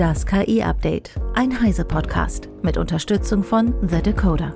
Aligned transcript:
Das 0.00 0.24
KI-Update, 0.24 1.10
ein 1.34 1.60
Heise-Podcast 1.60 2.48
mit 2.62 2.78
Unterstützung 2.78 3.42
von 3.42 3.74
The 3.86 4.00
Decoder. 4.00 4.54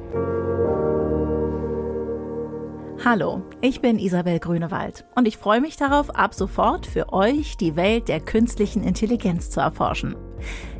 Hallo, 3.04 3.42
ich 3.60 3.82
bin 3.82 3.98
Isabel 3.98 4.38
Grünewald 4.38 5.04
und 5.14 5.28
ich 5.28 5.36
freue 5.36 5.60
mich 5.60 5.76
darauf, 5.76 6.08
ab 6.16 6.32
sofort 6.32 6.86
für 6.86 7.12
euch 7.12 7.58
die 7.58 7.76
Welt 7.76 8.08
der 8.08 8.20
künstlichen 8.20 8.82
Intelligenz 8.82 9.50
zu 9.50 9.60
erforschen. 9.60 10.16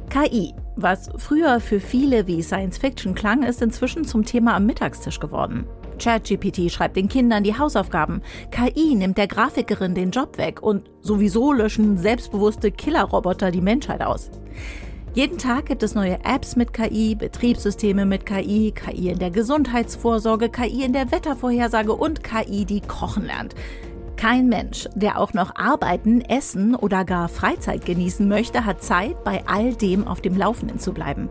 KI, 0.08 0.54
was 0.76 1.10
früher 1.18 1.60
für 1.60 1.78
viele 1.78 2.26
wie 2.26 2.42
Science 2.42 2.78
Fiction 2.78 3.14
klang, 3.14 3.42
ist 3.42 3.60
inzwischen 3.60 4.06
zum 4.06 4.24
Thema 4.24 4.54
am 4.54 4.64
Mittagstisch 4.64 5.20
geworden. 5.20 5.66
ChatGPT 5.98 6.70
schreibt 6.70 6.96
den 6.96 7.08
Kindern 7.08 7.44
die 7.44 7.58
Hausaufgaben, 7.58 8.22
KI 8.50 8.94
nimmt 8.94 9.18
der 9.18 9.26
Grafikerin 9.26 9.94
den 9.94 10.10
Job 10.10 10.38
weg 10.38 10.62
und 10.62 10.90
sowieso 11.00 11.52
löschen 11.52 11.98
selbstbewusste 11.98 12.70
Killerroboter 12.70 13.50
die 13.50 13.60
Menschheit 13.60 14.02
aus. 14.02 14.30
Jeden 15.14 15.38
Tag 15.38 15.66
gibt 15.66 15.84
es 15.84 15.94
neue 15.94 16.18
Apps 16.24 16.56
mit 16.56 16.72
KI, 16.72 17.14
Betriebssysteme 17.14 18.04
mit 18.04 18.26
KI, 18.26 18.72
KI 18.72 19.10
in 19.10 19.20
der 19.20 19.30
Gesundheitsvorsorge, 19.30 20.48
KI 20.48 20.82
in 20.84 20.92
der 20.92 21.12
Wettervorhersage 21.12 21.92
und 21.92 22.24
KI, 22.24 22.64
die 22.64 22.80
kochen 22.80 23.26
lernt. 23.26 23.54
Kein 24.16 24.48
Mensch, 24.48 24.88
der 24.94 25.20
auch 25.20 25.32
noch 25.32 25.54
arbeiten, 25.54 26.20
essen 26.20 26.74
oder 26.74 27.04
gar 27.04 27.28
Freizeit 27.28 27.84
genießen 27.84 28.26
möchte, 28.26 28.64
hat 28.64 28.82
Zeit, 28.82 29.22
bei 29.22 29.44
all 29.46 29.74
dem 29.74 30.08
auf 30.08 30.20
dem 30.20 30.36
Laufenden 30.36 30.80
zu 30.80 30.92
bleiben. 30.92 31.28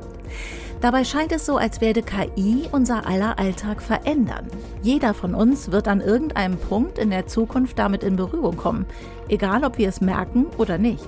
Dabei 0.83 1.05
scheint 1.05 1.31
es 1.31 1.45
so, 1.45 1.55
als 1.55 1.79
werde 1.79 2.03
KI 2.03 2.67
unser 2.73 3.07
aller 3.07 3.39
Alltag 3.39 3.81
verändern. 3.81 4.47
Jeder 4.81 5.13
von 5.13 5.33
uns 5.33 5.71
wird 5.71 5.87
an 5.87 6.01
irgendeinem 6.01 6.57
Punkt 6.57 6.97
in 6.97 7.09
der 7.09 7.25
Zukunft 7.25 7.79
damit 7.79 8.03
in 8.03 8.17
Berührung 8.17 8.57
kommen, 8.57 8.85
egal 9.29 9.63
ob 9.63 9.77
wir 9.77 9.87
es 9.87 10.01
merken 10.01 10.47
oder 10.57 10.77
nicht. 10.77 11.07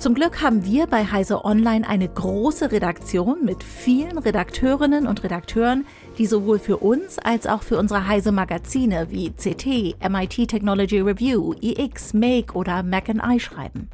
Zum 0.00 0.14
Glück 0.14 0.42
haben 0.42 0.64
wir 0.64 0.88
bei 0.88 1.04
Heise 1.04 1.44
Online 1.44 1.88
eine 1.88 2.08
große 2.08 2.72
Redaktion 2.72 3.44
mit 3.44 3.62
vielen 3.62 4.18
Redakteurinnen 4.18 5.06
und 5.06 5.22
Redakteuren, 5.22 5.86
die 6.18 6.26
sowohl 6.26 6.58
für 6.58 6.78
uns 6.78 7.20
als 7.20 7.46
auch 7.46 7.62
für 7.62 7.78
unsere 7.78 8.08
Heise 8.08 8.32
Magazine 8.32 9.06
wie 9.10 9.30
CT, 9.30 9.94
MIT 10.10 10.48
Technology 10.48 10.98
Review, 10.98 11.54
EX, 11.62 12.14
Make 12.14 12.54
oder 12.54 12.82
Mac 12.82 13.08
I 13.08 13.38
schreiben. 13.38 13.90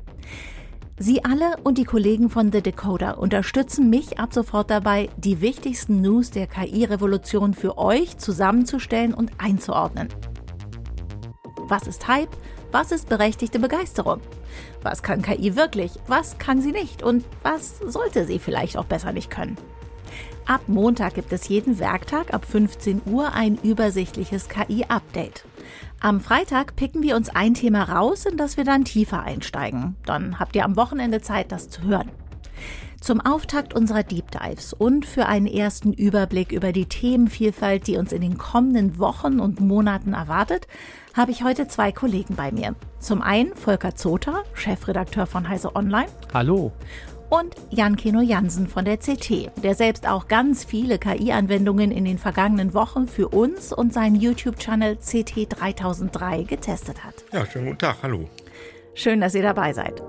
Sie 1.00 1.24
alle 1.24 1.56
und 1.62 1.78
die 1.78 1.84
Kollegen 1.84 2.28
von 2.28 2.50
The 2.50 2.60
Decoder 2.60 3.18
unterstützen 3.18 3.88
mich 3.88 4.18
ab 4.18 4.34
sofort 4.34 4.68
dabei, 4.68 5.08
die 5.16 5.41
wichtigsten 5.41 6.00
News 6.00 6.32
der 6.32 6.48
KI-Revolution 6.48 7.54
für 7.54 7.78
euch 7.78 8.18
zusammenzustellen 8.18 9.14
und 9.14 9.30
einzuordnen. 9.38 10.08
Was 11.69 11.86
ist 11.86 12.08
Hype? 12.08 12.36
Was 12.72 12.91
ist 12.91 13.08
berechtigte 13.08 13.60
Begeisterung? 13.60 14.20
Was 14.82 15.04
kann 15.04 15.22
KI 15.22 15.54
wirklich? 15.54 15.92
Was 16.08 16.36
kann 16.38 16.60
sie 16.60 16.72
nicht? 16.72 17.04
Und 17.04 17.24
was 17.44 17.78
sollte 17.78 18.26
sie 18.26 18.41
vielleicht 18.41 18.76
auch 18.76 18.86
besser 18.86 19.12
nicht 19.12 19.30
können? 19.30 19.56
Ab 20.46 20.62
Montag 20.66 21.14
gibt 21.14 21.32
es 21.32 21.48
jeden 21.48 21.78
Werktag 21.78 22.32
ab 22.32 22.46
15 22.46 23.02
Uhr 23.06 23.32
ein 23.34 23.58
übersichtliches 23.62 24.48
KI-Update. 24.48 25.44
Am 26.00 26.20
Freitag 26.20 26.76
picken 26.76 27.02
wir 27.02 27.16
uns 27.16 27.28
ein 27.28 27.54
Thema 27.54 27.82
raus, 27.82 28.24
in 28.24 28.36
das 28.36 28.56
wir 28.56 28.64
dann 28.64 28.84
tiefer 28.84 29.22
einsteigen. 29.22 29.96
Dann 30.06 30.38
habt 30.38 30.56
ihr 30.56 30.64
am 30.64 30.76
Wochenende 30.76 31.20
Zeit, 31.20 31.52
das 31.52 31.68
zu 31.68 31.82
hören. 31.82 32.10
Zum 33.00 33.20
Auftakt 33.20 33.74
unserer 33.74 34.02
Deep 34.02 34.30
Dives 34.32 34.72
und 34.72 35.06
für 35.06 35.26
einen 35.26 35.46
ersten 35.46 35.92
Überblick 35.92 36.50
über 36.50 36.72
die 36.72 36.86
Themenvielfalt, 36.86 37.86
die 37.86 37.96
uns 37.96 38.12
in 38.12 38.22
den 38.22 38.38
kommenden 38.38 38.98
Wochen 38.98 39.38
und 39.38 39.60
Monaten 39.60 40.14
erwartet, 40.14 40.66
habe 41.14 41.30
ich 41.30 41.44
heute 41.44 41.68
zwei 41.68 41.92
Kollegen 41.92 42.34
bei 42.34 42.50
mir. 42.50 42.74
Zum 42.98 43.22
einen 43.22 43.54
Volker 43.54 43.94
Zoter, 43.94 44.42
Chefredakteur 44.54 45.26
von 45.26 45.48
Heise 45.48 45.76
Online. 45.76 46.08
Hallo 46.34 46.72
und 47.30 47.54
Jan 47.70 47.96
Keno 47.96 48.20
Jansen 48.20 48.68
von 48.68 48.84
der 48.84 48.98
CT, 48.98 49.50
der 49.62 49.74
selbst 49.74 50.08
auch 50.08 50.28
ganz 50.28 50.64
viele 50.64 50.98
KI-Anwendungen 50.98 51.90
in 51.90 52.04
den 52.04 52.18
vergangenen 52.18 52.74
Wochen 52.74 53.06
für 53.06 53.28
uns 53.28 53.72
und 53.72 53.92
seinen 53.92 54.16
YouTube-Channel 54.16 54.97
CT 54.97 55.60
3003 55.60 56.42
getestet 56.42 57.04
hat. 57.04 57.14
Ja, 57.32 57.47
schönen 57.47 57.66
guten 57.66 57.78
Tag, 57.78 57.97
hallo. 58.03 58.28
Schön, 58.94 59.20
dass 59.20 59.34
ihr 59.34 59.42
dabei 59.42 59.72
seid. 59.72 60.03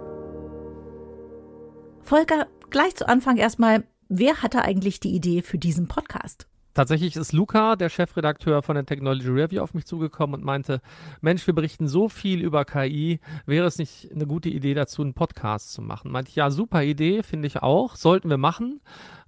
Volker, 2.01 2.47
gleich 2.71 2.95
zu 2.95 3.07
Anfang 3.07 3.38
erstmal, 3.38 3.83
wer 4.07 4.41
hatte 4.41 4.63
eigentlich 4.63 4.99
die 4.99 5.13
Idee 5.13 5.44
für 5.44 5.59
diesen 5.59 5.88
Podcast? 5.88 6.48
Tatsächlich 6.79 7.17
ist 7.17 7.34
Luca, 7.34 7.75
der 7.75 7.90
Chefredakteur 7.90 8.62
von 8.62 8.75
der 8.75 8.85
Technology 8.85 9.28
Review, 9.28 9.62
auf 9.62 9.73
mich 9.73 9.85
zugekommen 9.85 10.35
und 10.35 10.45
meinte, 10.45 10.79
Mensch, 11.19 11.45
wir 11.45 11.53
berichten 11.53 11.90
so 11.90 12.07
viel 12.07 12.41
über 12.41 12.63
KI, 12.63 13.19
wäre 13.45 13.67
es 13.67 13.78
nicht 13.78 14.09
eine 14.16 14.25
gute 14.25 14.47
Idee 14.47 14.75
dazu, 14.75 15.01
einen 15.01 15.13
Podcast 15.13 15.73
zu 15.73 15.81
machen? 15.81 16.09
Meinte 16.09 16.29
ich, 16.29 16.38
ja, 16.38 16.50
super 16.50 16.81
Idee, 16.81 17.22
finde 17.22 17.47
ich 17.47 17.57
auch, 17.62 17.97
sollten 17.97 18.29
wir 18.29 18.38
machen. 18.38 18.79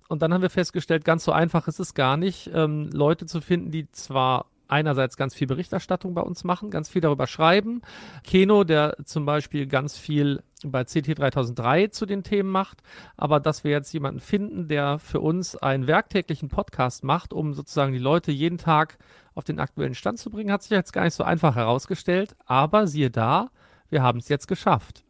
Und 0.07 0.21
dann 0.21 0.33
haben 0.33 0.41
wir 0.41 0.49
festgestellt, 0.49 1.03
ganz 1.03 1.25
so 1.25 1.33
einfach 1.33 1.67
ist 1.67 1.81
es 1.81 1.93
gar 1.93 2.15
nicht, 2.15 2.49
ähm, 2.53 2.89
Leute 2.93 3.25
zu 3.25 3.41
finden, 3.41 3.69
die 3.69 3.91
zwar 3.91 4.45
einerseits 4.69 5.17
ganz 5.17 5.35
viel 5.35 5.47
Berichterstattung 5.47 6.13
bei 6.13 6.21
uns 6.21 6.45
machen, 6.45 6.71
ganz 6.71 6.87
viel 6.87 7.01
darüber 7.01 7.27
schreiben. 7.27 7.81
Keno, 8.23 8.63
der 8.63 8.95
zum 9.03 9.25
Beispiel 9.25 9.67
ganz 9.67 9.97
viel 9.97 10.41
bei 10.65 10.83
CT 10.83 11.17
3003 11.17 11.87
zu 11.87 12.05
den 12.05 12.23
Themen 12.23 12.49
macht, 12.49 12.81
aber 13.17 13.39
dass 13.39 13.63
wir 13.63 13.71
jetzt 13.71 13.91
jemanden 13.93 14.19
finden, 14.19 14.67
der 14.67 14.99
für 14.99 15.19
uns 15.19 15.55
einen 15.55 15.87
werktäglichen 15.87 16.49
Podcast 16.49 17.03
macht, 17.03 17.33
um 17.33 17.53
sozusagen 17.53 17.93
die 17.93 17.99
Leute 17.99 18.31
jeden 18.31 18.57
Tag 18.57 18.97
auf 19.33 19.43
den 19.43 19.59
aktuellen 19.59 19.95
Stand 19.95 20.19
zu 20.19 20.29
bringen, 20.29 20.51
hat 20.51 20.63
sich 20.63 20.71
jetzt 20.71 20.93
gar 20.93 21.05
nicht 21.05 21.13
so 21.13 21.23
einfach 21.23 21.55
herausgestellt. 21.55 22.35
Aber 22.45 22.87
siehe 22.87 23.09
da, 23.09 23.49
wir 23.89 24.03
haben 24.03 24.19
es 24.19 24.29
jetzt 24.29 24.47
geschafft. 24.47 25.03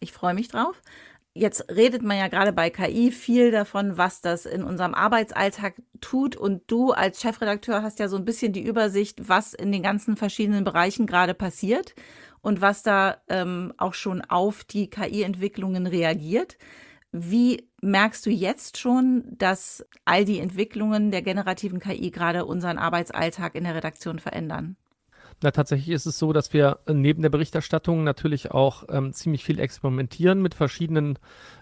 Ich 0.00 0.12
freue 0.12 0.34
mich 0.34 0.48
drauf. 0.48 0.80
Jetzt 1.34 1.70
redet 1.70 2.02
man 2.02 2.16
ja 2.16 2.26
gerade 2.26 2.52
bei 2.52 2.68
KI 2.68 3.12
viel 3.12 3.52
davon, 3.52 3.96
was 3.96 4.20
das 4.20 4.44
in 4.44 4.64
unserem 4.64 4.94
Arbeitsalltag 4.94 5.74
tut. 6.00 6.34
Und 6.34 6.62
du 6.66 6.92
als 6.92 7.20
Chefredakteur 7.20 7.82
hast 7.82 8.00
ja 8.00 8.08
so 8.08 8.16
ein 8.16 8.24
bisschen 8.24 8.52
die 8.52 8.64
Übersicht, 8.64 9.28
was 9.28 9.54
in 9.54 9.70
den 9.70 9.82
ganzen 9.82 10.16
verschiedenen 10.16 10.64
Bereichen 10.64 11.06
gerade 11.06 11.34
passiert 11.34 11.94
und 12.40 12.60
was 12.60 12.82
da 12.82 13.18
ähm, 13.28 13.72
auch 13.78 13.94
schon 13.94 14.22
auf 14.22 14.64
die 14.64 14.88
KI-Entwicklungen 14.90 15.86
reagiert. 15.86 16.58
Wie 17.10 17.68
merkst 17.80 18.24
du 18.26 18.30
jetzt 18.30 18.76
schon, 18.76 19.24
dass 19.38 19.86
all 20.04 20.24
die 20.24 20.40
Entwicklungen 20.40 21.10
der 21.10 21.22
generativen 21.22 21.80
KI 21.80 22.10
gerade 22.10 22.44
unseren 22.44 22.78
Arbeitsalltag 22.78 23.54
in 23.54 23.64
der 23.64 23.74
Redaktion 23.74 24.18
verändern? 24.18 24.76
Na, 25.40 25.52
tatsächlich 25.52 25.90
ist 25.90 26.06
es 26.06 26.18
so, 26.18 26.32
dass 26.32 26.52
wir 26.52 26.80
äh, 26.86 26.92
neben 26.92 27.22
der 27.22 27.28
Berichterstattung 27.28 28.02
natürlich 28.02 28.50
auch 28.50 28.84
ähm, 28.88 29.12
ziemlich 29.12 29.44
viel 29.44 29.60
experimentieren 29.60 30.42
mit 30.42 30.54
verschiedenen 30.54 31.16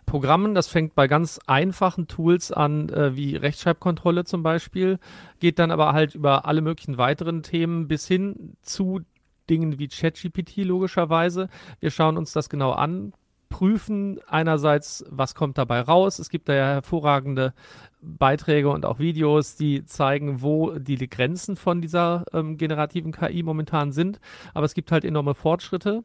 Programmen. 0.07 0.55
Das 0.55 0.69
fängt 0.69 0.95
bei 0.95 1.09
ganz 1.09 1.39
einfachen 1.47 2.09
Tools 2.09 2.53
an, 2.53 2.89
äh, 2.89 3.17
wie 3.17 3.37
Rechtschreibkontrolle 3.37 4.25
zum 4.25 4.43
Beispiel, 4.43 4.99
geht 5.41 5.59
dann 5.59 5.71
aber 5.71 5.93
halt 5.93 6.15
über 6.15 6.47
alle 6.47 6.63
möglichen 6.63 6.97
weiteren 6.97 7.43
Themen 7.43 7.87
bis 7.87 8.09
hin 8.09 8.57
zu 8.63 9.01
Dingen 9.49 9.79
wie 9.79 9.89
ChatGPT 9.89 10.59
logischerweise. 10.59 11.49
Wir 11.81 11.91
schauen 11.91 12.17
uns 12.17 12.33
das 12.33 12.49
genau 12.49 12.73
an, 12.73 13.13
prüfen 13.49 14.21
einerseits, 14.27 15.05
was 15.09 15.35
kommt 15.35 15.59
dabei 15.59 15.81
raus. 15.81 16.19
Es 16.19 16.31
gibt 16.31 16.49
da 16.49 16.55
ja 16.55 16.67
hervorragende 16.67 17.55
Beiträge 18.01 18.69
und 18.71 18.85
auch 18.85 18.99
Videos, 18.99 19.57
die 19.57 19.85
zeigen, 19.85 20.43
wo 20.43 20.73
die 20.73 21.09
Grenzen 21.09 21.57
von 21.57 21.81
dieser 21.81 22.25
ähm, 22.33 22.57
generativen 22.57 23.13
KI 23.13 23.43
momentan 23.43 23.93
sind. 23.93 24.21
Aber 24.55 24.67
es 24.67 24.75
gibt 24.75 24.93
halt 24.93 25.05
enorme 25.05 25.35
Fortschritte. 25.35 26.05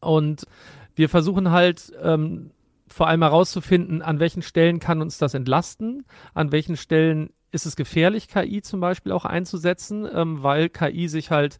Und 0.00 0.46
wir 0.94 1.08
versuchen 1.08 1.50
halt 1.50 1.92
ähm, 2.02 2.50
vor 2.88 3.08
allem 3.08 3.22
herauszufinden, 3.22 4.02
an 4.02 4.20
welchen 4.20 4.42
Stellen 4.42 4.80
kann 4.80 5.02
uns 5.02 5.18
das 5.18 5.34
entlasten, 5.34 6.04
an 6.34 6.52
welchen 6.52 6.76
Stellen 6.76 7.30
ist 7.52 7.66
es 7.66 7.76
gefährlich, 7.76 8.28
KI 8.28 8.62
zum 8.62 8.80
Beispiel 8.80 9.12
auch 9.12 9.24
einzusetzen, 9.24 10.06
ähm, 10.12 10.42
weil 10.42 10.68
KI 10.68 11.08
sich 11.08 11.30
halt 11.30 11.58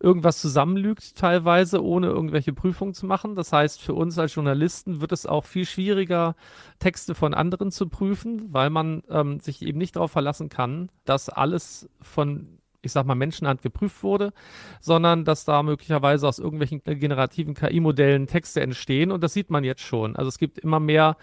irgendwas 0.00 0.40
zusammenlügt, 0.40 1.16
teilweise, 1.16 1.82
ohne 1.82 2.08
irgendwelche 2.08 2.52
Prüfungen 2.52 2.94
zu 2.94 3.06
machen. 3.06 3.34
Das 3.34 3.52
heißt, 3.52 3.80
für 3.80 3.94
uns 3.94 4.18
als 4.18 4.34
Journalisten 4.34 5.00
wird 5.00 5.12
es 5.12 5.26
auch 5.26 5.44
viel 5.44 5.66
schwieriger, 5.66 6.36
Texte 6.78 7.14
von 7.14 7.34
anderen 7.34 7.70
zu 7.70 7.88
prüfen, 7.88 8.52
weil 8.52 8.70
man 8.70 9.02
ähm, 9.08 9.40
sich 9.40 9.62
eben 9.62 9.78
nicht 9.78 9.96
darauf 9.96 10.12
verlassen 10.12 10.48
kann, 10.48 10.90
dass 11.04 11.28
alles 11.28 11.88
von 12.00 12.58
ich 12.80 12.92
sag 12.92 13.06
mal, 13.06 13.16
Menschenhand 13.16 13.60
geprüft 13.60 14.04
wurde, 14.04 14.32
sondern 14.80 15.24
dass 15.24 15.44
da 15.44 15.64
möglicherweise 15.64 16.28
aus 16.28 16.38
irgendwelchen 16.38 16.80
generativen 16.84 17.54
KI-Modellen 17.54 18.28
Texte 18.28 18.60
entstehen 18.60 19.10
und 19.10 19.22
das 19.22 19.32
sieht 19.32 19.50
man 19.50 19.64
jetzt 19.64 19.82
schon. 19.82 20.14
Also 20.14 20.28
es 20.28 20.38
gibt 20.38 20.58
immer 20.58 20.78
mehr, 20.78 21.16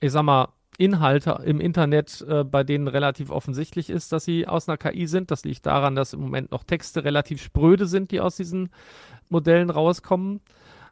ich 0.00 0.10
sag 0.10 0.22
mal, 0.22 0.48
Inhalte 0.78 1.42
im 1.44 1.60
Internet, 1.60 2.24
äh, 2.28 2.44
bei 2.44 2.64
denen 2.64 2.88
relativ 2.88 3.30
offensichtlich 3.30 3.90
ist, 3.90 4.12
dass 4.12 4.24
sie 4.24 4.46
aus 4.46 4.68
einer 4.68 4.76
KI 4.76 5.06
sind. 5.06 5.30
Das 5.30 5.44
liegt 5.44 5.66
daran, 5.66 5.94
dass 5.94 6.12
im 6.12 6.20
Moment 6.20 6.50
noch 6.50 6.64
Texte 6.64 7.04
relativ 7.04 7.42
spröde 7.42 7.86
sind, 7.86 8.10
die 8.10 8.20
aus 8.20 8.36
diesen 8.36 8.70
Modellen 9.28 9.70
rauskommen. 9.70 10.40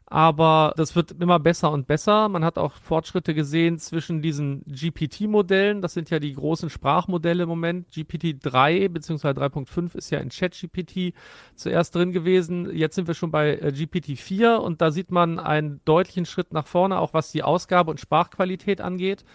Aber 0.07 0.73
das 0.77 0.95
wird 0.95 1.13
immer 1.19 1.39
besser 1.39 1.71
und 1.71 1.87
besser. 1.87 2.29
Man 2.29 2.45
hat 2.45 2.59
auch 2.59 2.73
Fortschritte 2.73 3.33
gesehen 3.33 3.79
zwischen 3.79 4.21
diesen 4.21 4.63
GPT-Modellen, 4.65 5.81
das 5.81 5.93
sind 5.93 6.11
ja 6.11 6.19
die 6.19 6.33
großen 6.33 6.69
Sprachmodelle 6.69 7.43
im 7.43 7.49
Moment. 7.49 7.89
GPT-3 7.89 8.89
bzw. 8.89 9.29
3.5 9.29 9.95
ist 9.95 10.11
ja 10.11 10.19
in 10.19 10.29
ChatGPT 10.29 11.15
zuerst 11.55 11.95
drin 11.95 12.11
gewesen. 12.11 12.69
Jetzt 12.75 12.95
sind 12.95 13.07
wir 13.07 13.15
schon 13.15 13.31
bei 13.31 13.55
äh, 13.55 13.73
GPT-4 13.75 14.57
und 14.57 14.81
da 14.81 14.91
sieht 14.91 15.11
man 15.11 15.39
einen 15.39 15.81
deutlichen 15.85 16.25
Schritt 16.25 16.53
nach 16.53 16.67
vorne, 16.67 16.99
auch 16.99 17.13
was 17.13 17.31
die 17.31 17.41
Ausgabe 17.43 17.89
und 17.89 17.99
Sprachqualität 17.99 18.81
angeht. 18.81 19.25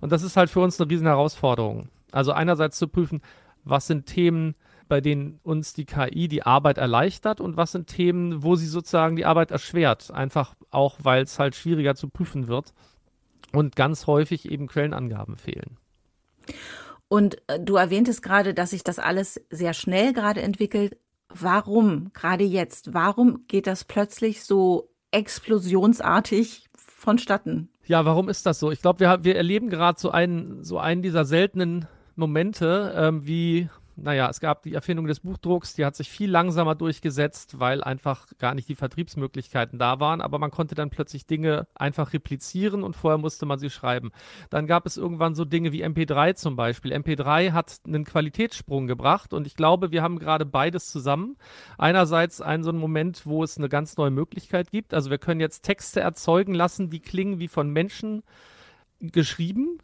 Und 0.00 0.10
das 0.10 0.24
ist 0.24 0.36
halt 0.36 0.50
für 0.50 0.60
uns 0.60 0.80
eine 0.80 0.90
riesen 0.90 1.06
Herausforderung. 1.06 1.88
Also 2.10 2.32
einerseits 2.32 2.78
zu 2.78 2.88
prüfen, 2.88 3.20
was 3.64 3.86
sind 3.86 4.06
Themen, 4.06 4.56
bei 4.88 5.00
denen 5.00 5.40
uns 5.42 5.72
die 5.74 5.84
KI 5.84 6.28
die 6.28 6.42
Arbeit 6.42 6.78
erleichtert 6.78 7.40
und 7.40 7.56
was 7.56 7.72
sind 7.72 7.86
Themen, 7.88 8.42
wo 8.42 8.56
sie 8.56 8.66
sozusagen 8.66 9.16
die 9.16 9.24
Arbeit 9.24 9.50
erschwert. 9.50 10.10
Einfach 10.10 10.54
auch, 10.70 10.98
weil 11.02 11.22
es 11.22 11.38
halt 11.38 11.54
schwieriger 11.54 11.94
zu 11.94 12.08
prüfen 12.08 12.48
wird 12.48 12.72
und 13.52 13.76
ganz 13.76 14.06
häufig 14.06 14.50
eben 14.50 14.66
Quellenangaben 14.66 15.36
fehlen. 15.36 15.78
Und 17.08 17.36
äh, 17.48 17.60
du 17.60 17.76
erwähntest 17.76 18.22
gerade, 18.22 18.54
dass 18.54 18.70
sich 18.70 18.84
das 18.84 18.98
alles 18.98 19.40
sehr 19.50 19.74
schnell 19.74 20.12
gerade 20.12 20.42
entwickelt. 20.42 20.96
Warum 21.28 22.12
gerade 22.12 22.44
jetzt? 22.44 22.94
Warum 22.94 23.46
geht 23.48 23.66
das 23.66 23.84
plötzlich 23.84 24.44
so 24.44 24.90
explosionsartig 25.10 26.66
vonstatten? 26.76 27.68
Ja, 27.86 28.04
warum 28.04 28.28
ist 28.28 28.46
das 28.46 28.58
so? 28.58 28.70
Ich 28.72 28.82
glaube, 28.82 29.00
wir, 29.00 29.24
wir 29.24 29.36
erleben 29.36 29.70
gerade 29.70 29.98
so 30.00 30.10
einen, 30.10 30.64
so 30.64 30.78
einen 30.78 31.02
dieser 31.02 31.24
seltenen 31.24 31.86
Momente, 32.16 32.92
ähm, 32.96 33.26
wie 33.26 33.68
naja, 33.96 34.28
es 34.28 34.40
gab 34.40 34.62
die 34.62 34.74
Erfindung 34.74 35.06
des 35.06 35.20
Buchdrucks, 35.20 35.74
die 35.74 35.84
hat 35.84 35.96
sich 35.96 36.10
viel 36.10 36.30
langsamer 36.30 36.74
durchgesetzt, 36.74 37.58
weil 37.58 37.82
einfach 37.82 38.26
gar 38.38 38.54
nicht 38.54 38.68
die 38.68 38.74
Vertriebsmöglichkeiten 38.74 39.78
da 39.78 40.00
waren, 40.00 40.20
aber 40.20 40.38
man 40.38 40.50
konnte 40.50 40.74
dann 40.74 40.90
plötzlich 40.90 41.26
Dinge 41.26 41.66
einfach 41.74 42.12
replizieren 42.12 42.82
und 42.82 42.94
vorher 42.94 43.16
musste 43.16 43.46
man 43.46 43.58
sie 43.58 43.70
schreiben. 43.70 44.12
Dann 44.50 44.66
gab 44.66 44.84
es 44.84 44.98
irgendwann 44.98 45.34
so 45.34 45.46
Dinge 45.46 45.72
wie 45.72 45.84
MP3 45.84 46.34
zum 46.34 46.56
Beispiel. 46.56 46.92
MP3 46.92 47.52
hat 47.52 47.80
einen 47.86 48.04
Qualitätssprung 48.04 48.86
gebracht 48.86 49.32
und 49.32 49.46
ich 49.46 49.56
glaube, 49.56 49.90
wir 49.90 50.02
haben 50.02 50.18
gerade 50.18 50.44
beides 50.44 50.90
zusammen. 50.90 51.36
Einerseits 51.78 52.42
einen 52.42 52.64
so 52.64 52.70
einen 52.70 52.78
Moment, 52.78 53.24
wo 53.24 53.42
es 53.42 53.56
eine 53.56 53.70
ganz 53.70 53.96
neue 53.96 54.10
Möglichkeit 54.10 54.70
gibt. 54.70 54.92
Also 54.92 55.10
wir 55.10 55.18
können 55.18 55.40
jetzt 55.40 55.62
Texte 55.62 56.00
erzeugen 56.00 56.52
lassen, 56.52 56.90
die 56.90 57.00
klingen 57.00 57.38
wie 57.38 57.48
von 57.48 57.70
Menschen 57.70 58.22
geschrieben 59.00 59.78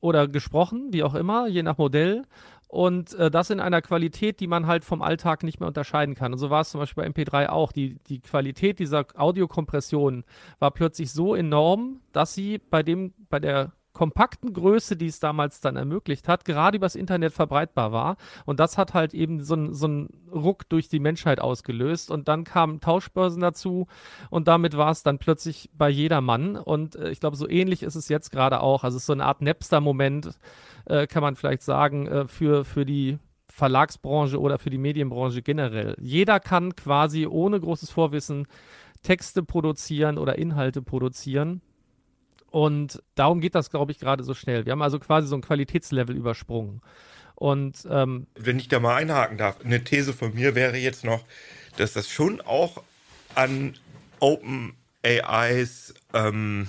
oder 0.00 0.28
gesprochen, 0.28 0.92
wie 0.92 1.02
auch 1.02 1.14
immer, 1.14 1.48
je 1.48 1.62
nach 1.62 1.78
Modell. 1.78 2.22
Und 2.68 3.14
äh, 3.14 3.30
das 3.30 3.50
in 3.50 3.60
einer 3.60 3.80
Qualität, 3.80 4.40
die 4.40 4.48
man 4.48 4.66
halt 4.66 4.84
vom 4.84 5.00
Alltag 5.00 5.42
nicht 5.44 5.60
mehr 5.60 5.68
unterscheiden 5.68 6.14
kann. 6.14 6.32
Und 6.32 6.38
so 6.38 6.50
war 6.50 6.62
es 6.62 6.70
zum 6.70 6.80
Beispiel 6.80 7.04
bei 7.04 7.10
MP3 7.10 7.48
auch. 7.48 7.72
Die, 7.72 7.98
die 8.08 8.20
Qualität 8.20 8.78
dieser 8.78 9.06
Audiokompression 9.14 10.24
war 10.58 10.72
plötzlich 10.72 11.12
so 11.12 11.34
enorm, 11.34 12.00
dass 12.12 12.34
sie 12.34 12.58
bei 12.58 12.82
dem, 12.82 13.14
bei 13.28 13.38
der 13.38 13.72
kompakten 13.96 14.52
Größe, 14.52 14.94
die 14.94 15.06
es 15.06 15.20
damals 15.20 15.62
dann 15.62 15.76
ermöglicht 15.76 16.28
hat, 16.28 16.44
gerade 16.44 16.76
übers 16.76 16.96
Internet 16.96 17.32
verbreitbar 17.32 17.92
war. 17.92 18.16
Und 18.44 18.60
das 18.60 18.76
hat 18.76 18.92
halt 18.92 19.14
eben 19.14 19.42
so 19.42 19.54
einen 19.54 19.72
so 19.72 20.06
Ruck 20.30 20.68
durch 20.68 20.90
die 20.90 21.00
Menschheit 21.00 21.40
ausgelöst. 21.40 22.10
Und 22.10 22.28
dann 22.28 22.44
kamen 22.44 22.82
Tauschbörsen 22.82 23.40
dazu 23.40 23.86
und 24.28 24.48
damit 24.48 24.76
war 24.76 24.90
es 24.90 25.02
dann 25.02 25.18
plötzlich 25.18 25.70
bei 25.72 25.88
jedermann. 25.88 26.56
Und 26.56 26.96
äh, 26.96 27.08
ich 27.08 27.20
glaube, 27.20 27.36
so 27.36 27.48
ähnlich 27.48 27.82
ist 27.82 27.94
es 27.94 28.10
jetzt 28.10 28.30
gerade 28.30 28.60
auch. 28.60 28.84
Also 28.84 28.98
es 28.98 29.04
ist 29.04 29.06
so 29.06 29.14
eine 29.14 29.24
Art 29.24 29.40
Napster-Moment, 29.40 30.38
äh, 30.84 31.06
kann 31.06 31.22
man 31.22 31.34
vielleicht 31.34 31.62
sagen, 31.62 32.06
äh, 32.06 32.28
für, 32.28 32.66
für 32.66 32.84
die 32.84 33.18
Verlagsbranche 33.48 34.38
oder 34.38 34.58
für 34.58 34.68
die 34.68 34.76
Medienbranche 34.76 35.40
generell. 35.40 35.96
Jeder 35.98 36.38
kann 36.38 36.76
quasi 36.76 37.26
ohne 37.26 37.58
großes 37.58 37.90
Vorwissen 37.90 38.46
Texte 39.02 39.42
produzieren 39.42 40.18
oder 40.18 40.36
Inhalte 40.36 40.82
produzieren. 40.82 41.62
Und 42.56 43.02
darum 43.16 43.42
geht 43.42 43.54
das, 43.54 43.68
glaube 43.68 43.92
ich, 43.92 43.98
gerade 43.98 44.24
so 44.24 44.32
schnell. 44.32 44.64
Wir 44.64 44.72
haben 44.72 44.80
also 44.80 44.98
quasi 44.98 45.28
so 45.28 45.34
ein 45.34 45.42
Qualitätslevel 45.42 46.16
übersprungen. 46.16 46.80
Und 47.34 47.86
ähm, 47.90 48.28
wenn 48.34 48.58
ich 48.58 48.68
da 48.68 48.80
mal 48.80 48.96
einhaken 48.96 49.36
darf, 49.36 49.58
eine 49.62 49.84
These 49.84 50.14
von 50.14 50.34
mir 50.34 50.54
wäre 50.54 50.78
jetzt 50.78 51.04
noch, 51.04 51.22
dass 51.76 51.92
das 51.92 52.08
schon 52.08 52.40
auch 52.40 52.82
an 53.34 53.74
Open 54.20 54.72
AIs 55.04 55.92
ähm, 56.14 56.68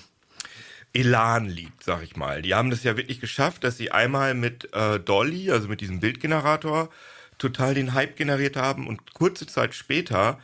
Elan 0.92 1.46
liegt, 1.46 1.86
sag 1.86 2.04
ich 2.04 2.18
mal. 2.18 2.42
Die 2.42 2.54
haben 2.54 2.70
das 2.70 2.84
ja 2.84 2.98
wirklich 2.98 3.22
geschafft, 3.22 3.64
dass 3.64 3.78
sie 3.78 3.90
einmal 3.90 4.34
mit 4.34 4.68
äh, 4.74 5.00
Dolly, 5.00 5.52
also 5.52 5.70
mit 5.70 5.80
diesem 5.80 6.02
Bildgenerator, 6.02 6.90
total 7.38 7.76
den 7.76 7.94
Hype 7.94 8.18
generiert 8.18 8.58
haben 8.58 8.88
und 8.88 9.14
kurze 9.14 9.48
Zeit 9.48 9.74
später 9.74 10.38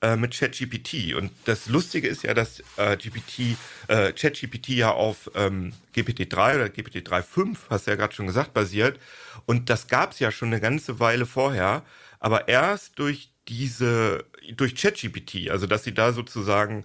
äh, 0.00 0.16
mit 0.16 0.38
ChatGPT. 0.38 1.14
Und 1.14 1.32
das 1.44 1.66
Lustige 1.66 2.08
ist 2.08 2.22
ja, 2.22 2.34
dass 2.34 2.60
äh, 2.76 2.96
GPT, 2.96 3.56
äh, 3.88 4.12
ChatGPT 4.12 4.68
ja 4.68 4.92
auf 4.92 5.30
ähm, 5.34 5.72
GPT-3 5.94 6.54
oder 6.54 6.66
GPT-3.5, 6.66 7.56
hast 7.70 7.86
du 7.86 7.90
ja 7.90 7.96
gerade 7.96 8.14
schon 8.14 8.26
gesagt, 8.26 8.54
basiert. 8.54 8.98
Und 9.46 9.70
das 9.70 9.88
gab 9.88 10.12
es 10.12 10.20
ja 10.20 10.30
schon 10.30 10.48
eine 10.48 10.60
ganze 10.60 11.00
Weile 11.00 11.26
vorher. 11.26 11.82
Aber 12.20 12.48
erst 12.48 12.98
durch 12.98 13.30
diese, 13.48 14.24
durch 14.54 14.74
ChatGPT, 14.74 15.50
also 15.50 15.66
dass 15.66 15.84
sie 15.84 15.94
da 15.94 16.12
sozusagen 16.12 16.84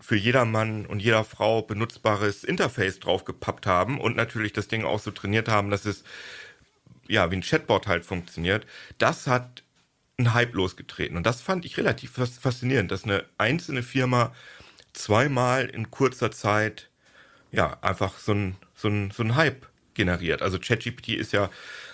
für 0.00 0.16
jedermann 0.16 0.86
und 0.86 1.00
jeder 1.00 1.24
Frau 1.24 1.62
benutzbares 1.62 2.42
Interface 2.42 2.98
draufgepappt 2.98 3.66
haben 3.66 4.00
und 4.00 4.16
natürlich 4.16 4.52
das 4.52 4.66
Ding 4.66 4.84
auch 4.84 4.98
so 4.98 5.12
trainiert 5.12 5.48
haben, 5.48 5.70
dass 5.70 5.84
es 5.84 6.02
ja 7.06 7.30
wie 7.30 7.36
ein 7.36 7.42
Chatbot 7.42 7.86
halt 7.86 8.04
funktioniert. 8.04 8.66
Das 8.98 9.26
hat 9.26 9.62
einen 10.20 10.34
Hype 10.34 10.54
losgetreten. 10.54 11.16
Und 11.16 11.26
das 11.26 11.40
fand 11.40 11.64
ich 11.64 11.76
relativ 11.76 12.12
faszinierend, 12.12 12.90
dass 12.90 13.04
eine 13.04 13.24
einzelne 13.38 13.82
Firma 13.82 14.32
zweimal 14.92 15.66
in 15.66 15.90
kurzer 15.90 16.30
Zeit 16.30 16.88
ja 17.52 17.78
einfach 17.82 18.18
so 18.18 18.32
ein, 18.32 18.56
so 18.74 18.88
ein, 18.88 19.10
so 19.10 19.22
ein 19.22 19.36
Hype 19.36 19.66
generiert. 19.94 20.42
Also 20.42 20.58
ChatGPT 20.58 21.10
ist 21.10 21.32
ja, 21.32 21.50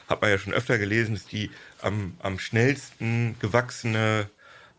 hat 0.09 0.21
man 0.21 0.31
ja 0.31 0.39
schon 0.39 0.53
öfter 0.53 0.79
gelesen, 0.79 1.15
ist 1.15 1.33
die 1.33 1.51
am, 1.81 2.17
am 2.21 2.39
schnellsten 2.39 3.37
gewachsene, 3.41 4.29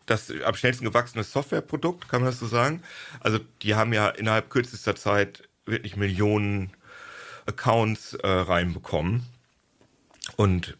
das 0.06 0.30
am 0.44 0.54
schnellsten 0.54 0.84
gewachsene 0.84 1.24
Softwareprodukt, 1.24 2.08
kann 2.08 2.22
man 2.22 2.30
das 2.30 2.38
so 2.38 2.46
sagen. 2.46 2.82
Also 3.20 3.38
die 3.62 3.74
haben 3.74 3.92
ja 3.92 4.08
innerhalb 4.08 4.50
kürzester 4.50 4.94
Zeit 4.94 5.48
wirklich 5.66 5.96
Millionen 5.96 6.70
Accounts 7.46 8.14
äh, 8.14 8.26
reinbekommen. 8.26 9.26
Und 10.36 10.76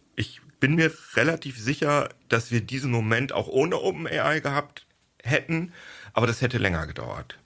bin 0.60 0.75
mir 0.75 0.93
relativ 1.14 1.58
sicher, 1.58 2.08
dass 2.28 2.50
wir 2.50 2.60
diesen 2.60 2.90
Moment 2.90 3.32
auch 3.32 3.49
ohne 3.49 3.81
OpenAI 3.81 4.40
gehabt 4.40 4.87
hätten, 5.22 5.72
aber 6.12 6.26
das 6.26 6.43
hätte 6.43 6.58
länger 6.58 6.87
gedauert. 6.87 7.38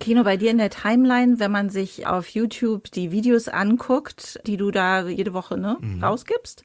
Kino, 0.00 0.24
bei 0.24 0.38
dir 0.38 0.50
in 0.50 0.58
der 0.58 0.70
Timeline, 0.70 1.38
wenn 1.38 1.50
man 1.50 1.68
sich 1.68 2.06
auf 2.06 2.28
YouTube 2.28 2.90
die 2.90 3.12
Videos 3.12 3.48
anguckt, 3.48 4.40
die 4.46 4.56
du 4.56 4.70
da 4.70 5.06
jede 5.06 5.34
Woche 5.34 5.58
ne, 5.58 5.76
mhm. 5.80 6.02
rausgibst, 6.02 6.64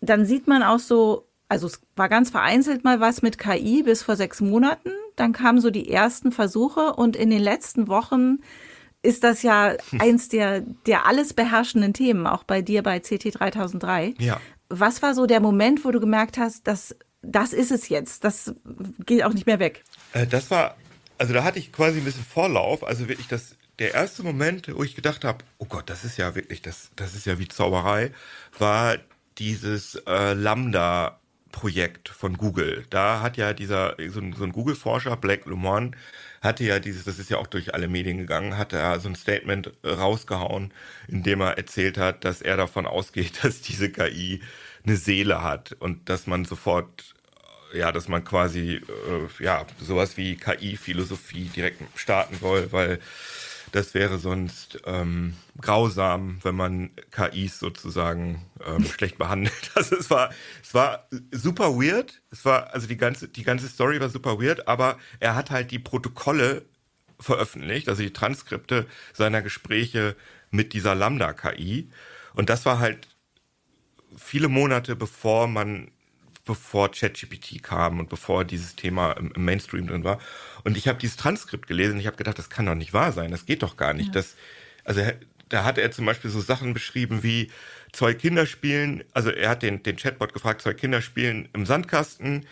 dann 0.00 0.24
sieht 0.24 0.46
man 0.46 0.62
auch 0.62 0.78
so, 0.78 1.28
also 1.48 1.66
es 1.66 1.80
war 1.96 2.08
ganz 2.08 2.30
vereinzelt 2.30 2.82
mal 2.82 2.98
was 2.98 3.20
mit 3.20 3.38
KI 3.38 3.82
bis 3.82 4.02
vor 4.02 4.16
sechs 4.16 4.40
Monaten. 4.40 4.90
Dann 5.16 5.32
kamen 5.32 5.60
so 5.60 5.70
die 5.70 5.90
ersten 5.90 6.32
Versuche 6.32 6.94
und 6.94 7.14
in 7.14 7.28
den 7.28 7.42
letzten 7.42 7.88
Wochen 7.88 8.38
ist 9.06 9.24
das 9.24 9.42
ja 9.42 9.74
eins 9.98 10.28
der, 10.28 10.60
der 10.86 11.06
alles 11.06 11.32
beherrschenden 11.32 11.94
Themen, 11.94 12.26
auch 12.26 12.42
bei 12.42 12.60
dir 12.60 12.82
bei 12.82 13.00
CT 13.00 13.38
3003. 13.38 14.14
Ja. 14.18 14.40
Was 14.68 15.00
war 15.00 15.14
so 15.14 15.26
der 15.26 15.40
Moment, 15.40 15.84
wo 15.84 15.90
du 15.90 16.00
gemerkt 16.00 16.38
hast, 16.38 16.66
dass 16.66 16.96
das 17.22 17.52
ist 17.52 17.70
es 17.72 17.88
jetzt, 17.88 18.24
das 18.24 18.54
geht 19.04 19.24
auch 19.24 19.32
nicht 19.32 19.46
mehr 19.46 19.58
weg? 19.58 19.82
Äh, 20.12 20.26
das 20.26 20.50
war, 20.50 20.76
also 21.18 21.34
da 21.34 21.44
hatte 21.44 21.58
ich 21.58 21.72
quasi 21.72 21.98
ein 21.98 22.04
bisschen 22.04 22.24
Vorlauf, 22.24 22.84
also 22.84 23.08
wirklich 23.08 23.28
das, 23.28 23.56
der 23.78 23.94
erste 23.94 24.22
Moment, 24.22 24.74
wo 24.74 24.82
ich 24.82 24.94
gedacht 24.94 25.24
habe, 25.24 25.44
oh 25.58 25.66
Gott, 25.66 25.90
das 25.90 26.04
ist 26.04 26.18
ja 26.18 26.34
wirklich, 26.34 26.62
das, 26.62 26.90
das 26.96 27.14
ist 27.14 27.26
ja 27.26 27.38
wie 27.38 27.48
Zauberei, 27.48 28.12
war 28.58 28.96
dieses 29.38 29.96
äh, 30.06 30.32
Lambda 30.32 31.20
Projekt 31.52 32.08
von 32.10 32.36
Google. 32.36 32.84
Da 32.90 33.22
hat 33.22 33.36
ja 33.36 33.54
dieser, 33.54 33.96
so 34.08 34.20
ein, 34.20 34.34
so 34.34 34.44
ein 34.44 34.52
Google-Forscher, 34.52 35.16
Black 35.16 35.46
Lemon, 35.46 35.96
hatte 36.40 36.64
ja 36.64 36.78
dieses, 36.78 37.04
das 37.04 37.18
ist 37.18 37.30
ja 37.30 37.38
auch 37.38 37.46
durch 37.46 37.74
alle 37.74 37.88
Medien 37.88 38.18
gegangen, 38.18 38.56
hatte 38.56 38.76
er 38.76 39.00
so 39.00 39.08
ein 39.08 39.14
Statement 39.14 39.72
äh, 39.82 39.90
rausgehauen, 39.90 40.72
in 41.08 41.22
dem 41.22 41.40
er 41.40 41.58
erzählt 41.58 41.98
hat, 41.98 42.24
dass 42.24 42.42
er 42.42 42.56
davon 42.56 42.86
ausgeht, 42.86 43.44
dass 43.44 43.60
diese 43.60 43.90
KI 43.90 44.40
eine 44.84 44.96
Seele 44.96 45.42
hat 45.42 45.72
und 45.78 46.08
dass 46.08 46.26
man 46.26 46.44
sofort 46.44 47.14
äh, 47.72 47.78
ja, 47.78 47.92
dass 47.92 48.08
man 48.08 48.24
quasi 48.24 48.76
äh, 48.76 49.42
ja 49.42 49.66
sowas 49.80 50.16
wie 50.16 50.36
KI-Philosophie 50.36 51.50
direkt 51.54 51.82
starten 51.96 52.36
soll, 52.40 52.72
weil 52.72 53.00
das 53.76 53.92
wäre 53.92 54.18
sonst 54.18 54.80
ähm, 54.86 55.34
grausam, 55.60 56.38
wenn 56.42 56.54
man 56.54 56.90
KIs 57.10 57.58
sozusagen 57.58 58.42
ähm, 58.66 58.84
schlecht 58.90 59.18
behandelt. 59.18 59.52
Also 59.74 59.96
es 59.96 60.08
war, 60.08 60.30
es 60.62 60.72
war 60.72 61.06
super 61.30 61.74
weird. 61.74 62.22
Es 62.30 62.46
war, 62.46 62.72
also 62.72 62.86
die 62.86 62.96
ganze, 62.96 63.28
die 63.28 63.42
ganze 63.42 63.68
Story 63.68 64.00
war 64.00 64.08
super 64.08 64.40
weird, 64.40 64.66
aber 64.66 64.96
er 65.20 65.34
hat 65.34 65.50
halt 65.50 65.70
die 65.70 65.78
Protokolle 65.78 66.64
veröffentlicht, 67.20 67.90
also 67.90 68.02
die 68.02 68.14
Transkripte 68.14 68.86
seiner 69.12 69.42
Gespräche 69.42 70.16
mit 70.50 70.72
dieser 70.72 70.94
Lambda-KI. 70.94 71.90
Und 72.34 72.48
das 72.48 72.64
war 72.64 72.78
halt 72.78 73.08
viele 74.16 74.48
Monate 74.48 74.96
bevor 74.96 75.48
man 75.48 75.90
bevor 76.46 76.90
ChatGPT 76.90 77.62
kam 77.62 78.00
und 78.00 78.08
bevor 78.08 78.44
dieses 78.44 78.76
Thema 78.76 79.12
im, 79.12 79.32
im 79.32 79.44
Mainstream 79.44 79.86
drin 79.86 80.04
war. 80.04 80.18
Und 80.64 80.78
ich 80.78 80.88
habe 80.88 80.98
dieses 80.98 81.16
Transkript 81.16 81.66
gelesen 81.66 81.94
und 81.94 82.00
ich 82.00 82.06
habe 82.06 82.16
gedacht, 82.16 82.38
das 82.38 82.48
kann 82.48 82.64
doch 82.64 82.74
nicht 82.74 82.94
wahr 82.94 83.12
sein, 83.12 83.30
das 83.30 83.44
geht 83.44 83.62
doch 83.62 83.76
gar 83.76 83.92
nicht. 83.92 84.08
Ja. 84.08 84.12
Das, 84.14 84.36
also 84.84 85.02
da 85.48 85.64
hat 85.64 85.76
er 85.76 85.90
zum 85.90 86.06
Beispiel 86.06 86.30
so 86.30 86.40
Sachen 86.40 86.72
beschrieben 86.72 87.22
wie 87.22 87.50
zwei 87.92 88.14
Kinder 88.14 88.46
spielen, 88.46 89.04
also 89.12 89.30
er 89.30 89.50
hat 89.50 89.62
den, 89.62 89.82
den 89.82 89.96
Chatbot 89.96 90.32
gefragt, 90.32 90.62
zwei 90.62 90.74
Kinder 90.74 91.02
spielen 91.02 91.48
im 91.52 91.66
Sandkasten. 91.66 92.46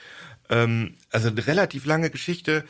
Ähm, 0.50 0.94
also 1.10 1.28
eine 1.28 1.46
relativ 1.46 1.86
lange 1.86 2.10
Geschichte 2.10 2.64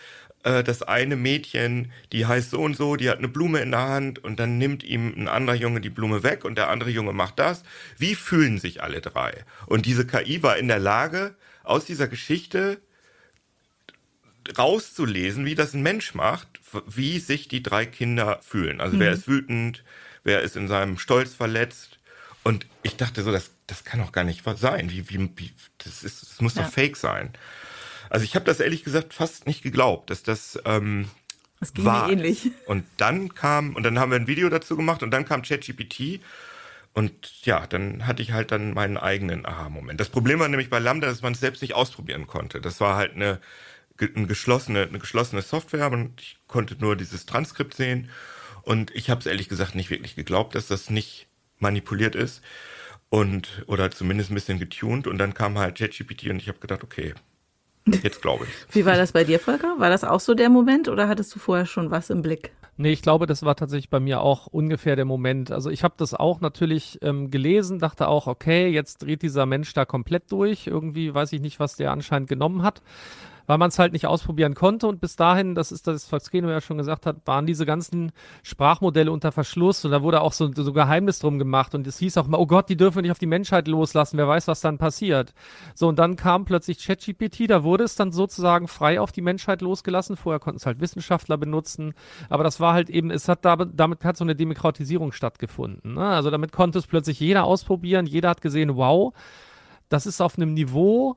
äh, 0.44 0.62
das 0.62 0.82
eine 0.82 1.16
Mädchen, 1.16 1.90
die 2.12 2.26
heißt 2.26 2.50
so 2.50 2.60
und 2.60 2.76
so, 2.76 2.96
die 2.96 3.10
hat 3.10 3.18
eine 3.18 3.28
Blume 3.28 3.60
in 3.60 3.72
der 3.72 3.88
Hand 3.88 4.22
und 4.22 4.38
dann 4.38 4.58
nimmt 4.58 4.84
ihm 4.84 5.12
ein 5.16 5.28
anderer 5.28 5.56
Junge 5.56 5.80
die 5.80 5.90
Blume 5.90 6.22
weg 6.22 6.44
und 6.44 6.56
der 6.56 6.68
andere 6.70 6.90
Junge 6.90 7.12
macht 7.12 7.38
das. 7.38 7.64
Wie 7.98 8.14
fühlen 8.14 8.58
sich 8.58 8.82
alle 8.82 9.00
drei? 9.00 9.44
Und 9.66 9.86
diese 9.86 10.06
KI 10.06 10.42
war 10.42 10.56
in 10.56 10.68
der 10.68 10.78
Lage, 10.78 11.34
aus 11.64 11.86
dieser 11.86 12.08
Geschichte 12.08 12.78
rauszulesen, 14.58 15.46
wie 15.46 15.54
das 15.54 15.72
ein 15.72 15.82
Mensch 15.82 16.14
macht, 16.14 16.48
wie 16.86 17.18
sich 17.18 17.48
die 17.48 17.62
drei 17.62 17.86
Kinder 17.86 18.40
fühlen. 18.42 18.80
Also 18.80 18.96
mhm. 18.96 19.00
wer 19.00 19.12
ist 19.12 19.26
wütend, 19.26 19.82
wer 20.22 20.42
ist 20.42 20.56
in 20.56 20.68
seinem 20.68 20.98
Stolz 20.98 21.34
verletzt. 21.34 21.98
Und 22.42 22.66
ich 22.82 22.96
dachte 22.96 23.22
so, 23.22 23.32
das, 23.32 23.50
das 23.66 23.84
kann 23.84 24.00
doch 24.00 24.12
gar 24.12 24.24
nicht 24.24 24.44
sein. 24.58 24.90
Wie, 24.90 25.08
wie, 25.08 25.30
wie, 25.36 25.52
das, 25.78 26.04
ist, 26.04 26.22
das 26.22 26.40
muss 26.42 26.54
ja. 26.54 26.62
doch 26.62 26.70
fake 26.70 26.96
sein. 26.96 27.32
Also 28.14 28.22
ich 28.22 28.36
habe 28.36 28.44
das 28.44 28.60
ehrlich 28.60 28.84
gesagt 28.84 29.12
fast 29.12 29.48
nicht 29.48 29.62
geglaubt, 29.62 30.08
dass 30.08 30.22
das 30.22 30.56
ähm, 30.66 31.10
das 31.58 31.74
ging 31.74 31.84
war. 31.84 32.06
mir 32.06 32.12
ähnlich. 32.12 32.52
Und 32.66 32.84
dann 32.96 33.34
kam, 33.34 33.74
und 33.74 33.82
dann 33.82 33.98
haben 33.98 34.12
wir 34.12 34.20
ein 34.20 34.28
Video 34.28 34.48
dazu 34.48 34.76
gemacht 34.76 35.02
und 35.02 35.10
dann 35.10 35.24
kam 35.24 35.42
ChatGPT 35.42 36.20
und 36.92 37.44
ja, 37.44 37.66
dann 37.66 38.06
hatte 38.06 38.22
ich 38.22 38.30
halt 38.30 38.52
dann 38.52 38.72
meinen 38.72 38.98
eigenen 38.98 39.44
Aha-Moment. 39.44 39.98
Das 39.98 40.10
Problem 40.10 40.38
war 40.38 40.46
nämlich 40.46 40.70
bei 40.70 40.78
Lambda, 40.78 41.08
dass 41.08 41.22
man 41.22 41.32
es 41.32 41.40
selbst 41.40 41.60
nicht 41.60 41.74
ausprobieren 41.74 42.28
konnte. 42.28 42.60
Das 42.60 42.80
war 42.80 42.94
halt 42.94 43.16
eine, 43.16 43.40
eine, 43.98 44.26
geschlossene, 44.28 44.82
eine 44.82 45.00
geschlossene 45.00 45.42
Software 45.42 45.90
und 45.90 46.20
ich 46.20 46.38
konnte 46.46 46.76
nur 46.78 46.94
dieses 46.94 47.26
Transkript 47.26 47.74
sehen. 47.74 48.10
Und 48.62 48.94
ich 48.94 49.10
habe 49.10 49.18
es 49.18 49.26
ehrlich 49.26 49.48
gesagt 49.48 49.74
nicht 49.74 49.90
wirklich 49.90 50.14
geglaubt, 50.14 50.54
dass 50.54 50.68
das 50.68 50.88
nicht 50.88 51.26
manipuliert 51.58 52.14
ist 52.14 52.42
und 53.08 53.64
oder 53.66 53.90
zumindest 53.90 54.30
ein 54.30 54.34
bisschen 54.34 54.60
getuned. 54.60 55.08
Und 55.08 55.18
dann 55.18 55.34
kam 55.34 55.58
halt 55.58 55.78
ChatGPT 55.78 56.28
und 56.28 56.36
ich 56.36 56.46
habe 56.46 56.60
gedacht, 56.60 56.84
okay, 56.84 57.14
Jetzt 57.86 58.22
glaube 58.22 58.44
ich. 58.44 58.74
Wie 58.74 58.86
war 58.86 58.96
das 58.96 59.12
bei 59.12 59.24
dir, 59.24 59.38
Volker? 59.38 59.74
War 59.78 59.90
das 59.90 60.04
auch 60.04 60.20
so 60.20 60.34
der 60.34 60.48
Moment 60.48 60.88
oder 60.88 61.08
hattest 61.08 61.34
du 61.34 61.38
vorher 61.38 61.66
schon 61.66 61.90
was 61.90 62.10
im 62.10 62.22
Blick? 62.22 62.52
Nee, 62.76 62.92
ich 62.92 63.02
glaube, 63.02 63.26
das 63.26 63.44
war 63.44 63.54
tatsächlich 63.54 63.88
bei 63.88 64.00
mir 64.00 64.20
auch 64.20 64.48
ungefähr 64.48 64.96
der 64.96 65.04
Moment. 65.04 65.52
Also 65.52 65.70
ich 65.70 65.84
habe 65.84 65.94
das 65.96 66.12
auch 66.12 66.40
natürlich 66.40 66.98
ähm, 67.02 67.30
gelesen, 67.30 67.78
dachte 67.78 68.08
auch, 68.08 68.26
okay, 68.26 68.68
jetzt 68.68 69.02
dreht 69.02 69.22
dieser 69.22 69.46
Mensch 69.46 69.72
da 69.74 69.84
komplett 69.84 70.32
durch. 70.32 70.66
Irgendwie 70.66 71.14
weiß 71.14 71.32
ich 71.34 71.40
nicht, 71.40 71.60
was 71.60 71.76
der 71.76 71.92
anscheinend 71.92 72.28
genommen 72.28 72.62
hat 72.62 72.82
weil 73.46 73.58
man 73.58 73.68
es 73.68 73.78
halt 73.78 73.92
nicht 73.92 74.06
ausprobieren 74.06 74.54
konnte. 74.54 74.86
Und 74.86 75.00
bis 75.00 75.16
dahin, 75.16 75.54
das 75.54 75.72
ist 75.72 75.86
das, 75.86 76.10
was 76.12 76.30
Keno 76.30 76.50
ja 76.50 76.60
schon 76.60 76.78
gesagt 76.78 77.06
hat, 77.06 77.16
waren 77.26 77.46
diese 77.46 77.66
ganzen 77.66 78.12
Sprachmodelle 78.42 79.10
unter 79.10 79.32
Verschluss 79.32 79.84
und 79.84 79.90
da 79.90 80.02
wurde 80.02 80.20
auch 80.20 80.32
so, 80.32 80.50
so 80.52 80.72
Geheimnis 80.72 81.18
drum 81.18 81.38
gemacht. 81.38 81.74
Und 81.74 81.86
es 81.86 81.98
hieß 81.98 82.18
auch 82.18 82.26
mal, 82.26 82.38
oh 82.38 82.46
Gott, 82.46 82.68
die 82.68 82.76
dürfen 82.76 82.96
wir 82.96 83.02
nicht 83.02 83.12
auf 83.12 83.18
die 83.18 83.26
Menschheit 83.26 83.68
loslassen, 83.68 84.18
wer 84.18 84.28
weiß, 84.28 84.48
was 84.48 84.60
dann 84.60 84.78
passiert. 84.78 85.34
So, 85.74 85.88
und 85.88 85.98
dann 85.98 86.16
kam 86.16 86.44
plötzlich 86.44 86.84
ChatGPT, 86.84 87.50
da 87.50 87.64
wurde 87.64 87.84
es 87.84 87.96
dann 87.96 88.12
sozusagen 88.12 88.68
frei 88.68 89.00
auf 89.00 89.12
die 89.12 89.22
Menschheit 89.22 89.62
losgelassen. 89.62 90.16
Vorher 90.16 90.40
konnten 90.40 90.58
es 90.58 90.66
halt 90.66 90.80
Wissenschaftler 90.80 91.36
benutzen, 91.36 91.94
aber 92.28 92.44
das 92.44 92.60
war 92.60 92.74
halt 92.74 92.90
eben, 92.90 93.10
es 93.10 93.28
hat 93.28 93.44
da, 93.44 93.56
damit 93.56 94.04
hat 94.04 94.16
so 94.16 94.24
eine 94.24 94.36
Demokratisierung 94.36 95.12
stattgefunden. 95.12 95.94
Ne? 95.94 96.06
Also 96.06 96.30
damit 96.30 96.52
konnte 96.52 96.78
es 96.78 96.86
plötzlich 96.86 97.20
jeder 97.20 97.44
ausprobieren, 97.44 98.06
jeder 98.06 98.30
hat 98.30 98.40
gesehen, 98.40 98.76
wow, 98.76 99.12
das 99.88 100.06
ist 100.06 100.20
auf 100.20 100.36
einem 100.36 100.54
Niveau, 100.54 101.16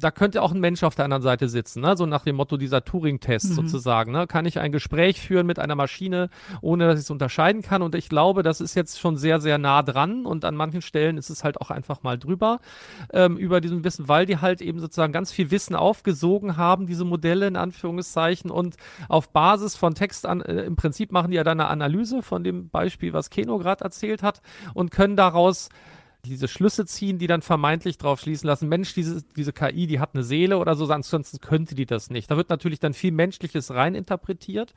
da 0.00 0.10
könnte 0.10 0.42
auch 0.42 0.52
ein 0.52 0.60
Mensch 0.60 0.82
auf 0.82 0.94
der 0.94 1.04
anderen 1.04 1.22
Seite 1.22 1.48
sitzen, 1.48 1.80
ne? 1.80 1.96
so 1.96 2.06
nach 2.06 2.24
dem 2.24 2.36
Motto 2.36 2.56
dieser 2.56 2.84
Turing-Test 2.84 3.50
mhm. 3.50 3.54
sozusagen. 3.54 4.12
Ne? 4.12 4.26
Kann 4.26 4.46
ich 4.46 4.58
ein 4.58 4.72
Gespräch 4.72 5.20
führen 5.20 5.46
mit 5.46 5.58
einer 5.58 5.74
Maschine, 5.74 6.30
ohne 6.60 6.86
dass 6.86 6.98
ich 6.98 7.04
es 7.04 7.10
unterscheiden 7.10 7.62
kann? 7.62 7.82
Und 7.82 7.94
ich 7.94 8.08
glaube, 8.08 8.42
das 8.42 8.60
ist 8.60 8.74
jetzt 8.74 8.98
schon 8.98 9.16
sehr, 9.16 9.40
sehr 9.40 9.58
nah 9.58 9.82
dran 9.82 10.26
und 10.26 10.44
an 10.44 10.56
manchen 10.56 10.82
Stellen 10.82 11.16
ist 11.18 11.30
es 11.30 11.44
halt 11.44 11.60
auch 11.60 11.70
einfach 11.70 12.02
mal 12.02 12.18
drüber, 12.18 12.60
ähm, 13.12 13.36
über 13.36 13.60
diesem 13.60 13.84
Wissen, 13.84 14.08
weil 14.08 14.26
die 14.26 14.38
halt 14.38 14.62
eben 14.62 14.80
sozusagen 14.80 15.12
ganz 15.12 15.32
viel 15.32 15.50
Wissen 15.50 15.76
aufgesogen 15.76 16.56
haben, 16.56 16.86
diese 16.86 17.04
Modelle 17.04 17.46
in 17.46 17.56
Anführungszeichen 17.56 18.50
und 18.50 18.76
auf 19.08 19.30
Basis 19.30 19.76
von 19.76 19.94
Text 19.94 20.26
an, 20.26 20.40
äh, 20.40 20.62
im 20.62 20.76
Prinzip 20.76 21.12
machen 21.12 21.30
die 21.30 21.36
ja 21.36 21.44
dann 21.44 21.60
eine 21.60 21.68
Analyse 21.68 22.22
von 22.22 22.44
dem 22.44 22.70
Beispiel, 22.70 23.12
was 23.12 23.30
Keno 23.30 23.58
gerade 23.58 23.84
erzählt 23.84 24.22
hat 24.22 24.40
und 24.74 24.90
können 24.90 25.16
daraus 25.16 25.68
diese 26.24 26.48
Schlüsse 26.48 26.86
ziehen, 26.86 27.18
die 27.18 27.26
dann 27.26 27.42
vermeintlich 27.42 27.98
drauf 27.98 28.20
schließen 28.20 28.46
lassen, 28.46 28.68
Mensch, 28.68 28.94
diese, 28.94 29.22
diese 29.36 29.52
KI, 29.52 29.86
die 29.86 30.00
hat 30.00 30.10
eine 30.14 30.22
Seele 30.22 30.58
oder 30.58 30.74
so, 30.74 30.86
ansonsten 30.86 31.40
könnte 31.40 31.74
die 31.74 31.86
das 31.86 32.10
nicht. 32.10 32.30
Da 32.30 32.36
wird 32.36 32.50
natürlich 32.50 32.80
dann 32.80 32.94
viel 32.94 33.12
Menschliches 33.12 33.72
reininterpretiert, 33.72 34.74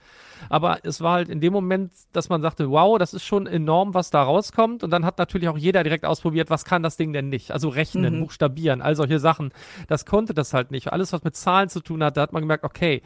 aber 0.50 0.80
es 0.84 1.02
war 1.02 1.14
halt 1.14 1.30
in 1.30 1.42
dem 1.42 1.54
Moment, 1.54 1.92
dass 2.12 2.30
man 2.30 2.42
sagte, 2.42 2.70
wow, 2.70 2.98
das 2.98 3.14
ist 3.14 3.26
schon 3.26 3.48
enorm, 3.48 3.94
was 3.94 4.10
da 4.10 4.24
rauskommt 4.24 4.84
und 4.84 4.92
dann 4.92 5.06
hat 5.06 5.18
natürlich 5.18 5.50
auch 5.50 5.58
jeder 5.58 5.84
direkt 5.84 6.06
ausprobiert, 6.06 6.50
was 6.50 6.66
kann 6.66 6.84
das 6.84 6.98
Ding 6.98 7.14
denn 7.14 7.30
nicht? 7.30 7.52
Also 7.52 7.70
rechnen, 7.70 8.16
mhm. 8.16 8.20
buchstabieren, 8.22 8.82
all 8.82 8.96
solche 8.96 9.20
Sachen. 9.20 9.52
Das 9.88 10.06
konnte 10.06 10.34
das 10.34 10.54
halt 10.54 10.72
nicht. 10.72 10.92
Alles, 10.94 11.14
was 11.14 11.24
mit 11.24 11.36
Zahlen 11.36 11.70
zu 11.70 11.82
tun 11.82 12.04
hat, 12.04 12.18
da 12.18 12.22
hat 12.22 12.34
man 12.34 12.42
gemerkt, 12.42 12.64
okay, 12.64 13.02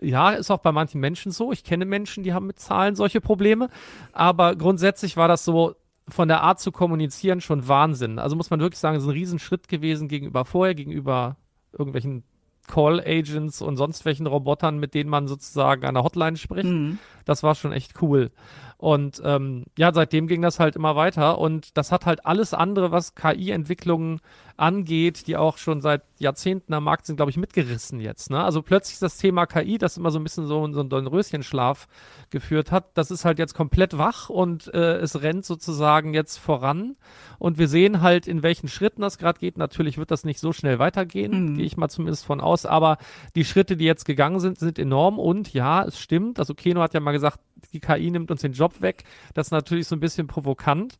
ja, 0.00 0.30
ist 0.30 0.50
auch 0.50 0.58
bei 0.58 0.72
manchen 0.72 1.00
Menschen 1.00 1.32
so. 1.32 1.52
Ich 1.52 1.64
kenne 1.64 1.84
Menschen, 1.84 2.24
die 2.24 2.32
haben 2.32 2.46
mit 2.46 2.58
Zahlen 2.58 2.94
solche 2.94 3.20
Probleme, 3.20 3.68
aber 4.12 4.56
grundsätzlich 4.56 5.16
war 5.16 5.28
das 5.28 5.44
so, 5.44 5.74
von 6.08 6.28
der 6.28 6.42
Art 6.42 6.60
zu 6.60 6.72
kommunizieren 6.72 7.40
schon 7.40 7.68
Wahnsinn. 7.68 8.18
Also 8.18 8.36
muss 8.36 8.50
man 8.50 8.60
wirklich 8.60 8.80
sagen, 8.80 8.96
es 8.96 9.02
ist 9.02 9.08
ein 9.08 9.12
Riesenschritt 9.12 9.68
gewesen 9.68 10.08
gegenüber 10.08 10.44
vorher, 10.44 10.74
gegenüber 10.74 11.36
irgendwelchen 11.72 12.24
Call-Agents 12.68 13.60
und 13.60 13.76
sonst 13.76 14.04
welchen 14.04 14.26
Robotern, 14.26 14.78
mit 14.78 14.94
denen 14.94 15.10
man 15.10 15.26
sozusagen 15.26 15.84
an 15.84 15.94
der 15.94 16.04
Hotline 16.04 16.36
spricht. 16.36 16.68
Mhm. 16.68 16.98
Das 17.24 17.42
war 17.42 17.54
schon 17.54 17.72
echt 17.72 18.00
cool. 18.02 18.30
Und 18.78 19.20
ähm, 19.24 19.64
ja, 19.76 19.92
seitdem 19.92 20.26
ging 20.26 20.42
das 20.42 20.58
halt 20.58 20.76
immer 20.76 20.96
weiter. 20.96 21.38
Und 21.38 21.76
das 21.76 21.92
hat 21.92 22.06
halt 22.06 22.26
alles 22.26 22.54
andere, 22.54 22.90
was 22.90 23.14
KI-Entwicklungen 23.14 24.20
angeht, 24.56 25.26
die 25.26 25.36
auch 25.36 25.58
schon 25.58 25.80
seit 25.80 26.02
Jahrzehnten 26.18 26.72
am 26.74 26.84
Markt 26.84 27.06
sind, 27.06 27.16
glaube 27.16 27.30
ich, 27.30 27.36
mitgerissen 27.36 28.00
jetzt. 28.00 28.30
Ne? 28.30 28.42
Also 28.42 28.62
plötzlich 28.62 28.98
das 28.98 29.16
Thema 29.16 29.46
KI, 29.46 29.78
das 29.78 29.96
immer 29.96 30.10
so 30.10 30.18
ein 30.18 30.22
bisschen 30.22 30.46
so, 30.46 30.72
so 30.72 30.80
einen 30.80 30.88
Dornröschenschlaf 30.88 31.88
geführt 32.30 32.70
hat, 32.70 32.86
das 32.94 33.10
ist 33.10 33.24
halt 33.24 33.38
jetzt 33.38 33.54
komplett 33.54 33.98
wach 33.98 34.28
und 34.28 34.72
äh, 34.72 34.96
es 34.96 35.22
rennt 35.22 35.44
sozusagen 35.44 36.14
jetzt 36.14 36.38
voran. 36.38 36.96
Und 37.38 37.58
wir 37.58 37.68
sehen 37.68 38.02
halt, 38.02 38.28
in 38.28 38.42
welchen 38.42 38.68
Schritten 38.68 39.02
das 39.02 39.18
gerade 39.18 39.38
geht. 39.38 39.58
Natürlich 39.58 39.98
wird 39.98 40.10
das 40.10 40.24
nicht 40.24 40.38
so 40.38 40.52
schnell 40.52 40.78
weitergehen, 40.78 41.52
mhm. 41.52 41.56
gehe 41.56 41.66
ich 41.66 41.76
mal 41.76 41.88
zumindest 41.88 42.24
von 42.24 42.40
aus. 42.40 42.66
Aber 42.66 42.98
die 43.34 43.44
Schritte, 43.44 43.76
die 43.76 43.84
jetzt 43.84 44.04
gegangen 44.04 44.40
sind, 44.40 44.58
sind 44.58 44.78
enorm. 44.78 45.18
Und 45.18 45.52
ja, 45.52 45.84
es 45.84 45.98
stimmt. 45.98 46.38
Also 46.38 46.54
Keno 46.54 46.80
hat 46.80 46.94
ja 46.94 47.00
mal 47.00 47.12
gesagt, 47.12 47.40
die 47.72 47.80
KI 47.80 48.10
nimmt 48.10 48.30
uns 48.30 48.42
den 48.42 48.52
Job 48.52 48.80
weg. 48.80 49.04
Das 49.34 49.48
ist 49.48 49.50
natürlich 49.50 49.88
so 49.88 49.96
ein 49.96 50.00
bisschen 50.00 50.26
provokant 50.26 50.98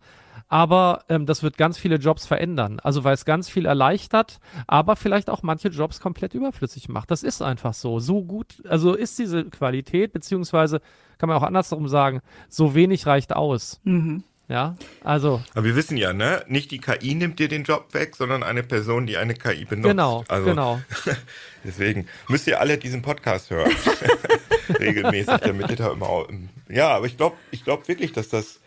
aber 0.49 1.05
ähm, 1.09 1.27
das 1.27 1.43
wird 1.43 1.57
ganz 1.57 1.79
viele 1.79 1.97
Jobs 1.97 2.27
verändern. 2.27 2.81
Also 2.81 3.05
weil 3.05 3.15
es 3.15 3.25
ganz 3.25 3.49
viel 3.49 3.67
erleichtert, 3.67 4.39
aber 4.67 4.97
vielleicht 4.97 5.31
auch 5.31 5.43
manche 5.43 5.69
Jobs 5.69 6.01
komplett 6.01 6.35
überflüssig 6.35 6.89
macht. 6.89 7.11
Das 7.11 7.23
ist 7.23 7.43
einfach 7.43 7.75
so. 7.75 8.01
So 8.01 8.23
gut, 8.23 8.63
also 8.69 8.95
ist 8.95 9.19
diese 9.19 9.45
Qualität, 9.45 10.13
beziehungsweise 10.13 10.81
kann 11.19 11.29
man 11.29 11.39
auch 11.39 11.43
andersrum 11.43 11.89
sagen, 11.89 12.21
so 12.49 12.75
wenig 12.75 13.07
reicht 13.07 13.35
aus. 13.35 13.81
Mhm. 13.85 14.25
Ja, 14.49 14.77
also. 15.03 15.43
Aber 15.55 15.65
wir 15.65 15.77
wissen 15.77 15.97
ja, 15.97 16.13
ne? 16.13 16.45
Nicht 16.47 16.73
die 16.73 16.79
KI 16.79 17.15
nimmt 17.15 17.39
dir 17.39 17.49
den 17.49 17.63
Job 17.63 17.95
weg, 17.95 18.17
sondern 18.17 18.43
eine 18.43 18.63
Person, 18.63 19.07
die 19.07 19.17
eine 19.17 19.35
KI 19.35 19.65
benutzt. 19.65 19.89
Genau, 19.89 20.25
also, 20.29 20.45
genau. 20.45 20.81
deswegen 21.65 22.07
müsst 22.29 22.47
ihr 22.47 22.61
alle 22.61 22.77
diesen 22.77 23.01
Podcast 23.01 23.51
hören. 23.51 23.73
Regelmäßig, 24.81 25.39
damit 25.39 25.71
ihr 25.71 25.77
da 25.77 25.93
immer. 25.93 26.27
Ja, 26.69 26.89
aber 26.91 27.07
ich 27.07 27.17
glaube 27.17 27.37
ich 27.51 27.65
glaub 27.65 27.89
wirklich, 27.89 28.13
dass 28.13 28.29
das 28.29 28.61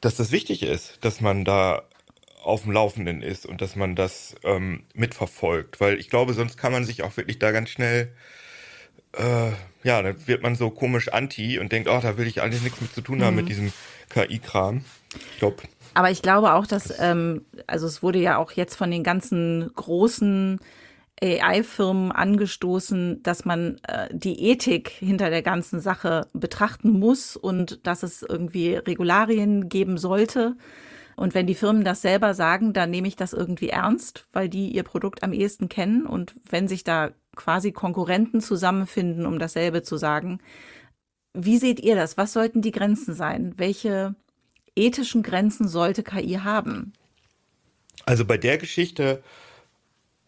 dass 0.00 0.16
das 0.16 0.32
wichtig 0.32 0.62
ist, 0.62 0.98
dass 1.04 1.20
man 1.20 1.44
da 1.44 1.82
auf 2.42 2.62
dem 2.62 2.72
Laufenden 2.72 3.22
ist 3.22 3.46
und 3.46 3.60
dass 3.60 3.76
man 3.76 3.94
das 3.94 4.34
ähm, 4.44 4.84
mitverfolgt. 4.94 5.80
Weil 5.80 5.98
ich 5.98 6.08
glaube, 6.08 6.34
sonst 6.34 6.56
kann 6.56 6.72
man 6.72 6.84
sich 6.84 7.02
auch 7.02 7.16
wirklich 7.16 7.38
da 7.38 7.50
ganz 7.50 7.68
schnell, 7.68 8.12
äh, 9.12 9.50
ja, 9.82 10.02
dann 10.02 10.26
wird 10.26 10.42
man 10.42 10.54
so 10.54 10.70
komisch 10.70 11.08
anti 11.08 11.58
und 11.58 11.72
denkt, 11.72 11.88
oh, 11.88 12.00
da 12.00 12.16
will 12.16 12.26
ich 12.26 12.40
eigentlich 12.40 12.62
nichts 12.62 12.80
mit 12.80 12.94
zu 12.94 13.00
tun 13.00 13.22
haben 13.22 13.34
mhm. 13.34 13.40
mit 13.42 13.48
diesem 13.48 13.72
KI-Kram. 14.08 14.84
Ich 15.32 15.38
glaube. 15.38 15.62
Aber 15.94 16.10
ich 16.10 16.22
glaube 16.22 16.54
auch, 16.54 16.66
dass, 16.66 16.98
ähm, 17.00 17.44
also 17.66 17.86
es 17.86 18.02
wurde 18.02 18.20
ja 18.20 18.38
auch 18.38 18.52
jetzt 18.52 18.76
von 18.76 18.90
den 18.90 19.02
ganzen 19.02 19.70
großen 19.74 20.60
AI-Firmen 21.22 22.12
angestoßen, 22.12 23.22
dass 23.22 23.44
man 23.44 23.78
äh, 23.86 24.08
die 24.12 24.40
Ethik 24.50 24.88
hinter 24.88 25.30
der 25.30 25.42
ganzen 25.42 25.80
Sache 25.80 26.26
betrachten 26.32 26.90
muss 26.90 27.36
und 27.36 27.86
dass 27.86 28.02
es 28.02 28.22
irgendwie 28.22 28.74
Regularien 28.74 29.68
geben 29.68 29.98
sollte. 29.98 30.56
Und 31.16 31.34
wenn 31.34 31.48
die 31.48 31.56
Firmen 31.56 31.82
das 31.82 32.02
selber 32.02 32.34
sagen, 32.34 32.72
dann 32.72 32.90
nehme 32.90 33.08
ich 33.08 33.16
das 33.16 33.32
irgendwie 33.32 33.70
ernst, 33.70 34.26
weil 34.32 34.48
die 34.48 34.70
ihr 34.70 34.84
Produkt 34.84 35.24
am 35.24 35.32
ehesten 35.32 35.68
kennen. 35.68 36.06
Und 36.06 36.34
wenn 36.48 36.68
sich 36.68 36.84
da 36.84 37.10
quasi 37.34 37.72
Konkurrenten 37.72 38.40
zusammenfinden, 38.40 39.26
um 39.26 39.38
dasselbe 39.40 39.82
zu 39.82 39.96
sagen, 39.96 40.38
wie 41.34 41.58
seht 41.58 41.80
ihr 41.80 41.96
das? 41.96 42.16
Was 42.16 42.32
sollten 42.32 42.62
die 42.62 42.70
Grenzen 42.70 43.14
sein? 43.14 43.54
Welche 43.56 44.14
ethischen 44.76 45.22
Grenzen 45.22 45.66
sollte 45.66 46.02
KI 46.02 46.40
haben? 46.44 46.92
Also 48.06 48.24
bei 48.24 48.38
der 48.38 48.58
Geschichte, 48.58 49.22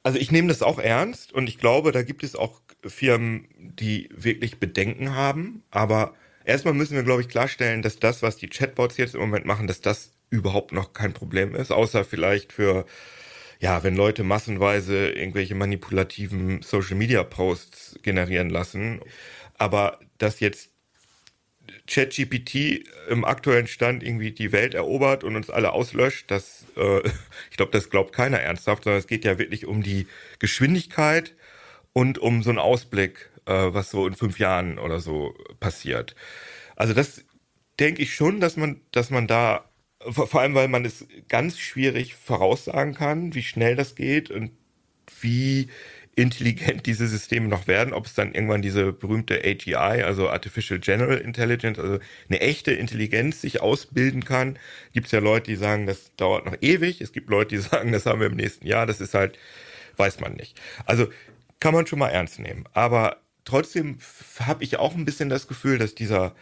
also 0.03 0.19
ich 0.19 0.31
nehme 0.31 0.49
das 0.49 0.63
auch 0.63 0.79
ernst 0.79 1.33
und 1.33 1.49
ich 1.49 1.59
glaube, 1.59 1.93
da 1.93 2.03
gibt 2.03 2.23
es 2.23 2.35
auch 2.35 2.61
Firmen, 2.87 3.49
die 3.59 4.09
wirklich 4.15 4.59
Bedenken 4.59 5.15
haben. 5.15 5.63
Aber 5.71 6.15
erstmal 6.45 6.75
müssen 6.75 6.97
wir, 6.97 7.03
glaube 7.03 7.23
ich, 7.23 7.29
klarstellen, 7.29 7.83
dass 7.83 7.99
das, 7.99 8.23
was 8.23 8.37
die 8.37 8.49
Chatbots 8.49 8.97
jetzt 8.97 9.15
im 9.15 9.21
Moment 9.21 9.45
machen, 9.47 9.67
dass 9.67 9.81
das 9.81 10.13
überhaupt 10.31 10.73
noch 10.73 10.93
kein 10.93 11.13
Problem 11.13 11.55
ist, 11.55 11.71
außer 11.73 12.05
vielleicht 12.05 12.53
für, 12.53 12.87
ja, 13.59 13.83
wenn 13.83 13.97
Leute 13.97 14.23
massenweise 14.23 15.11
irgendwelche 15.11 15.55
manipulativen 15.55 16.63
Social 16.63 16.97
Media 16.97 17.23
Posts 17.25 17.99
generieren 18.03 18.49
lassen. 18.49 19.01
Aber 19.59 20.01
dass 20.19 20.41
jetzt 20.41 20.70
ChatGPT 21.87 22.85
im 23.09 23.25
aktuellen 23.25 23.67
Stand 23.67 24.03
irgendwie 24.03 24.33
die 24.33 24.53
Welt 24.53 24.75
erobert 24.75 25.25
und 25.25 25.37
uns 25.37 25.51
alle 25.51 25.73
auslöscht, 25.73 26.31
das, 26.31 26.67
äh, 26.77 27.01
ich 27.51 27.57
glaube, 27.57 27.73
das 27.73 27.91
glaubt 27.91 28.15
keiner 28.15 28.41
ernsthaft, 28.41 28.85
sondern 28.85 29.01
es 29.01 29.07
geht 29.07 29.25
ja 29.25 29.39
wirklich 29.39 29.67
um 29.67 29.83
die 29.83 30.07
Geschwindigkeit 30.39 31.35
und 31.93 32.19
um 32.19 32.43
so 32.43 32.51
einen 32.51 32.59
Ausblick, 32.59 33.31
äh, 33.47 33.53
was 33.53 33.91
so 33.91 34.07
in 34.07 34.15
fünf 34.15 34.39
Jahren 34.39 34.79
oder 34.79 35.01
so 35.01 35.35
passiert. 35.59 36.15
Also 36.77 36.95
das 36.95 37.25
denke 37.79 38.03
ich 38.03 38.15
schon, 38.15 38.41
dass 38.41 38.57
man, 38.57 38.81
dass 38.93 39.11
man 39.11 39.27
da, 39.27 39.65
vor 40.01 40.41
allem 40.41 40.55
weil 40.55 40.69
man 40.69 40.85
es 40.85 41.07
ganz 41.29 41.59
schwierig 41.59 42.15
voraussagen 42.15 42.95
kann, 42.95 43.35
wie 43.35 43.43
schnell 43.43 43.77
das 43.77 43.95
geht 43.95 44.31
und 44.31 44.53
wie 45.21 45.69
intelligent 46.17 46.87
diese 46.87 47.07
Systeme 47.07 47.49
noch 47.49 47.67
werden, 47.67 47.93
ob 47.93 48.07
es 48.07 48.15
dann 48.15 48.35
irgendwann 48.35 48.63
diese 48.63 48.93
berühmte 48.93 49.43
AGI, 49.45 50.03
also 50.03 50.29
Artificial 50.29 50.79
General 50.81 51.17
Intelligence, 51.17 51.79
also 51.79 51.99
eine 52.29 52.41
echte 52.41 52.73
Intelligenz 52.73 53.41
sich 53.41 53.61
ausbilden 53.61 54.25
kann. 54.25 54.59
Gibt 54.93 55.07
es 55.07 55.13
ja 55.13 55.21
Leute, 55.21 55.51
die 55.51 55.57
sagen, 55.57 55.87
das 55.87 56.15
dauert 56.17 56.47
noch 56.47 56.57
ewig. 56.61 57.01
Es 57.01 57.13
gibt 57.13 57.31
Leute, 57.31 57.57
die 57.57 57.63
sagen, 57.63 57.93
das 57.93 58.07
haben 58.07 58.21
wir 58.21 58.27
im 58.27 58.37
nächsten 58.37 58.67
Jahr. 58.67 58.87
Das 58.87 59.01
ist 59.01 59.15
halt, 59.15 59.39
weiß 59.97 60.21
man 60.21 60.35
nicht. 60.35 60.61
Also 60.85 61.09
kann 61.61 61.75
man 61.75 61.87
schon 61.87 61.99
mal 61.99 62.09
ernst 62.09 62.39
nehmen. 62.39 62.65
Aber 62.73 63.19
trotzdem 63.45 63.99
habe 64.41 64.65
ich 64.65 64.79
auch 64.79 64.95
ein 64.95 65.05
bisschen 65.05 65.29
das 65.29 65.47
Gefühl, 65.47 65.79
dass 65.79 65.95
dieser 65.95 66.35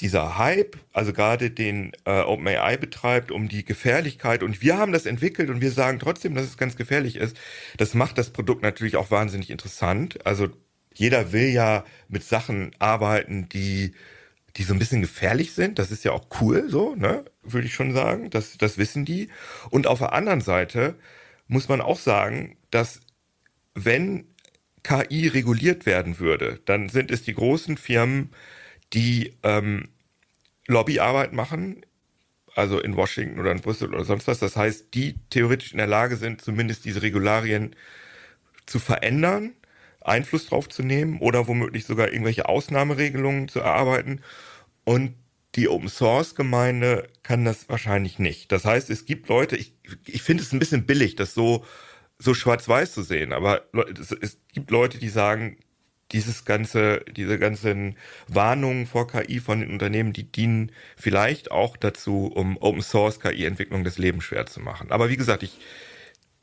dieser 0.00 0.36
Hype, 0.36 0.76
also 0.92 1.12
gerade 1.12 1.50
den 1.50 1.92
äh, 2.04 2.20
OpenAI 2.20 2.76
betreibt, 2.76 3.30
um 3.30 3.48
die 3.48 3.64
Gefährlichkeit, 3.64 4.42
und 4.42 4.60
wir 4.60 4.76
haben 4.78 4.92
das 4.92 5.06
entwickelt 5.06 5.48
und 5.48 5.60
wir 5.60 5.70
sagen 5.70 5.98
trotzdem, 5.98 6.34
dass 6.34 6.44
es 6.44 6.56
ganz 6.56 6.76
gefährlich 6.76 7.16
ist, 7.16 7.36
das 7.76 7.94
macht 7.94 8.18
das 8.18 8.30
Produkt 8.30 8.62
natürlich 8.62 8.96
auch 8.96 9.10
wahnsinnig 9.10 9.50
interessant. 9.50 10.26
Also 10.26 10.48
jeder 10.94 11.32
will 11.32 11.48
ja 11.48 11.84
mit 12.08 12.24
Sachen 12.24 12.72
arbeiten, 12.78 13.48
die, 13.48 13.94
die 14.56 14.62
so 14.64 14.74
ein 14.74 14.78
bisschen 14.78 15.02
gefährlich 15.02 15.52
sind. 15.52 15.78
Das 15.78 15.90
ist 15.90 16.04
ja 16.04 16.12
auch 16.12 16.26
cool, 16.40 16.68
so, 16.68 16.94
ne, 16.94 17.24
würde 17.42 17.66
ich 17.66 17.74
schon 17.74 17.92
sagen. 17.92 18.30
Das, 18.30 18.56
das 18.58 18.78
wissen 18.78 19.04
die. 19.04 19.28
Und 19.70 19.86
auf 19.86 19.98
der 19.98 20.12
anderen 20.12 20.40
Seite 20.40 20.96
muss 21.48 21.68
man 21.68 21.80
auch 21.80 21.98
sagen, 21.98 22.56
dass 22.70 23.00
wenn 23.74 24.26
KI 24.82 25.28
reguliert 25.28 25.84
werden 25.84 26.18
würde, 26.18 26.60
dann 26.64 26.88
sind 26.88 27.10
es 27.10 27.22
die 27.22 27.34
großen 27.34 27.76
Firmen, 27.76 28.30
die 28.92 29.34
ähm, 29.42 29.88
Lobbyarbeit 30.66 31.32
machen, 31.32 31.84
also 32.54 32.80
in 32.80 32.96
Washington 32.96 33.38
oder 33.38 33.52
in 33.52 33.60
Brüssel 33.60 33.88
oder 33.94 34.04
sonst 34.04 34.26
was. 34.26 34.38
Das 34.38 34.56
heißt, 34.56 34.94
die 34.94 35.16
theoretisch 35.30 35.72
in 35.72 35.78
der 35.78 35.86
Lage 35.86 36.16
sind, 36.16 36.40
zumindest 36.40 36.84
diese 36.84 37.02
Regularien 37.02 37.76
zu 38.64 38.78
verändern, 38.78 39.54
Einfluss 40.02 40.46
drauf 40.46 40.68
zu 40.68 40.82
nehmen 40.82 41.18
oder 41.20 41.48
womöglich 41.48 41.84
sogar 41.84 42.08
irgendwelche 42.12 42.48
Ausnahmeregelungen 42.48 43.48
zu 43.48 43.60
erarbeiten. 43.60 44.22
Und 44.84 45.14
die 45.54 45.68
Open 45.68 45.88
Source 45.88 46.34
Gemeinde 46.34 47.08
kann 47.22 47.44
das 47.44 47.68
wahrscheinlich 47.68 48.18
nicht. 48.18 48.52
Das 48.52 48.64
heißt, 48.64 48.90
es 48.90 49.04
gibt 49.04 49.28
Leute, 49.28 49.56
ich, 49.56 49.74
ich 50.06 50.22
finde 50.22 50.42
es 50.42 50.52
ein 50.52 50.58
bisschen 50.58 50.86
billig, 50.86 51.16
das 51.16 51.34
so, 51.34 51.64
so 52.18 52.34
schwarz-weiß 52.34 52.92
zu 52.92 53.02
sehen, 53.02 53.32
aber 53.32 53.66
es, 53.98 54.12
es 54.12 54.38
gibt 54.52 54.70
Leute, 54.70 54.98
die 54.98 55.08
sagen, 55.08 55.58
dieses 56.12 56.44
ganze, 56.44 57.04
diese 57.10 57.38
ganzen 57.38 57.96
Warnungen 58.28 58.86
vor 58.86 59.08
KI 59.08 59.40
von 59.40 59.60
den 59.60 59.70
Unternehmen, 59.70 60.12
die 60.12 60.30
dienen 60.30 60.72
vielleicht 60.96 61.50
auch 61.50 61.76
dazu, 61.76 62.26
um 62.26 62.56
Open 62.58 62.82
Source 62.82 63.20
KI-Entwicklung 63.20 63.84
das 63.84 63.98
Leben 63.98 64.20
schwer 64.20 64.46
zu 64.46 64.60
machen. 64.60 64.92
Aber 64.92 65.08
wie 65.08 65.16
gesagt, 65.16 65.42
ich, 65.42 65.58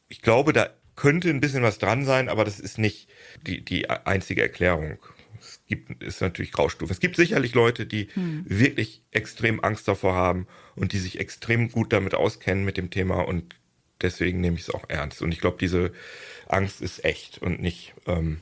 ich 0.09 0.21
glaube, 0.21 0.53
da 0.53 0.69
könnte 0.95 1.29
ein 1.29 1.39
bisschen 1.39 1.63
was 1.63 1.79
dran 1.79 2.05
sein, 2.05 2.29
aber 2.29 2.45
das 2.45 2.59
ist 2.59 2.77
nicht 2.77 3.09
die, 3.47 3.63
die 3.63 3.89
einzige 3.89 4.41
Erklärung. 4.41 4.99
Es 5.39 5.61
gibt, 5.65 6.03
ist 6.03 6.21
natürlich 6.21 6.51
Graustufe. 6.51 6.93
Es 6.93 6.99
gibt 6.99 7.15
sicherlich 7.15 7.53
Leute, 7.53 7.85
die 7.85 8.09
hm. 8.13 8.45
wirklich 8.47 9.03
extrem 9.11 9.63
Angst 9.63 9.87
davor 9.87 10.13
haben 10.13 10.47
und 10.75 10.93
die 10.93 10.99
sich 10.99 11.19
extrem 11.19 11.69
gut 11.69 11.91
damit 11.93 12.15
auskennen 12.15 12.63
mit 12.63 12.77
dem 12.77 12.89
Thema 12.89 13.21
und 13.21 13.55
deswegen 14.01 14.41
nehme 14.41 14.57
ich 14.57 14.63
es 14.63 14.69
auch 14.69 14.89
ernst. 14.89 15.21
Und 15.21 15.31
ich 15.31 15.39
glaube, 15.39 15.57
diese 15.59 15.91
Angst 16.47 16.81
ist 16.81 17.03
echt 17.03 17.39
und 17.39 17.61
nicht, 17.61 17.93
ähm, 18.05 18.41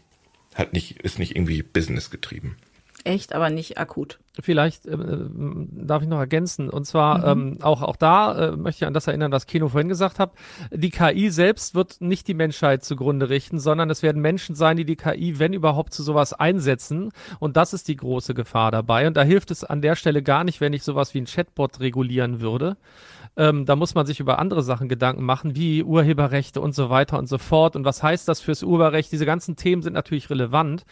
hat 0.56 0.74
nicht, 0.74 1.02
ist 1.02 1.20
nicht 1.20 1.36
irgendwie 1.36 1.64
Business 1.64 2.10
getrieben. 2.10 2.58
Echt, 3.04 3.34
aber 3.34 3.50
nicht 3.50 3.78
akut. 3.78 4.20
Vielleicht 4.40 4.86
äh, 4.86 4.98
darf 4.98 6.04
ich 6.04 6.08
noch 6.08 6.20
ergänzen. 6.20 6.70
Und 6.70 6.86
zwar 6.86 7.36
mhm. 7.36 7.54
ähm, 7.54 7.58
auch, 7.62 7.82
auch 7.82 7.98
da 7.98 8.52
äh, 8.52 8.56
möchte 8.56 8.86
ich 8.86 8.88
an 8.88 8.94
das 8.94 9.08
erinnern, 9.08 9.34
was 9.34 9.46
Keno 9.46 9.68
vorhin 9.68 9.90
gesagt 9.90 10.20
hat. 10.20 10.32
Die 10.72 10.90
KI 10.90 11.30
selbst 11.30 11.76
wird 11.76 12.00
nicht 12.00 12.30
die 12.30 12.34
Menschheit 12.34 12.86
zugrunde 12.86 13.30
richten, 13.30 13.60
sondern 13.60 13.90
es 13.90 14.04
werden 14.04 14.22
Menschen 14.22 14.56
sein, 14.56 14.78
die 14.78 14.86
die 14.86 14.96
KI, 14.96 15.38
wenn 15.40 15.52
überhaupt, 15.52 15.94
zu 15.94 16.02
sowas 16.02 16.32
einsetzen. 16.32 17.12
Und 17.40 17.58
das 17.58 17.74
ist 17.74 17.90
die 17.90 17.98
große 17.98 18.34
Gefahr 18.34 18.72
dabei. 18.72 19.06
Und 19.06 19.18
da 19.18 19.24
hilft 19.24 19.52
es 19.52 19.66
an 19.66 19.82
der 19.82 19.98
Stelle 19.98 20.24
gar 20.24 20.46
nicht, 20.46 20.62
wenn 20.62 20.72
ich 20.72 20.84
sowas 20.84 21.14
wie 21.14 21.20
ein 21.20 21.26
Chatbot 21.26 21.82
regulieren 21.82 22.40
würde, 22.40 22.78
ähm, 23.38 23.66
da 23.66 23.78
muss 23.78 23.96
man 23.96 24.06
sich 24.06 24.20
über 24.20 24.40
andere 24.40 24.62
Sachen 24.62 24.90
Gedanken 24.90 25.24
machen, 25.24 25.56
wie 25.56 25.84
Urheberrechte 25.84 26.60
und 26.60 26.76
so 26.76 26.90
weiter 26.90 27.18
und 27.18 27.28
so 27.28 27.38
fort. 27.38 27.78
Und 27.78 27.86
was 27.86 28.04
heißt 28.04 28.28
das 28.28 28.42
fürs 28.42 28.62
Urheberrecht? 28.62 29.12
Diese 29.12 29.26
ganzen 29.26 29.56
Themen 29.56 29.82
sind 29.82 29.94
natürlich 29.94 30.30
relevant. 30.30 30.86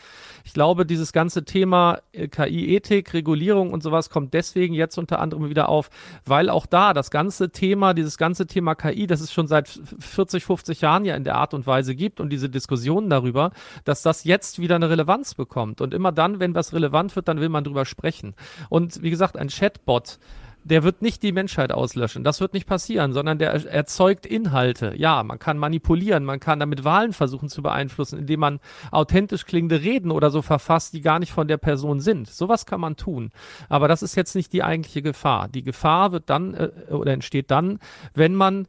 Ich 0.45 0.53
glaube, 0.53 0.85
dieses 0.85 1.11
ganze 1.11 1.43
Thema 1.43 1.99
äh, 2.13 2.27
KI-Ethik, 2.29 3.13
Regulierung 3.13 3.28
und 3.71 3.83
sowas 3.83 4.09
kommt 4.09 4.33
deswegen 4.33 4.73
jetzt 4.73 4.97
unter 4.97 5.19
anderem 5.19 5.49
wieder 5.49 5.69
auf, 5.69 5.89
weil 6.25 6.49
auch 6.49 6.65
da 6.65 6.93
das 6.93 7.11
ganze 7.11 7.51
Thema, 7.51 7.93
dieses 7.93 8.17
ganze 8.17 8.47
Thema 8.47 8.75
KI, 8.75 9.07
das 9.07 9.21
es 9.21 9.31
schon 9.31 9.47
seit 9.47 9.67
40, 9.67 10.43
50 10.43 10.81
Jahren 10.81 11.05
ja 11.05 11.15
in 11.15 11.23
der 11.23 11.35
Art 11.35 11.53
und 11.53 11.67
Weise 11.67 11.95
gibt 11.95 12.19
und 12.19 12.29
diese 12.29 12.49
Diskussionen 12.49 13.09
darüber, 13.09 13.51
dass 13.83 14.01
das 14.01 14.23
jetzt 14.23 14.59
wieder 14.59 14.75
eine 14.75 14.89
Relevanz 14.89 15.35
bekommt. 15.35 15.81
Und 15.81 15.93
immer 15.93 16.11
dann, 16.11 16.39
wenn 16.39 16.55
was 16.55 16.73
relevant 16.73 17.15
wird, 17.15 17.27
dann 17.27 17.39
will 17.39 17.49
man 17.49 17.63
drüber 17.63 17.85
sprechen. 17.85 18.35
Und 18.69 19.01
wie 19.01 19.09
gesagt, 19.09 19.37
ein 19.37 19.49
Chatbot, 19.49 20.19
der 20.63 20.83
wird 20.83 21.01
nicht 21.01 21.23
die 21.23 21.31
Menschheit 21.31 21.71
auslöschen. 21.71 22.23
Das 22.23 22.41
wird 22.41 22.53
nicht 22.53 22.67
passieren, 22.67 23.13
sondern 23.13 23.39
der 23.39 23.51
erzeugt 23.51 24.25
Inhalte. 24.25 24.93
Ja, 24.95 25.23
man 25.23 25.39
kann 25.39 25.57
manipulieren, 25.57 26.25
man 26.25 26.39
kann 26.39 26.59
damit 26.59 26.83
Wahlen 26.83 27.13
versuchen 27.13 27.49
zu 27.49 27.61
beeinflussen, 27.61 28.19
indem 28.19 28.41
man 28.41 28.59
authentisch 28.91 29.45
klingende 29.45 29.81
Reden 29.81 30.11
oder 30.11 30.31
so 30.31 30.41
verfasst, 30.41 30.93
die 30.93 31.01
gar 31.01 31.19
nicht 31.19 31.31
von 31.31 31.47
der 31.47 31.57
Person 31.57 31.99
sind. 31.99 32.29
Sowas 32.29 32.65
kann 32.65 32.81
man 32.81 32.95
tun. 32.95 33.31
Aber 33.69 33.87
das 33.87 34.03
ist 34.03 34.15
jetzt 34.15 34.35
nicht 34.35 34.53
die 34.53 34.63
eigentliche 34.63 35.01
Gefahr. 35.01 35.47
Die 35.47 35.63
Gefahr 35.63 36.11
wird 36.11 36.29
dann 36.29 36.53
äh, 36.53 36.69
oder 36.89 37.13
entsteht 37.13 37.51
dann, 37.51 37.79
wenn 38.13 38.35
man 38.35 38.67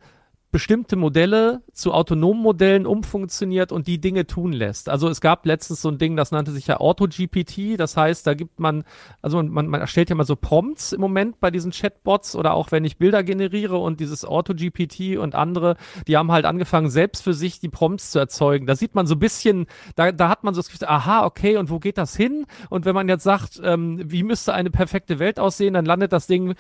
bestimmte 0.52 0.96
Modelle 0.96 1.62
zu 1.72 1.92
autonomen 1.92 2.42
Modellen 2.42 2.84
umfunktioniert 2.86 3.70
und 3.70 3.86
die 3.86 4.00
Dinge 4.00 4.26
tun 4.26 4.52
lässt. 4.52 4.88
Also 4.88 5.08
es 5.08 5.20
gab 5.20 5.46
letztens 5.46 5.80
so 5.80 5.88
ein 5.88 5.98
Ding, 5.98 6.16
das 6.16 6.32
nannte 6.32 6.50
sich 6.50 6.66
ja 6.66 6.80
AutoGPT. 6.80 7.78
Das 7.78 7.96
heißt, 7.96 8.26
da 8.26 8.34
gibt 8.34 8.58
man, 8.58 8.82
also 9.22 9.40
man, 9.42 9.68
man 9.68 9.80
erstellt 9.80 10.10
ja 10.10 10.16
mal 10.16 10.24
so 10.24 10.34
Prompts 10.34 10.92
im 10.92 11.00
Moment 11.00 11.38
bei 11.38 11.52
diesen 11.52 11.70
Chatbots 11.70 12.34
oder 12.34 12.54
auch 12.54 12.72
wenn 12.72 12.84
ich 12.84 12.98
Bilder 12.98 13.22
generiere 13.22 13.78
und 13.78 14.00
dieses 14.00 14.24
AutoGPT 14.24 15.18
und 15.18 15.36
andere, 15.36 15.76
die 16.08 16.16
haben 16.16 16.32
halt 16.32 16.44
angefangen, 16.44 16.90
selbst 16.90 17.22
für 17.22 17.34
sich 17.34 17.60
die 17.60 17.68
Prompts 17.68 18.10
zu 18.10 18.18
erzeugen. 18.18 18.66
Da 18.66 18.74
sieht 18.74 18.96
man 18.96 19.06
so 19.06 19.14
ein 19.14 19.20
bisschen, 19.20 19.66
da, 19.94 20.10
da 20.10 20.28
hat 20.28 20.42
man 20.42 20.54
so 20.54 20.60
das 20.60 20.70
Gefühl, 20.70 20.88
aha, 20.88 21.24
okay, 21.26 21.58
und 21.58 21.70
wo 21.70 21.78
geht 21.78 21.96
das 21.96 22.16
hin? 22.16 22.46
Und 22.70 22.84
wenn 22.86 22.94
man 22.94 23.08
jetzt 23.08 23.22
sagt, 23.22 23.60
ähm, 23.62 24.00
wie 24.04 24.24
müsste 24.24 24.52
eine 24.52 24.70
perfekte 24.70 25.20
Welt 25.20 25.38
aussehen, 25.38 25.74
dann 25.74 25.84
landet 25.84 26.12
das 26.12 26.26
Ding 26.26 26.54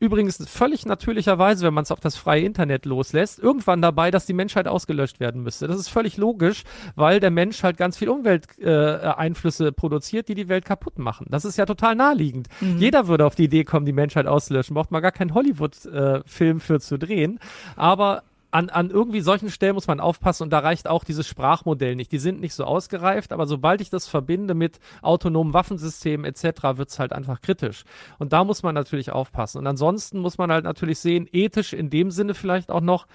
übrigens 0.00 0.44
völlig 0.48 0.86
natürlicherweise, 0.86 1.66
wenn 1.66 1.74
man 1.74 1.82
es 1.82 1.90
auf 1.90 2.00
das 2.00 2.16
freie 2.16 2.42
Internet 2.42 2.84
loslässt, 2.84 3.27
irgendwann 3.36 3.82
dabei, 3.82 4.12
dass 4.12 4.24
die 4.24 4.32
Menschheit 4.32 4.68
ausgelöscht 4.68 5.18
werden 5.18 5.42
müsste. 5.42 5.66
Das 5.66 5.78
ist 5.78 5.88
völlig 5.88 6.16
logisch, 6.16 6.62
weil 6.94 7.18
der 7.18 7.30
Mensch 7.30 7.64
halt 7.64 7.76
ganz 7.76 7.98
viel 7.98 8.08
Umwelteinflüsse 8.08 9.66
äh, 9.66 9.72
produziert, 9.72 10.28
die 10.28 10.34
die 10.34 10.48
Welt 10.48 10.64
kaputt 10.64 10.98
machen. 10.98 11.26
Das 11.28 11.44
ist 11.44 11.58
ja 11.58 11.66
total 11.66 11.96
naheliegend. 11.96 12.48
Mhm. 12.60 12.78
Jeder 12.78 13.08
würde 13.08 13.26
auf 13.26 13.34
die 13.34 13.44
Idee 13.44 13.64
kommen, 13.64 13.86
die 13.86 13.92
Menschheit 13.92 14.26
auszulöschen. 14.26 14.74
Braucht 14.74 14.92
man 14.92 15.02
gar 15.02 15.12
keinen 15.12 15.34
Hollywood-Film 15.34 16.56
äh, 16.56 16.60
für 16.60 16.80
zu 16.80 16.98
drehen. 16.98 17.40
Aber 17.74 18.22
an, 18.50 18.70
an 18.70 18.90
irgendwie 18.90 19.20
solchen 19.20 19.50
Stellen 19.50 19.74
muss 19.74 19.86
man 19.86 20.00
aufpassen 20.00 20.44
und 20.44 20.50
da 20.50 20.60
reicht 20.60 20.88
auch 20.88 21.04
dieses 21.04 21.26
Sprachmodell 21.26 21.96
nicht. 21.96 22.12
Die 22.12 22.18
sind 22.18 22.40
nicht 22.40 22.54
so 22.54 22.64
ausgereift, 22.64 23.32
aber 23.32 23.46
sobald 23.46 23.80
ich 23.80 23.90
das 23.90 24.08
verbinde 24.08 24.54
mit 24.54 24.80
autonomen 25.02 25.52
Waffensystemen 25.52 26.24
etc., 26.24 26.76
wird 26.76 26.88
es 26.88 26.98
halt 26.98 27.12
einfach 27.12 27.40
kritisch. 27.42 27.84
Und 28.18 28.32
da 28.32 28.44
muss 28.44 28.62
man 28.62 28.74
natürlich 28.74 29.12
aufpassen. 29.12 29.58
Und 29.58 29.66
ansonsten 29.66 30.20
muss 30.20 30.38
man 30.38 30.50
halt 30.50 30.64
natürlich 30.64 30.98
sehen, 30.98 31.28
ethisch 31.30 31.72
in 31.72 31.90
dem 31.90 32.10
Sinne 32.10 32.34
vielleicht 32.34 32.70
auch 32.70 32.80
noch, 32.80 33.06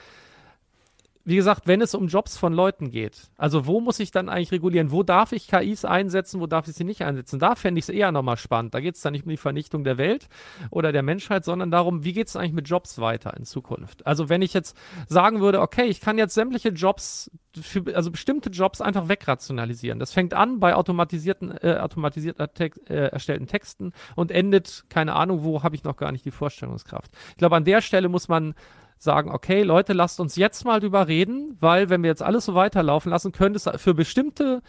wie 1.26 1.38
gesagt, 1.38 1.68
wenn 1.68 1.82
es 1.82 1.96
um 1.96 2.08
Jobs 2.08 2.38
von 2.38 2.52
Leuten 2.52 2.92
geht, 2.92 3.32
also 3.38 3.66
wo 3.66 3.80
muss 3.80 4.00
ich 4.00 4.12
dann 4.12 4.28
eigentlich 4.28 4.52
regulieren? 4.52 4.92
Wo 4.92 5.04
darf 5.04 5.32
ich 5.32 5.48
KIs 5.48 5.86
einsetzen, 5.86 6.42
wo 6.42 6.48
darf 6.48 6.68
ich 6.68 6.76
sie 6.76 6.84
nicht 6.84 7.02
einsetzen? 7.04 7.40
Da 7.40 7.56
fände 7.56 7.80
ich 7.80 7.86
es 7.86 7.90
eher 7.90 8.12
nochmal 8.12 8.36
spannend. 8.36 8.74
Da 8.74 8.82
geht 8.82 8.96
es 8.96 9.02
dann 9.02 9.14
nicht 9.14 9.24
um 9.24 9.30
die 9.30 9.38
Vernichtung 9.38 9.86
der 9.86 9.98
Welt 9.98 10.28
oder 10.70 10.92
der 10.92 11.02
Menschheit, 11.02 11.46
sondern 11.46 11.72
darum, 11.72 12.04
wie 12.04 12.12
geht 12.12 12.28
es 12.28 12.36
eigentlich 12.36 12.54
mit 12.54 12.68
Jobs 12.68 13.00
weiter 13.00 13.36
in 13.38 13.46
Zukunft? 13.46 14.06
Also 14.06 14.28
wenn 14.28 14.42
ich 14.42 14.54
jetzt 14.54 14.76
sagen 15.08 15.40
würde, 15.40 15.62
okay, 15.62 15.86
ich 15.86 16.02
kann 16.02 16.18
jetzt 16.18 16.34
sämtliche 16.34 16.70
Jobs, 16.70 17.32
für, 17.60 17.96
also 17.96 18.12
bestimmte 18.12 18.50
Jobs 18.50 18.82
einfach 18.82 19.08
wegrationalisieren. 19.08 20.00
Das 20.00 20.12
fängt 20.12 20.34
an 20.34 20.60
bei 20.60 20.76
automatisierten, 20.76 21.52
äh, 21.62 21.78
automatisiert 21.80 22.38
äh, 22.40 22.94
erstellten 23.08 23.48
Texten 23.48 23.94
und 24.16 24.32
endet, 24.32 24.86
keine 24.90 25.16
Ahnung, 25.16 25.44
wo 25.44 25.64
habe 25.64 25.76
ich 25.76 25.84
noch 25.84 25.96
gar 25.96 26.12
nicht 26.12 26.26
die 26.26 26.32
Vorstellungskraft. 26.32 27.12
Ich 27.30 27.38
glaube, 27.38 27.56
an 27.56 27.64
der 27.64 27.82
Stelle 27.82 28.10
muss 28.10 28.28
man 28.28 28.56
sagen, 29.04 29.32
okay, 29.32 29.64
Leute, 29.64 29.94
lasst 29.94 30.20
uns 30.20 30.36
jetzt 30.36 30.66
mal 30.66 30.80
drüber 30.80 31.08
reden, 31.08 31.58
weil 31.60 31.90
wenn 31.90 32.04
wir 32.04 32.10
jetzt 32.10 32.24
alles 32.24 32.46
so 32.46 32.56
weiterlaufen 32.56 33.10
lassen, 33.12 33.32
könnte 33.32 33.58
es 33.58 33.82
für 33.82 33.94
bestimmte 33.94 34.62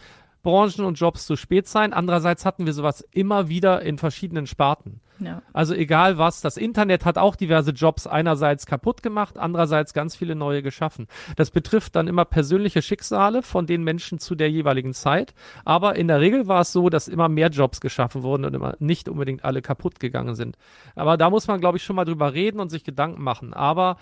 Branchen 0.45 0.85
und 0.85 1.01
Jobs 1.01 1.27
zu 1.27 1.35
spät 1.35 1.67
sein. 1.67 1.93
Andererseits 1.93 2.47
hatten 2.47 2.67
wir 2.67 2.73
sowas 2.73 3.05
immer 3.11 3.49
wieder 3.49 3.83
in 3.83 3.99
verschiedenen 3.99 4.47
Sparten. 4.47 5.01
Ja. 5.21 5.43
Also 5.53 5.75
egal 5.75 6.19
was, 6.19 6.41
das 6.41 6.57
Internet 6.57 7.05
hat 7.05 7.19
auch 7.19 7.37
diverse 7.37 7.71
Jobs 7.71 8.07
einerseits 8.07 8.67
kaputt 8.67 9.03
gemacht, 9.03 9.39
andererseits 9.39 9.95
ganz 9.95 10.17
viele 10.17 10.35
neue 10.35 10.63
geschaffen. 10.63 11.07
Das 11.37 11.51
betrifft 11.51 11.97
dann 11.97 12.09
immer 12.09 12.25
persönliche 12.25 12.83
Schicksale 12.83 13.43
von 13.43 13.67
den 13.67 13.85
Menschen 13.85 14.19
zu 14.19 14.35
der 14.35 14.51
jeweiligen 14.51 14.93
Zeit. 14.93 15.35
Aber 15.65 15.97
in 15.97 16.09
der 16.09 16.21
Regel 16.21 16.49
war 16.49 16.61
es 16.61 16.73
so, 16.73 16.91
dass 16.91 17.09
immer 17.09 17.29
mehr 17.29 17.49
Jobs 17.49 17.81
geschaffen 17.81 18.23
wurden 18.23 18.45
und 18.45 18.55
immer 18.55 18.75
nicht 18.79 19.09
unbedingt 19.09 19.45
alle 19.45 19.63
kaputt 19.63 20.01
gegangen 20.01 20.35
sind. 20.35 20.57
Aber 20.95 21.17
da 21.17 21.31
muss 21.31 21.47
man, 21.47 21.61
glaube 21.61 21.79
ich, 21.79 21.85
schon 21.85 21.97
mal 21.97 22.05
drüber 22.05 22.35
reden 22.35 22.61
und 22.61 22.71
sich 22.71 22.85
Gedanken 22.85 23.23
machen. 23.23 23.55
Aber 23.55 23.97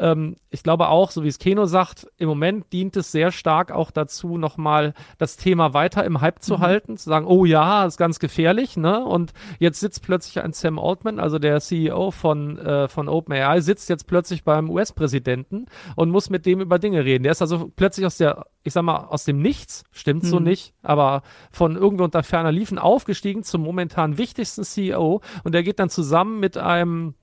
ähm, 0.00 0.36
ich 0.50 0.62
glaube 0.62 0.88
auch, 0.88 1.10
so 1.10 1.22
wie 1.22 1.28
es 1.28 1.38
Keno 1.38 1.66
sagt, 1.66 2.06
im 2.18 2.28
Moment 2.28 2.72
dient 2.72 2.96
es 2.96 3.12
sehr 3.12 3.30
stark 3.30 3.70
auch 3.70 3.90
dazu, 3.90 4.38
nochmal 4.38 4.94
das 5.18 5.36
Thema 5.36 5.74
weiter 5.74 6.04
im 6.04 6.20
Hype 6.20 6.42
zu 6.42 6.56
mhm. 6.56 6.60
halten, 6.60 6.96
zu 6.96 7.08
sagen, 7.08 7.26
oh 7.26 7.44
ja, 7.44 7.84
ist 7.84 7.98
ganz 7.98 8.18
gefährlich, 8.18 8.76
ne? 8.76 9.04
Und 9.04 9.32
jetzt 9.58 9.80
sitzt 9.80 10.02
plötzlich 10.02 10.42
ein 10.42 10.52
Sam 10.52 10.78
Altman, 10.78 11.20
also 11.20 11.38
der 11.38 11.60
CEO 11.60 12.10
von, 12.10 12.58
äh, 12.58 12.88
von 12.88 13.08
OpenAI, 13.08 13.60
sitzt 13.60 13.88
jetzt 13.88 14.06
plötzlich 14.06 14.42
beim 14.42 14.70
US-Präsidenten 14.70 15.66
und 15.94 16.10
muss 16.10 16.30
mit 16.30 16.46
dem 16.46 16.60
über 16.60 16.78
Dinge 16.78 17.04
reden. 17.04 17.22
Der 17.24 17.32
ist 17.32 17.42
also 17.42 17.70
plötzlich 17.76 18.06
aus 18.06 18.16
der, 18.16 18.46
ich 18.62 18.72
sag 18.72 18.82
mal, 18.82 19.04
aus 19.04 19.24
dem 19.24 19.40
Nichts, 19.40 19.84
stimmt 19.92 20.24
mhm. 20.24 20.28
so 20.28 20.40
nicht, 20.40 20.74
aber 20.82 21.22
von 21.50 21.76
irgendwo 21.76 22.04
unter 22.04 22.22
ferner 22.22 22.52
Liefen 22.52 22.78
aufgestiegen 22.78 23.42
zum 23.42 23.62
momentan 23.62 24.18
wichtigsten 24.18 24.64
CEO 24.64 25.20
und 25.44 25.52
der 25.52 25.62
geht 25.62 25.78
dann 25.78 25.90
zusammen 25.90 26.40
mit 26.40 26.56
einem 26.56 27.14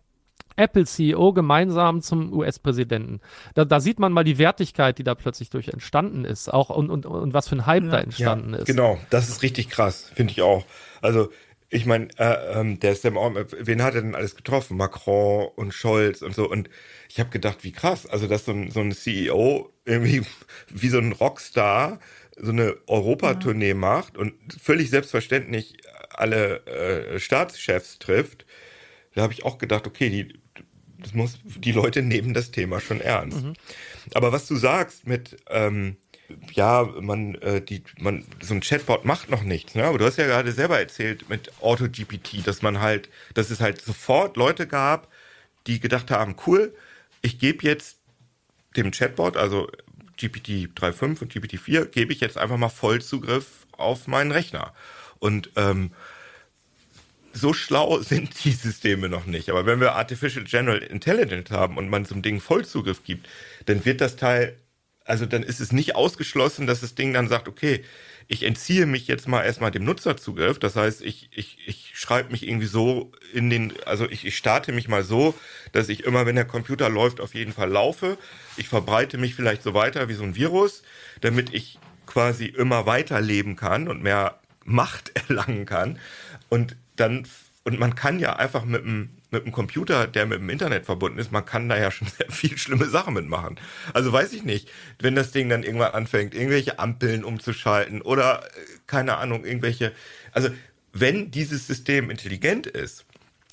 Apple-CEO 0.55 1.33
gemeinsam 1.33 2.01
zum 2.01 2.33
US-Präsidenten. 2.33 3.21
Da, 3.53 3.63
da, 3.63 3.79
sieht 3.79 3.99
man 3.99 4.11
mal 4.11 4.23
die 4.23 4.37
Wertigkeit, 4.37 4.97
die 4.97 5.03
da 5.03 5.13
plötzlich 5.13 5.49
durch 5.49 5.67
entstanden 5.69 6.25
ist, 6.25 6.51
auch 6.51 6.69
und, 6.69 6.89
und, 6.89 7.05
und 7.05 7.33
was 7.33 7.47
für 7.47 7.55
ein 7.55 7.65
Hype 7.65 7.83
ja. 7.85 7.91
da 7.91 7.99
entstanden 7.99 8.53
ja, 8.53 8.59
ist. 8.59 8.65
Genau, 8.65 8.97
das 9.09 9.29
ist 9.29 9.43
richtig 9.43 9.69
krass, 9.69 10.11
finde 10.15 10.31
ich 10.31 10.41
auch. 10.41 10.65
Also 11.01 11.29
ich 11.69 11.85
meine, 11.85 12.07
äh, 12.17 12.59
ähm, 12.59 12.79
der 12.79 12.95
Sam 12.95 13.17
Altman, 13.17 13.45
wen 13.59 13.83
hat 13.83 13.95
er 13.95 14.01
denn 14.01 14.15
alles 14.15 14.35
getroffen? 14.35 14.77
Macron 14.77 15.49
und 15.55 15.73
Scholz 15.73 16.21
und 16.21 16.33
so. 16.33 16.49
Und 16.49 16.69
ich 17.09 17.19
habe 17.19 17.29
gedacht, 17.29 17.63
wie 17.63 17.73
krass. 17.73 18.05
Also, 18.05 18.27
dass 18.27 18.45
so 18.45 18.53
ein, 18.53 18.71
so 18.71 18.79
ein 18.79 18.93
CEO 18.93 19.69
irgendwie 19.85 20.21
wie 20.69 20.89
so 20.89 20.97
ein 20.97 21.11
Rockstar 21.11 21.99
so 22.39 22.51
eine 22.51 22.75
Europatournee 22.87 23.69
ja. 23.69 23.75
macht 23.75 24.17
und 24.17 24.33
völlig 24.61 24.91
selbstverständlich 24.91 25.77
alle 26.11 26.65
äh, 26.67 27.19
Staatschefs 27.19 27.99
trifft. 27.99 28.45
Da 29.17 29.23
habe 29.23 29.33
ich 29.33 29.43
auch 29.43 29.57
gedacht, 29.57 29.87
okay, 29.87 30.11
die, 30.11 30.39
das 30.99 31.15
muss, 31.15 31.39
die 31.43 31.71
Leute 31.71 32.03
nehmen 32.03 32.35
das 32.35 32.51
Thema 32.51 32.79
schon 32.79 33.01
ernst. 33.01 33.43
Mhm. 33.43 33.53
Aber 34.13 34.31
was 34.31 34.45
du 34.45 34.55
sagst 34.55 35.07
mit, 35.07 35.37
ähm, 35.49 35.97
ja, 36.53 36.87
man, 37.01 37.33
äh, 37.41 37.59
die, 37.59 37.81
man, 37.97 38.25
so 38.43 38.53
ein 38.53 38.61
Chatbot 38.61 39.05
macht 39.05 39.31
noch 39.31 39.41
nichts, 39.41 39.73
ne? 39.73 39.85
Aber 39.85 39.97
du 39.97 40.05
hast 40.05 40.17
ja 40.17 40.27
gerade 40.27 40.51
selber 40.51 40.77
erzählt 40.77 41.29
mit 41.29 41.51
AutoGPT, 41.61 42.45
dass 42.45 42.61
man 42.61 42.79
halt, 42.79 43.09
dass 43.33 43.49
es 43.49 43.59
halt 43.59 43.81
sofort 43.81 44.37
Leute 44.37 44.67
gab, 44.67 45.07
die 45.65 45.79
gedacht 45.79 46.11
haben, 46.11 46.35
cool, 46.45 46.75
ich 47.23 47.39
gebe 47.39 47.65
jetzt 47.65 47.97
dem 48.75 48.91
Chatbot, 48.91 49.35
also 49.35 49.67
GPT 50.17 50.69
3.5 50.79 51.23
und 51.23 51.33
GPT 51.33 51.59
4, 51.59 51.87
gebe 51.87 52.13
ich 52.13 52.19
jetzt 52.19 52.37
einfach 52.37 52.57
mal 52.57 52.69
Vollzugriff 52.69 53.65
auf 53.71 54.05
meinen 54.05 54.31
Rechner. 54.31 54.75
Und 55.17 55.49
ähm, 55.55 55.89
so 57.37 57.53
schlau 57.53 57.99
sind 57.99 58.43
die 58.43 58.51
Systeme 58.51 59.09
noch 59.09 59.25
nicht. 59.25 59.49
Aber 59.49 59.65
wenn 59.65 59.79
wir 59.79 59.93
Artificial 59.93 60.45
General 60.45 60.79
Intelligence 60.79 61.51
haben 61.51 61.77
und 61.77 61.89
man 61.89 62.05
zum 62.05 62.21
Ding 62.21 62.39
Vollzugriff 62.39 63.03
gibt, 63.03 63.27
dann 63.65 63.85
wird 63.85 64.01
das 64.01 64.15
Teil, 64.15 64.57
also 65.05 65.25
dann 65.25 65.43
ist 65.43 65.59
es 65.59 65.71
nicht 65.71 65.95
ausgeschlossen, 65.95 66.67
dass 66.67 66.81
das 66.81 66.95
Ding 66.95 67.13
dann 67.13 67.27
sagt, 67.27 67.47
okay, 67.47 67.83
ich 68.27 68.43
entziehe 68.43 68.85
mich 68.85 69.07
jetzt 69.07 69.27
mal 69.27 69.43
erstmal 69.43 69.71
dem 69.71 69.85
Nutzerzugriff. 69.85 70.59
Das 70.59 70.75
heißt, 70.75 71.01
ich, 71.01 71.29
ich, 71.33 71.59
ich 71.65 71.91
schreibe 71.93 72.31
mich 72.31 72.45
irgendwie 72.45 72.67
so 72.67 73.13
in 73.33 73.49
den, 73.49 73.73
also 73.85 74.09
ich, 74.09 74.25
ich 74.25 74.35
starte 74.35 74.73
mich 74.73 74.89
mal 74.89 75.03
so, 75.03 75.33
dass 75.71 75.87
ich 75.87 76.03
immer, 76.03 76.25
wenn 76.25 76.35
der 76.35 76.45
Computer 76.45 76.89
läuft, 76.89 77.21
auf 77.21 77.33
jeden 77.33 77.53
Fall 77.53 77.69
laufe. 77.69 78.17
Ich 78.57 78.67
verbreite 78.67 79.17
mich 79.17 79.33
vielleicht 79.33 79.63
so 79.63 79.73
weiter 79.73 80.09
wie 80.09 80.13
so 80.13 80.23
ein 80.23 80.35
Virus, 80.35 80.83
damit 81.21 81.53
ich 81.53 81.79
quasi 82.05 82.45
immer 82.45 82.85
weiterleben 82.85 83.55
kann 83.55 83.87
und 83.87 84.03
mehr 84.03 84.39
Macht 84.65 85.11
erlangen 85.29 85.65
kann. 85.65 85.97
Und 86.49 86.75
dann, 86.97 87.27
und 87.63 87.79
man 87.79 87.95
kann 87.95 88.19
ja 88.19 88.35
einfach 88.35 88.65
mit 88.65 88.83
einem 88.83 89.09
mit 89.29 89.43
einem 89.43 89.51
Computer, 89.51 90.07
der 90.07 90.25
mit 90.25 90.39
dem 90.39 90.49
Internet 90.49 90.85
verbunden 90.85 91.19
ist, 91.19 91.31
man 91.31 91.45
kann 91.45 91.67
da 91.67 91.77
ja 91.77 91.91
schon 91.91 92.07
sehr 92.07 92.29
viel 92.29 92.57
schlimme 92.57 92.85
Sachen 92.85 93.13
mitmachen. 93.13 93.59
Also 93.93 94.11
weiß 94.11 94.33
ich 94.33 94.43
nicht, 94.43 94.69
wenn 94.99 95.15
das 95.15 95.31
Ding 95.31 95.49
dann 95.49 95.63
irgendwann 95.63 95.91
anfängt, 95.91 96.33
irgendwelche 96.33 96.79
Ampeln 96.79 97.23
umzuschalten 97.23 98.01
oder 98.01 98.43
äh, 98.43 98.59
keine 98.87 99.17
Ahnung, 99.17 99.45
irgendwelche. 99.45 99.91
Also 100.31 100.49
wenn 100.93 101.31
dieses 101.31 101.67
System 101.67 102.09
intelligent 102.09 102.67
ist, 102.67 103.05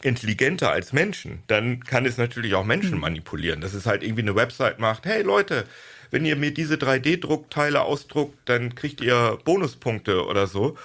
intelligenter 0.02 0.70
als 0.70 0.92
Menschen, 0.92 1.42
dann 1.46 1.82
kann 1.82 2.04
es 2.04 2.18
natürlich 2.18 2.54
auch 2.54 2.64
Menschen 2.64 2.92
hm. 2.92 3.00
manipulieren. 3.00 3.60
Dass 3.60 3.74
es 3.74 3.86
halt 3.86 4.02
irgendwie 4.02 4.22
eine 4.22 4.36
Website 4.36 4.78
macht, 4.78 5.06
hey 5.06 5.22
Leute, 5.22 5.64
wenn 6.10 6.24
ihr 6.24 6.36
mir 6.36 6.52
diese 6.52 6.76
3D-Druckteile 6.76 7.80
ausdruckt, 7.80 8.38
dann 8.44 8.74
kriegt 8.74 9.00
ihr 9.00 9.38
Bonuspunkte 9.44 10.26
oder 10.26 10.46
so. 10.46 10.76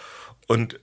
Und 0.48 0.80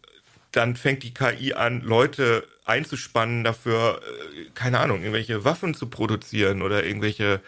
dann 0.56 0.76
fängt 0.76 1.02
die 1.02 1.12
KI 1.12 1.52
an, 1.52 1.82
Leute 1.82 2.46
einzuspannen 2.64 3.44
dafür, 3.44 4.00
äh, 4.02 4.50
keine 4.54 4.80
Ahnung, 4.80 5.00
irgendwelche 5.00 5.44
Waffen 5.44 5.74
zu 5.74 5.88
produzieren 5.88 6.62
oder 6.62 6.84
irgendwelche 6.84 7.40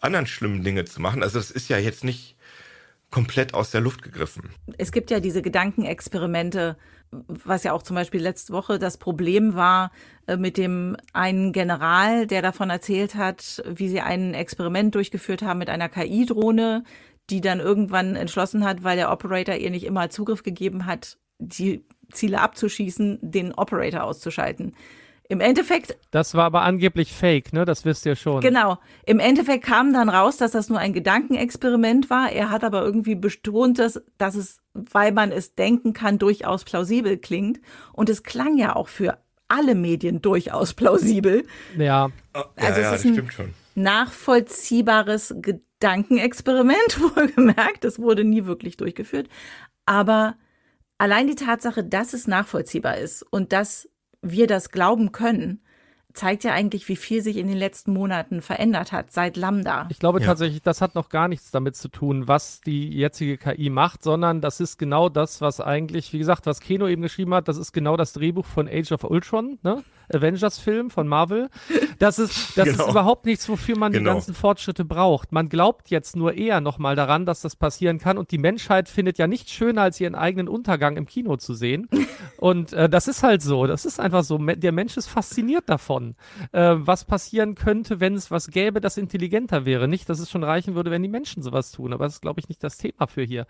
anderen 0.00 0.26
schlimmen 0.26 0.62
Dinge 0.62 0.84
zu 0.84 1.00
machen. 1.00 1.22
Also 1.22 1.38
das 1.38 1.50
ist 1.50 1.68
ja 1.68 1.78
jetzt 1.78 2.04
nicht 2.04 2.36
komplett 3.10 3.54
aus 3.54 3.70
der 3.70 3.80
Luft 3.80 4.02
gegriffen. 4.02 4.50
Es 4.78 4.92
gibt 4.92 5.10
ja 5.10 5.20
diese 5.20 5.42
Gedankenexperimente, 5.42 6.76
was 7.10 7.62
ja 7.62 7.72
auch 7.72 7.82
zum 7.82 7.96
Beispiel 7.96 8.20
letzte 8.20 8.52
Woche 8.52 8.78
das 8.78 8.98
Problem 8.98 9.54
war 9.54 9.90
äh, 10.26 10.36
mit 10.36 10.56
dem 10.56 10.96
einen 11.12 11.52
General, 11.52 12.26
der 12.26 12.42
davon 12.42 12.70
erzählt 12.70 13.14
hat, 13.14 13.62
wie 13.66 13.88
sie 13.88 14.00
ein 14.00 14.34
Experiment 14.34 14.94
durchgeführt 14.94 15.42
haben 15.42 15.58
mit 15.58 15.70
einer 15.70 15.88
KI-Drohne, 15.88 16.84
die 17.30 17.40
dann 17.40 17.60
irgendwann 17.60 18.16
entschlossen 18.16 18.64
hat, 18.64 18.84
weil 18.84 18.96
der 18.96 19.10
Operator 19.10 19.54
ihr 19.54 19.70
nicht 19.70 19.84
immer 19.84 20.10
Zugriff 20.10 20.42
gegeben 20.42 20.86
hat, 20.86 21.18
die 21.38 21.84
Ziele 22.12 22.40
abzuschießen, 22.40 23.18
den 23.22 23.52
Operator 23.54 24.04
auszuschalten. 24.04 24.74
Im 25.28 25.40
Endeffekt. 25.40 25.96
Das 26.12 26.34
war 26.34 26.44
aber 26.44 26.62
angeblich 26.62 27.12
fake, 27.12 27.52
ne? 27.52 27.64
Das 27.64 27.84
wisst 27.84 28.06
ihr 28.06 28.14
schon. 28.14 28.40
Genau. 28.40 28.78
Im 29.06 29.18
Endeffekt 29.18 29.64
kam 29.64 29.92
dann 29.92 30.08
raus, 30.08 30.36
dass 30.36 30.52
das 30.52 30.68
nur 30.68 30.78
ein 30.78 30.92
Gedankenexperiment 30.92 32.10
war. 32.10 32.30
Er 32.30 32.50
hat 32.50 32.62
aber 32.62 32.82
irgendwie 32.82 33.16
betont, 33.16 33.80
dass, 33.80 34.00
dass 34.18 34.36
es, 34.36 34.60
weil 34.72 35.10
man 35.10 35.32
es 35.32 35.54
denken 35.54 35.94
kann, 35.94 36.18
durchaus 36.18 36.64
plausibel 36.64 37.16
klingt. 37.16 37.60
Und 37.92 38.08
es 38.08 38.22
klang 38.22 38.56
ja 38.56 38.76
auch 38.76 38.88
für 38.88 39.18
alle 39.48 39.74
Medien 39.74 40.22
durchaus 40.22 40.74
plausibel. 40.74 41.44
Ja. 41.76 42.10
Oh, 42.34 42.42
also 42.54 42.80
ja, 42.80 42.88
ja, 42.88 42.94
es 42.94 43.04
ist 43.04 43.18
ein 43.18 43.30
schon. 43.30 43.54
nachvollziehbares 43.74 45.34
Gedankenexperiment, 45.40 47.00
wohlgemerkt. 47.16 47.82
Das 47.82 47.98
wurde 47.98 48.22
nie 48.22 48.46
wirklich 48.46 48.76
durchgeführt. 48.76 49.28
Aber 49.86 50.36
Allein 50.98 51.26
die 51.26 51.34
Tatsache, 51.34 51.84
dass 51.84 52.14
es 52.14 52.26
nachvollziehbar 52.26 52.96
ist 52.96 53.22
und 53.22 53.52
dass 53.52 53.88
wir 54.22 54.46
das 54.46 54.70
glauben 54.70 55.12
können, 55.12 55.60
zeigt 56.16 56.44
ja 56.44 56.52
eigentlich, 56.52 56.88
wie 56.88 56.96
viel 56.96 57.22
sich 57.22 57.36
in 57.36 57.46
den 57.46 57.56
letzten 57.56 57.92
Monaten 57.92 58.40
verändert 58.40 58.90
hat 58.90 59.12
seit 59.12 59.36
Lambda. 59.36 59.86
Ich 59.90 59.98
glaube 59.98 60.20
ja. 60.20 60.26
tatsächlich, 60.26 60.62
das 60.62 60.80
hat 60.80 60.94
noch 60.94 61.10
gar 61.10 61.28
nichts 61.28 61.50
damit 61.50 61.76
zu 61.76 61.88
tun, 61.88 62.26
was 62.26 62.60
die 62.62 62.88
jetzige 62.90 63.36
KI 63.36 63.70
macht, 63.70 64.02
sondern 64.02 64.40
das 64.40 64.60
ist 64.60 64.78
genau 64.78 65.08
das, 65.08 65.40
was 65.40 65.60
eigentlich, 65.60 66.12
wie 66.12 66.18
gesagt, 66.18 66.46
was 66.46 66.60
Keno 66.60 66.88
eben 66.88 67.02
geschrieben 67.02 67.34
hat, 67.34 67.48
das 67.48 67.58
ist 67.58 67.72
genau 67.72 67.96
das 67.96 68.14
Drehbuch 68.14 68.46
von 68.46 68.68
Age 68.68 68.92
of 68.92 69.04
Ultron, 69.04 69.58
ne? 69.62 69.84
Avengers-Film 70.12 70.90
von 70.90 71.08
Marvel. 71.08 71.48
Das 71.98 72.18
ist, 72.18 72.56
das 72.56 72.68
genau. 72.68 72.84
ist 72.84 72.90
überhaupt 72.90 73.26
nichts, 73.26 73.48
wofür 73.48 73.78
man 73.78 73.92
genau. 73.92 74.10
die 74.10 74.14
ganzen 74.14 74.34
Fortschritte 74.34 74.84
braucht. 74.84 75.32
Man 75.32 75.48
glaubt 75.48 75.90
jetzt 75.90 76.16
nur 76.16 76.34
eher 76.34 76.60
nochmal 76.60 76.96
daran, 76.96 77.26
dass 77.26 77.40
das 77.40 77.56
passieren 77.56 77.98
kann 77.98 78.18
und 78.18 78.30
die 78.30 78.38
Menschheit 78.38 78.88
findet 78.88 79.18
ja 79.18 79.26
nichts 79.26 79.50
schöner, 79.52 79.82
als 79.82 80.00
ihren 80.00 80.14
eigenen 80.14 80.48
Untergang 80.48 80.96
im 80.96 81.06
Kino 81.06 81.36
zu 81.36 81.54
sehen. 81.54 81.88
Und 82.38 82.72
äh, 82.72 82.88
das 82.88 83.08
ist 83.08 83.22
halt 83.22 83.42
so. 83.42 83.66
Das 83.66 83.84
ist 83.84 84.00
einfach 84.00 84.24
so. 84.24 84.38
Der 84.38 84.72
Mensch 84.72 84.96
ist 84.96 85.06
fasziniert 85.06 85.68
davon. 85.68 86.14
Äh, 86.52 86.74
was 86.76 87.04
passieren 87.04 87.54
könnte, 87.54 88.00
wenn 88.00 88.14
es 88.14 88.30
was 88.30 88.48
gäbe, 88.48 88.80
das 88.80 88.96
intelligenter 88.96 89.64
wäre? 89.64 89.88
Nicht, 89.88 90.08
dass 90.08 90.18
es 90.18 90.30
schon 90.30 90.44
reichen 90.44 90.74
würde, 90.74 90.90
wenn 90.90 91.02
die 91.02 91.08
Menschen 91.08 91.42
sowas 91.42 91.70
tun, 91.72 91.92
aber 91.92 92.04
das 92.04 92.14
ist, 92.14 92.22
glaube 92.22 92.40
ich, 92.40 92.48
nicht 92.48 92.62
das 92.62 92.78
Thema 92.78 93.06
für 93.06 93.22
hier. 93.22 93.46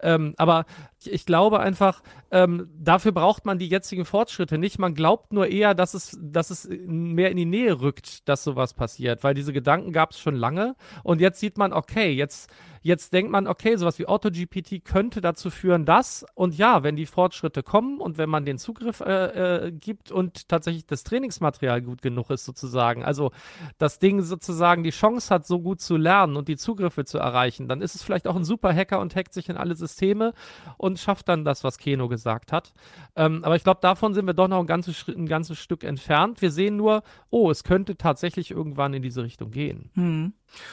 Ähm, 0.00 0.34
aber 0.36 0.64
ich, 1.00 1.12
ich, 1.12 1.26
glaube 1.26 1.60
einfach, 1.60 2.02
ähm, 2.30 2.68
dafür 2.78 3.12
braucht 3.12 3.44
man 3.44 3.58
die 3.58 3.68
jetzigen 3.68 4.04
Fortschritte 4.04 4.58
nicht. 4.58 4.78
Man 4.78 4.94
glaubt 4.94 5.32
nur 5.32 5.46
eher, 5.46 5.74
dass 5.74 5.94
es, 5.94 5.99
dass 6.20 6.50
es 6.50 6.68
mehr 6.68 7.30
in 7.30 7.36
die 7.36 7.44
Nähe 7.44 7.80
rückt, 7.80 8.28
dass 8.28 8.44
sowas 8.44 8.74
passiert, 8.74 9.24
weil 9.24 9.34
diese 9.34 9.52
Gedanken 9.52 9.92
gab 9.92 10.10
es 10.12 10.20
schon 10.20 10.34
lange 10.34 10.74
und 11.02 11.20
jetzt 11.20 11.40
sieht 11.40 11.58
man, 11.58 11.72
okay, 11.72 12.10
jetzt 12.10 12.50
Jetzt 12.82 13.12
denkt 13.12 13.30
man, 13.30 13.46
okay, 13.46 13.76
sowas 13.76 13.98
wie 13.98 14.06
AutoGPT 14.06 14.84
könnte 14.84 15.20
dazu 15.20 15.50
führen, 15.50 15.84
dass, 15.84 16.24
und 16.34 16.56
ja, 16.56 16.82
wenn 16.82 16.96
die 16.96 17.06
Fortschritte 17.06 17.62
kommen 17.62 18.00
und 18.00 18.16
wenn 18.16 18.30
man 18.30 18.44
den 18.44 18.58
Zugriff 18.58 19.00
äh, 19.00 19.66
äh, 19.66 19.72
gibt 19.72 20.10
und 20.10 20.48
tatsächlich 20.48 20.86
das 20.86 21.04
Trainingsmaterial 21.04 21.82
gut 21.82 22.00
genug 22.00 22.30
ist, 22.30 22.44
sozusagen, 22.44 23.04
also 23.04 23.32
das 23.78 23.98
Ding 23.98 24.22
sozusagen 24.22 24.82
die 24.82 24.90
Chance 24.90 25.32
hat, 25.34 25.46
so 25.46 25.60
gut 25.60 25.80
zu 25.80 25.96
lernen 25.96 26.36
und 26.36 26.48
die 26.48 26.56
Zugriffe 26.56 27.04
zu 27.04 27.18
erreichen, 27.18 27.68
dann 27.68 27.82
ist 27.82 27.94
es 27.94 28.02
vielleicht 28.02 28.26
auch 28.26 28.36
ein 28.36 28.44
super 28.44 28.74
Hacker 28.74 29.00
und 29.00 29.14
hackt 29.14 29.34
sich 29.34 29.48
in 29.50 29.56
alle 29.56 29.76
Systeme 29.76 30.32
und 30.78 30.98
schafft 30.98 31.28
dann 31.28 31.44
das, 31.44 31.64
was 31.64 31.76
Keno 31.76 32.08
gesagt 32.08 32.50
hat. 32.50 32.72
Ähm, 33.14 33.44
aber 33.44 33.56
ich 33.56 33.64
glaube, 33.64 33.80
davon 33.82 34.14
sind 34.14 34.26
wir 34.26 34.34
doch 34.34 34.48
noch 34.48 34.60
ein 34.60 34.66
ganzes, 34.66 35.06
ein 35.08 35.26
ganzes 35.26 35.58
Stück 35.58 35.84
entfernt. 35.84 36.40
Wir 36.40 36.50
sehen 36.50 36.76
nur, 36.76 37.02
oh, 37.28 37.50
es 37.50 37.62
könnte 37.62 37.96
tatsächlich 37.96 38.50
irgendwann 38.50 38.94
in 38.94 39.02
diese 39.02 39.22
Richtung 39.22 39.50
gehen. 39.50 39.90
Hm. 39.94 40.32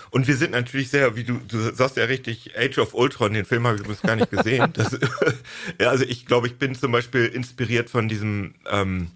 Und 0.09 0.27
wir 0.27 0.37
sind 0.37 0.51
natürlich 0.51 0.89
sehr, 0.89 1.15
wie 1.15 1.23
du, 1.23 1.39
du 1.47 1.73
sagst 1.73 1.97
ja 1.97 2.05
richtig, 2.05 2.57
Age 2.57 2.79
of 2.79 2.93
Ultron, 2.93 3.33
den 3.33 3.45
Film 3.45 3.65
habe 3.67 3.75
ich 3.75 3.81
übrigens 3.81 4.01
gar 4.01 4.15
nicht 4.15 4.31
gesehen. 4.31 4.71
Das, 4.73 4.97
ja, 5.79 5.89
also 5.89 6.03
ich 6.05 6.25
glaube, 6.25 6.47
ich 6.47 6.57
bin 6.57 6.75
zum 6.75 6.91
Beispiel 6.91 7.25
inspiriert 7.25 7.89
von 7.89 8.07
diesem 8.07 8.55
ähm, 8.69 9.11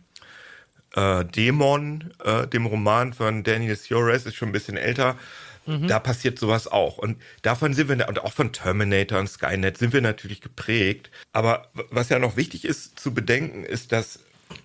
äh, 0.93 1.25
Dämon, 1.25 2.11
äh, 2.23 2.47
dem 2.47 2.65
Roman 2.65 3.13
von 3.13 3.43
Daniel 3.43 3.75
Suarez, 3.75 4.25
ist 4.25 4.35
schon 4.35 4.49
ein 4.49 4.53
bisschen 4.53 4.77
älter. 4.77 5.17
Mhm. 5.65 5.87
Da 5.87 5.99
passiert 5.99 6.39
sowas 6.39 6.67
auch. 6.67 6.97
Und 6.97 7.21
davon 7.43 7.73
sind 7.73 7.89
wir, 7.89 8.07
und 8.07 8.19
auch 8.23 8.33
von 8.33 8.51
Terminator 8.51 9.19
und 9.19 9.27
Skynet 9.27 9.77
sind 9.77 9.93
wir 9.93 10.01
natürlich 10.01 10.41
geprägt. 10.41 11.11
Aber 11.33 11.67
was 11.89 12.09
ja 12.09 12.19
noch 12.19 12.35
wichtig 12.35 12.65
ist 12.65 12.99
zu 12.99 13.13
bedenken, 13.13 13.63
ist, 13.63 13.91
dass 13.91 14.19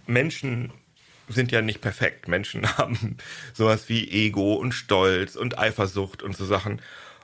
Menschen 0.07 0.73
sind 1.29 1.53
ja 1.53 1.63
nicht 1.63 1.81
perfekt. 1.81 2.29
Menschen 2.29 2.67
haben 2.79 3.17
sowas 3.53 3.89
wie 3.89 4.11
Ego 4.11 4.55
und 4.55 4.73
Stolz 4.73 5.37
und 5.37 5.59
Eifersucht 5.59 6.23
und 6.23 6.37
so 6.37 6.45
Sachen. 6.45 6.81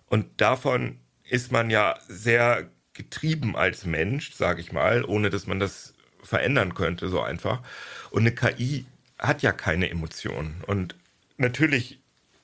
Und 0.06 0.40
davon 0.40 0.98
ist 1.28 1.52
man 1.52 1.70
ja 1.70 1.98
sehr 2.08 2.68
getrieben 2.94 3.56
als 3.56 3.86
Mensch, 3.86 4.32
sage 4.34 4.60
ich 4.60 4.72
mal, 4.72 5.04
ohne 5.04 5.30
dass 5.30 5.46
man 5.46 5.58
das 5.58 5.94
verändern 6.22 6.74
könnte, 6.74 7.08
so 7.08 7.20
einfach. 7.20 7.60
Und 8.10 8.22
eine 8.22 8.34
KI 8.34 8.84
hat 9.18 9.42
ja 9.42 9.52
keine 9.52 9.88
Emotionen. 9.90 10.62
Und 10.66 10.94
natürlich, 11.38 11.98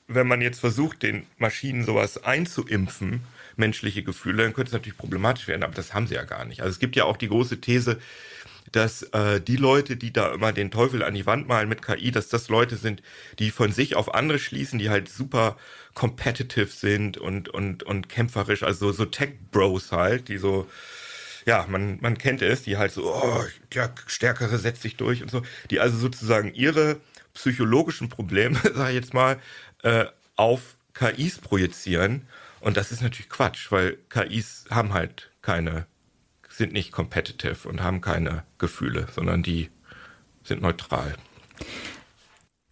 wenn 0.06 0.26
man 0.26 0.40
jetzt 0.40 0.60
versucht, 0.60 1.02
den 1.02 1.26
Maschinen 1.36 1.84
sowas 1.84 2.24
einzuimpfen, 2.24 3.22
menschliche 3.56 4.02
Gefühle, 4.02 4.44
dann 4.44 4.54
könnte 4.54 4.68
es 4.68 4.72
natürlich 4.72 4.96
problematisch 4.96 5.48
werden, 5.48 5.64
aber 5.64 5.74
das 5.74 5.92
haben 5.92 6.06
sie 6.06 6.14
ja 6.14 6.24
gar 6.24 6.44
nicht. 6.44 6.60
Also 6.60 6.70
es 6.70 6.78
gibt 6.78 6.96
ja 6.96 7.04
auch 7.04 7.16
die 7.16 7.28
große 7.28 7.60
These, 7.60 7.98
dass 8.72 9.02
äh, 9.02 9.40
die 9.40 9.56
Leute, 9.56 9.96
die 9.96 10.12
da 10.12 10.32
immer 10.32 10.52
den 10.52 10.70
Teufel 10.70 11.02
an 11.02 11.14
die 11.14 11.26
Wand 11.26 11.48
malen 11.48 11.68
mit 11.68 11.82
KI, 11.82 12.10
dass 12.10 12.28
das 12.28 12.48
Leute 12.48 12.76
sind, 12.76 13.02
die 13.38 13.50
von 13.50 13.72
sich 13.72 13.96
auf 13.96 14.14
andere 14.14 14.38
schließen, 14.38 14.78
die 14.78 14.90
halt 14.90 15.08
super 15.08 15.56
competitive 15.94 16.66
sind 16.66 17.18
und, 17.18 17.48
und, 17.48 17.82
und 17.82 18.08
kämpferisch, 18.08 18.62
also 18.62 18.92
so 18.92 19.04
Tech-Bros 19.04 19.92
halt, 19.92 20.28
die 20.28 20.38
so, 20.38 20.68
ja, 21.44 21.66
man, 21.68 21.98
man 22.00 22.18
kennt 22.18 22.42
es, 22.42 22.62
die 22.62 22.76
halt 22.76 22.92
so, 22.92 23.12
oh, 23.12 23.44
der 23.74 23.94
Stärkere 24.06 24.58
setzt 24.58 24.82
sich 24.82 24.96
durch 24.96 25.22
und 25.22 25.30
so, 25.30 25.42
die 25.70 25.80
also 25.80 25.96
sozusagen 25.98 26.54
ihre 26.54 27.00
psychologischen 27.34 28.08
Probleme, 28.08 28.58
sag 28.74 28.88
ich 28.90 28.94
jetzt 28.94 29.14
mal, 29.14 29.38
äh, 29.82 30.06
auf 30.36 30.76
KIs 30.94 31.38
projizieren. 31.38 32.26
Und 32.60 32.76
das 32.76 32.92
ist 32.92 33.02
natürlich 33.02 33.30
Quatsch, 33.30 33.70
weil 33.70 33.98
KIs 34.08 34.66
haben 34.70 34.92
halt 34.92 35.30
keine 35.42 35.86
sind 36.58 36.72
nicht 36.72 36.92
competitive 36.92 37.68
und 37.68 37.82
haben 37.82 38.00
keine 38.00 38.42
Gefühle, 38.58 39.06
sondern 39.14 39.42
die 39.42 39.70
sind 40.42 40.60
neutral. 40.60 41.14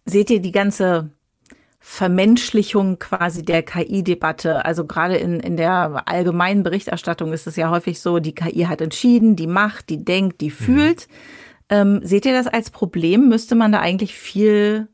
Seht 0.05 0.29
ihr 0.29 0.41
die 0.41 0.51
ganze 0.51 1.09
Vermenschlichung 1.79 2.99
quasi 2.99 3.43
der 3.43 3.63
KI-Debatte. 3.63 4.65
Also 4.65 4.85
gerade 4.85 5.15
in, 5.15 5.39
in 5.39 5.55
der 5.55 6.03
allgemeinen 6.05 6.61
Berichterstattung 6.63 7.31
ist 7.31 7.47
es 7.47 7.55
ja 7.55 7.69
häufig 7.69 8.01
so, 8.01 8.19
die 8.19 8.35
KI 8.35 8.65
hat 8.65 8.81
entschieden, 8.81 9.37
die 9.37 9.47
macht, 9.47 9.89
die 9.89 10.03
denkt, 10.03 10.41
die 10.41 10.49
mhm. 10.49 10.53
fühlt. 10.53 11.07
Mhm. 11.07 11.13
Ähm, 11.69 11.99
seht 12.03 12.25
ihr 12.25 12.33
das 12.33 12.47
als 12.47 12.71
Problem? 12.71 13.29
Müsste 13.29 13.55
man 13.55 13.71
da 13.71 13.79
eigentlich 13.79 14.15
viel 14.15 14.89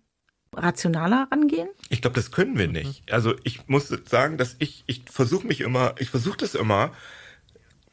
rationaler 0.53 1.27
rangehen? 1.31 1.67
Ich 1.89 2.01
glaube, 2.01 2.15
das 2.15 2.31
können 2.31 2.59
wir 2.59 2.67
nicht. 2.67 3.11
Also 3.11 3.33
ich 3.43 3.67
muss 3.67 3.87
sagen, 4.05 4.37
dass 4.37 4.55
ich, 4.59 4.83
ich 4.85 5.03
versuche 5.11 5.47
mich 5.47 5.61
immer, 5.61 5.95
ich 5.97 6.11
versuche 6.11 6.37
das 6.37 6.53
immer, 6.53 6.91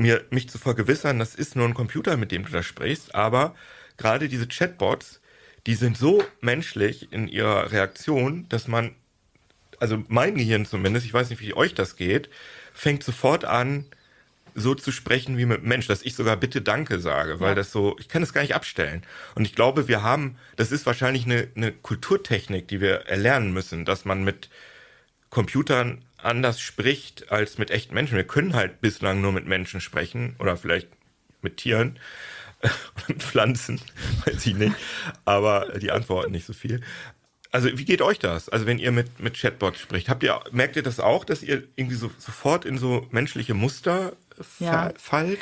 mir, 0.00 0.24
mich 0.30 0.48
zu 0.48 0.58
vergewissern, 0.58 1.18
das 1.18 1.34
ist 1.34 1.56
nur 1.56 1.66
ein 1.66 1.74
Computer, 1.74 2.16
mit 2.16 2.32
dem 2.32 2.44
du 2.44 2.50
da 2.50 2.62
sprichst, 2.62 3.14
aber 3.14 3.54
gerade 3.96 4.28
diese 4.28 4.48
Chatbots, 4.48 5.20
die 5.66 5.74
sind 5.74 5.96
so 5.96 6.24
menschlich 6.40 7.12
in 7.12 7.28
ihrer 7.28 7.70
Reaktion, 7.70 8.46
dass 8.48 8.66
man, 8.66 8.94
also 9.78 10.02
mein 10.08 10.34
Gehirn 10.34 10.66
zumindest, 10.66 11.06
ich 11.06 11.14
weiß 11.14 11.30
nicht, 11.30 11.42
wie 11.42 11.54
euch 11.54 11.74
das 11.74 11.96
geht, 11.96 12.30
fängt 12.72 13.04
sofort 13.04 13.44
an, 13.44 13.84
so 14.54 14.74
zu 14.74 14.90
sprechen 14.90 15.38
wie 15.38 15.46
mit 15.46 15.62
Mensch, 15.62 15.86
dass 15.86 16.02
ich 16.02 16.14
sogar 16.14 16.36
bitte 16.36 16.62
Danke 16.62 16.98
sage, 16.98 17.38
weil 17.38 17.50
ja. 17.50 17.54
das 17.54 17.70
so, 17.70 17.96
ich 18.00 18.08
kann 18.08 18.22
es 18.22 18.32
gar 18.32 18.40
nicht 18.40 18.54
abstellen. 18.54 19.02
Und 19.34 19.44
ich 19.44 19.54
glaube, 19.54 19.86
wir 19.86 20.02
haben, 20.02 20.36
das 20.56 20.72
ist 20.72 20.86
wahrscheinlich 20.86 21.24
eine, 21.24 21.48
eine 21.54 21.72
Kulturtechnik, 21.72 22.66
die 22.66 22.80
wir 22.80 23.06
erlernen 23.06 23.52
müssen, 23.52 23.84
dass 23.84 24.04
man 24.04 24.24
mit 24.24 24.48
Computern 25.28 26.02
anders 26.22 26.60
spricht 26.60 27.30
als 27.30 27.58
mit 27.58 27.70
echten 27.70 27.94
Menschen. 27.94 28.16
Wir 28.16 28.26
können 28.26 28.54
halt 28.54 28.80
bislang 28.80 29.20
nur 29.20 29.32
mit 29.32 29.46
Menschen 29.46 29.80
sprechen 29.80 30.36
oder 30.38 30.56
vielleicht 30.56 30.88
mit 31.42 31.56
Tieren 31.58 31.98
und 33.08 33.22
Pflanzen, 33.22 33.80
weiß 34.26 34.46
ich 34.46 34.54
nicht. 34.54 34.76
Aber 35.24 35.78
die 35.78 35.90
antworten 35.90 36.32
nicht 36.32 36.46
so 36.46 36.52
viel. 36.52 36.80
Also 37.52 37.68
wie 37.76 37.84
geht 37.84 38.00
euch 38.02 38.18
das? 38.18 38.48
Also 38.48 38.66
wenn 38.66 38.78
ihr 38.78 38.92
mit, 38.92 39.18
mit 39.18 39.38
Chatbots 39.38 39.80
spricht, 39.80 40.08
habt 40.08 40.22
ihr, 40.22 40.40
merkt 40.52 40.76
ihr 40.76 40.82
das 40.82 41.00
auch, 41.00 41.24
dass 41.24 41.42
ihr 41.42 41.64
irgendwie 41.74 41.96
so, 41.96 42.10
sofort 42.18 42.64
in 42.64 42.78
so 42.78 43.06
menschliche 43.10 43.54
Muster 43.54 44.12
ja. 44.60 44.92
fallt? 44.96 45.40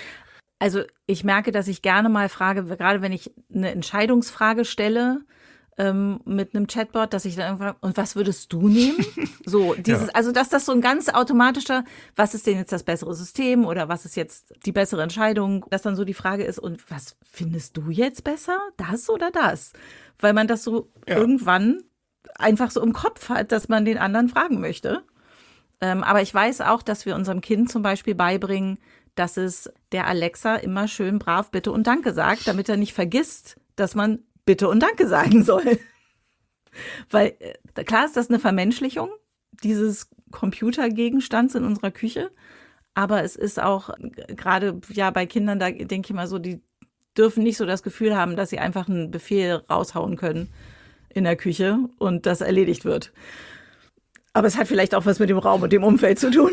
Also 0.59 0.83
ich 1.07 1.23
merke, 1.23 1.53
dass 1.53 1.69
ich 1.69 1.83
gerne 1.83 2.09
mal 2.09 2.29
frage, 2.29 2.65
gerade 2.65 3.03
wenn 3.03 3.13
ich 3.13 3.31
eine 3.55 3.71
Entscheidungsfrage 3.71 4.65
stelle, 4.65 5.21
ähm, 5.79 6.21
mit 6.25 6.55
einem 6.55 6.67
Chatbot, 6.67 7.15
dass 7.15 7.25
ich 7.25 7.37
dann 7.37 7.47
irgendwann, 7.47 7.77
und 7.81 7.97
was 7.97 8.17
würdest 8.17 8.53
du 8.53 8.69
nehmen? 8.69 8.99
So, 9.47 9.73
dieses, 9.73 10.09
ja. 10.09 10.13
also 10.13 10.31
dass 10.31 10.51
das 10.51 10.67
so 10.67 10.73
ein 10.73 10.83
ganz 10.83 11.09
automatischer, 11.09 11.85
was 12.17 12.35
ist 12.35 12.47
denn 12.47 12.59
jetzt 12.59 12.71
das 12.71 12.83
bessere 12.83 13.15
System 13.15 13.65
oder 13.65 13.89
was 13.89 14.05
ist 14.05 14.15
jetzt 14.15 14.53
die 14.67 14.73
bessere 14.73 15.03
Entscheidung, 15.03 15.65
dass 15.71 15.81
dann 15.81 15.97
so 15.97 16.05
die 16.05 16.13
Frage 16.13 16.45
ist, 16.45 16.59
und 16.59 16.91
was 16.91 17.17
findest 17.23 17.75
du 17.79 17.89
jetzt 17.89 18.25
besser? 18.25 18.59
Das 18.77 19.09
oder 19.09 19.31
das? 19.31 19.73
Weil 20.19 20.35
man 20.35 20.49
das 20.49 20.65
so 20.65 20.91
ja. 21.09 21.17
irgendwann 21.17 21.83
einfach 22.35 22.71
so 22.71 22.83
im 22.83 22.93
Kopf 22.93 23.31
hat, 23.31 23.53
dass 23.53 23.71
man 23.71 23.87
den 23.87 23.97
anderen 23.97 24.29
fragen 24.29 24.61
möchte. 24.61 25.03
Ähm, 25.81 26.05
aber 26.05 26.21
ich 26.21 26.35
weiß 26.35 26.61
auch, 26.61 26.83
dass 26.83 27.07
wir 27.07 27.15
unserem 27.15 27.41
Kind 27.41 27.71
zum 27.71 27.83
Beispiel 27.83 28.15
beibringen, 28.15 28.79
dass 29.15 29.39
es 29.39 29.73
der 29.93 30.07
Alexa 30.07 30.57
immer 30.57 30.89
schön 30.89 31.19
brav 31.19 31.51
Bitte 31.51 31.73
und 31.73 31.87
Danke 31.87 32.13
sagt, 32.13 32.47
damit 32.47 32.69
er 32.69 32.77
nicht 32.77 32.93
vergisst, 32.93 33.57
dass 33.77 33.95
man 33.95 34.25
Bitte 34.49 34.67
und 34.71 34.81
Danke 34.83 35.07
sagen 35.07 35.45
soll. 35.45 35.79
Weil 37.11 37.37
äh, 37.39 37.85
klar 37.85 38.07
ist 38.07 38.17
das 38.17 38.31
eine 38.31 38.39
Vermenschlichung 38.39 39.11
dieses 39.63 40.09
Computergegenstands 40.31 41.55
in 41.55 41.65
unserer 41.65 41.91
Küche, 41.91 42.31
aber 42.95 43.23
es 43.23 43.37
ist 43.37 43.61
auch 43.61 43.91
gerade 44.29 44.81
ja 44.89 45.11
bei 45.11 45.27
Kindern, 45.27 45.59
da 45.59 45.71
denke 45.71 46.07
ich 46.09 46.15
mal 46.15 46.27
so, 46.27 46.39
die 46.39 46.63
dürfen 47.15 47.43
nicht 47.43 47.59
so 47.59 47.67
das 47.67 47.83
Gefühl 47.83 48.17
haben, 48.17 48.37
dass 48.37 48.49
sie 48.49 48.59
einfach 48.59 48.89
einen 48.89 49.11
Befehl 49.11 49.65
raushauen 49.69 50.17
können 50.17 50.49
in 51.11 51.25
der 51.25 51.37
Küche 51.37 51.81
und 51.99 52.25
das 52.25 52.41
erledigt 52.41 52.87
wird. 52.87 53.13
Aber 54.33 54.47
es 54.47 54.57
hat 54.57 54.67
vielleicht 54.67 54.95
auch 54.95 55.05
was 55.05 55.19
mit 55.19 55.29
dem 55.29 55.37
Raum 55.37 55.61
und 55.61 55.75
dem 55.75 55.85
Umfeld 55.85 56.19
zu 56.19 56.31
tun. 56.31 56.53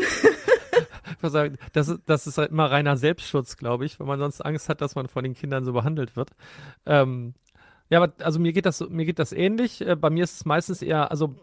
das, 1.22 1.88
ist, 1.88 2.00
das 2.04 2.26
ist 2.26 2.36
halt 2.36 2.50
immer 2.50 2.70
reiner 2.70 2.98
Selbstschutz, 2.98 3.56
glaube 3.56 3.86
ich, 3.86 3.98
wenn 3.98 4.06
man 4.06 4.18
sonst 4.18 4.42
Angst 4.42 4.68
hat, 4.68 4.82
dass 4.82 4.96
man 4.96 5.08
von 5.08 5.24
den 5.24 5.32
Kindern 5.32 5.64
so 5.64 5.72
behandelt 5.72 6.14
wird. 6.14 6.32
Ähm, 6.84 7.32
ja, 7.90 8.02
aber 8.02 8.12
also 8.24 8.40
mir 8.40 8.52
geht 8.52 8.66
das, 8.66 8.80
mir 8.88 9.04
geht 9.04 9.18
das 9.18 9.32
ähnlich. 9.32 9.80
Äh, 9.80 9.96
bei 9.96 10.10
mir 10.10 10.24
ist 10.24 10.36
es 10.36 10.44
meistens 10.44 10.82
eher, 10.82 11.10
also 11.10 11.34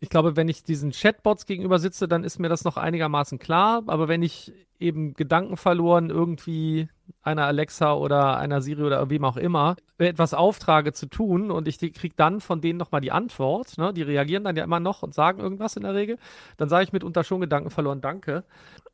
ich 0.00 0.08
glaube, 0.08 0.34
wenn 0.34 0.48
ich 0.48 0.64
diesen 0.64 0.92
Chatbots 0.92 1.44
gegenüber 1.44 1.78
sitze, 1.78 2.08
dann 2.08 2.24
ist 2.24 2.38
mir 2.38 2.48
das 2.48 2.64
noch 2.64 2.78
einigermaßen 2.78 3.38
klar. 3.38 3.82
Aber 3.86 4.08
wenn 4.08 4.22
ich 4.22 4.52
eben 4.78 5.12
Gedanken 5.12 5.58
verloren 5.58 6.08
irgendwie 6.08 6.88
einer 7.22 7.46
Alexa 7.46 7.92
oder 7.92 8.38
einer 8.38 8.62
Siri 8.62 8.82
oder 8.82 9.10
wem 9.10 9.24
auch 9.26 9.36
immer 9.36 9.76
etwas 9.98 10.32
auftrage 10.32 10.94
zu 10.94 11.06
tun 11.06 11.50
und 11.50 11.68
ich 11.68 11.78
kriege 11.78 12.14
dann 12.16 12.40
von 12.40 12.62
denen 12.62 12.78
nochmal 12.78 13.02
die 13.02 13.12
Antwort, 13.12 13.76
ne? 13.76 13.92
die 13.92 14.02
reagieren 14.02 14.44
dann 14.44 14.56
ja 14.56 14.64
immer 14.64 14.80
noch 14.80 15.02
und 15.02 15.12
sagen 15.12 15.40
irgendwas 15.40 15.76
in 15.76 15.82
der 15.82 15.94
Regel, 15.94 16.16
dann 16.56 16.70
sage 16.70 16.84
ich 16.84 16.92
mitunter 16.92 17.22
schon 17.22 17.42
Gedanken 17.42 17.68
verloren, 17.68 18.00
danke 18.00 18.44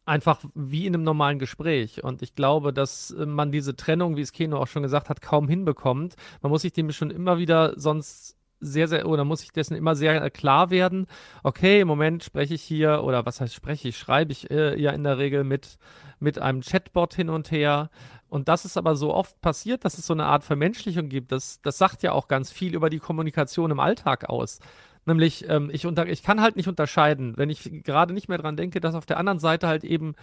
einfach 0.06 0.40
wie 0.54 0.86
in 0.86 0.94
einem 0.94 1.02
normalen 1.02 1.38
Gespräch. 1.38 2.02
Und 2.02 2.22
ich 2.22 2.34
glaube, 2.34 2.72
dass 2.72 3.10
äh, 3.10 3.26
man 3.26 3.52
diese 3.52 3.76
Trennung, 3.76 4.16
wie 4.16 4.22
es 4.22 4.32
Keno 4.32 4.58
auch 4.58 4.68
schon 4.68 4.82
gesagt 4.82 5.10
hat, 5.10 5.20
kaum 5.20 5.48
hinbekommt. 5.48 6.14
Man 6.40 6.50
muss 6.50 6.62
sich 6.62 6.72
dem 6.72 6.90
schon 6.92 7.10
immer 7.10 7.38
wieder 7.38 7.78
sonst 7.78 8.36
sehr, 8.60 8.88
sehr, 8.88 9.06
oder 9.06 9.24
muss 9.24 9.42
ich 9.42 9.52
dessen 9.52 9.76
immer 9.76 9.94
sehr 9.94 10.30
klar 10.30 10.70
werden, 10.70 11.06
okay, 11.42 11.80
im 11.80 11.88
Moment 11.88 12.24
spreche 12.24 12.54
ich 12.54 12.62
hier, 12.62 13.02
oder 13.04 13.26
was 13.26 13.40
heißt 13.40 13.52
spreche 13.52 13.88
ich, 13.88 13.98
schreibe 13.98 14.32
ich 14.32 14.50
äh, 14.50 14.80
ja 14.80 14.92
in 14.92 15.04
der 15.04 15.18
Regel 15.18 15.44
mit, 15.44 15.76
mit 16.20 16.38
einem 16.38 16.62
Chatbot 16.62 17.14
hin 17.14 17.28
und 17.28 17.50
her. 17.50 17.90
Und 18.28 18.48
das 18.48 18.64
ist 18.64 18.76
aber 18.76 18.96
so 18.96 19.14
oft 19.14 19.40
passiert, 19.40 19.84
dass 19.84 19.98
es 19.98 20.06
so 20.06 20.14
eine 20.14 20.24
Art 20.24 20.42
Vermenschlichung 20.42 21.08
gibt. 21.08 21.32
Das, 21.32 21.60
das 21.62 21.78
sagt 21.78 22.02
ja 22.02 22.12
auch 22.12 22.28
ganz 22.28 22.50
viel 22.50 22.74
über 22.74 22.90
die 22.90 22.98
Kommunikation 22.98 23.70
im 23.70 23.80
Alltag 23.80 24.28
aus. 24.28 24.58
Nämlich, 25.06 25.48
ähm, 25.48 25.70
ich, 25.72 25.86
unter, 25.86 26.06
ich 26.06 26.22
kann 26.22 26.40
halt 26.40 26.56
nicht 26.56 26.68
unterscheiden, 26.68 27.36
wenn 27.36 27.48
ich 27.48 27.82
gerade 27.84 28.12
nicht 28.12 28.28
mehr 28.28 28.38
dran 28.38 28.56
denke, 28.56 28.80
dass 28.80 28.94
auf 28.94 29.06
der 29.06 29.18
anderen 29.18 29.38
Seite 29.38 29.68
halt 29.68 29.84
eben 29.84 30.14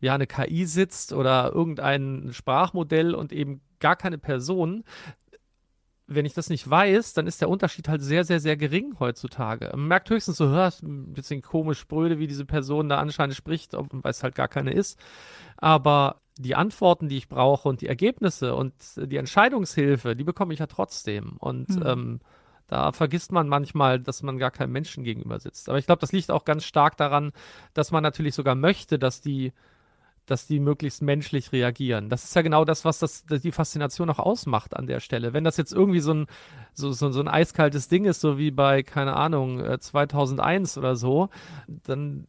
ja 0.00 0.14
eine 0.14 0.26
KI 0.26 0.64
sitzt 0.64 1.12
oder 1.12 1.52
irgendein 1.52 2.30
Sprachmodell 2.32 3.14
und 3.14 3.32
eben 3.32 3.60
gar 3.80 3.96
keine 3.96 4.18
Person, 4.18 4.84
wenn 6.10 6.24
ich 6.24 6.34
das 6.34 6.50
nicht 6.50 6.68
weiß, 6.68 7.12
dann 7.12 7.28
ist 7.28 7.40
der 7.40 7.48
Unterschied 7.48 7.88
halt 7.88 8.02
sehr, 8.02 8.24
sehr, 8.24 8.40
sehr 8.40 8.56
gering 8.56 8.96
heutzutage. 8.98 9.70
Man 9.72 9.86
merkt 9.86 10.10
höchstens 10.10 10.38
so, 10.38 10.48
hörst 10.48 10.82
ein 10.82 11.12
bisschen 11.12 11.40
komisch 11.40 11.78
spröde, 11.78 12.18
wie 12.18 12.26
diese 12.26 12.44
Person 12.44 12.88
da 12.88 12.98
anscheinend 12.98 13.36
spricht, 13.36 13.74
weil 13.74 14.10
es 14.10 14.24
halt 14.24 14.34
gar 14.34 14.48
keine 14.48 14.72
ist. 14.72 14.98
Aber 15.56 16.20
die 16.36 16.56
Antworten, 16.56 17.08
die 17.08 17.16
ich 17.16 17.28
brauche 17.28 17.68
und 17.68 17.80
die 17.80 17.86
Ergebnisse 17.86 18.56
und 18.56 18.72
die 18.96 19.18
Entscheidungshilfe, 19.18 20.16
die 20.16 20.24
bekomme 20.24 20.52
ich 20.52 20.58
ja 20.58 20.66
trotzdem. 20.66 21.36
Und 21.38 21.68
mhm. 21.68 21.86
ähm, 21.86 22.20
da 22.70 22.92
vergisst 22.92 23.32
man 23.32 23.48
manchmal, 23.48 23.98
dass 23.98 24.22
man 24.22 24.38
gar 24.38 24.52
keinem 24.52 24.70
Menschen 24.70 25.02
gegenüber 25.02 25.40
sitzt. 25.40 25.68
Aber 25.68 25.78
ich 25.78 25.86
glaube, 25.86 26.00
das 26.00 26.12
liegt 26.12 26.30
auch 26.30 26.44
ganz 26.44 26.64
stark 26.64 26.96
daran, 26.96 27.32
dass 27.74 27.90
man 27.90 28.04
natürlich 28.04 28.36
sogar 28.36 28.54
möchte, 28.54 28.96
dass 28.96 29.20
die 29.20 29.52
dass 30.26 30.46
die 30.46 30.60
möglichst 30.60 31.02
menschlich 31.02 31.50
reagieren. 31.50 32.08
Das 32.08 32.22
ist 32.22 32.36
ja 32.36 32.42
genau 32.42 32.64
das, 32.64 32.84
was 32.84 33.00
das, 33.00 33.24
die 33.24 33.50
Faszination 33.50 34.08
auch 34.10 34.20
ausmacht 34.20 34.76
an 34.76 34.86
der 34.86 35.00
Stelle. 35.00 35.32
Wenn 35.32 35.42
das 35.42 35.56
jetzt 35.56 35.72
irgendwie 35.72 35.98
so 35.98 36.14
ein, 36.14 36.26
so, 36.72 36.92
so, 36.92 37.10
so 37.10 37.18
ein 37.18 37.26
eiskaltes 37.26 37.88
Ding 37.88 38.04
ist, 38.04 38.20
so 38.20 38.38
wie 38.38 38.52
bei, 38.52 38.84
keine 38.84 39.16
Ahnung, 39.16 39.60
2001 39.80 40.76
äh, 40.76 40.78
oder 40.78 40.94
so, 40.94 41.30
dann 41.66 42.28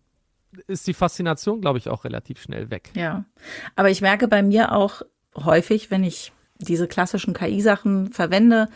ist 0.65 0.87
die 0.87 0.95
Faszination, 0.95 1.61
glaube 1.61 1.77
ich, 1.77 1.89
auch 1.89 2.03
relativ 2.03 2.41
schnell 2.41 2.71
weg. 2.71 2.89
Ja, 2.95 3.25
aber 3.75 3.91
ich 3.91 4.01
merke 4.01 4.27
bei 4.27 4.41
mir 4.41 4.71
auch 4.71 5.03
häufig, 5.35 5.91
wenn 5.91 6.03
ich 6.03 6.31
diese 6.61 6.87
klassischen 6.87 7.33
KI-Sachen 7.33 8.07
verwende, 8.11 8.69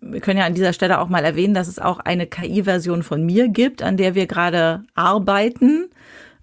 wir 0.00 0.20
können 0.20 0.38
ja 0.38 0.46
an 0.46 0.54
dieser 0.54 0.72
Stelle 0.72 1.00
auch 1.00 1.08
mal 1.08 1.24
erwähnen, 1.24 1.54
dass 1.54 1.68
es 1.68 1.78
auch 1.78 1.98
eine 1.98 2.26
KI-Version 2.26 3.02
von 3.02 3.24
mir 3.24 3.48
gibt, 3.48 3.82
an 3.82 3.96
der 3.96 4.14
wir 4.14 4.26
gerade 4.26 4.84
arbeiten 4.94 5.90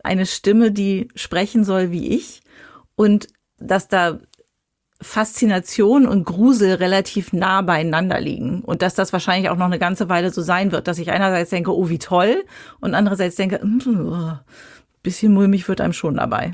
eine 0.05 0.25
Stimme, 0.25 0.71
die 0.71 1.09
sprechen 1.15 1.63
soll 1.63 1.91
wie 1.91 2.09
ich 2.09 2.41
und 2.95 3.27
dass 3.57 3.87
da 3.87 4.19
Faszination 5.01 6.07
und 6.07 6.23
Grusel 6.23 6.75
relativ 6.75 7.33
nah 7.33 7.61
beieinander 7.61 8.21
liegen 8.21 8.61
und 8.61 8.81
dass 8.81 8.95
das 8.95 9.11
wahrscheinlich 9.11 9.49
auch 9.49 9.57
noch 9.57 9.65
eine 9.65 9.79
ganze 9.79 10.07
Weile 10.07 10.31
so 10.31 10.41
sein 10.41 10.71
wird, 10.71 10.87
dass 10.87 10.99
ich 10.99 11.11
einerseits 11.11 11.49
denke, 11.49 11.75
oh 11.75 11.89
wie 11.89 11.99
toll 11.99 12.45
und 12.79 12.93
andererseits 12.93 13.35
denke, 13.35 13.59
oh, 13.63 14.33
bisschen 15.03 15.33
mulmig 15.33 15.67
wird 15.67 15.81
einem 15.81 15.93
schon 15.93 16.15
dabei. 16.15 16.53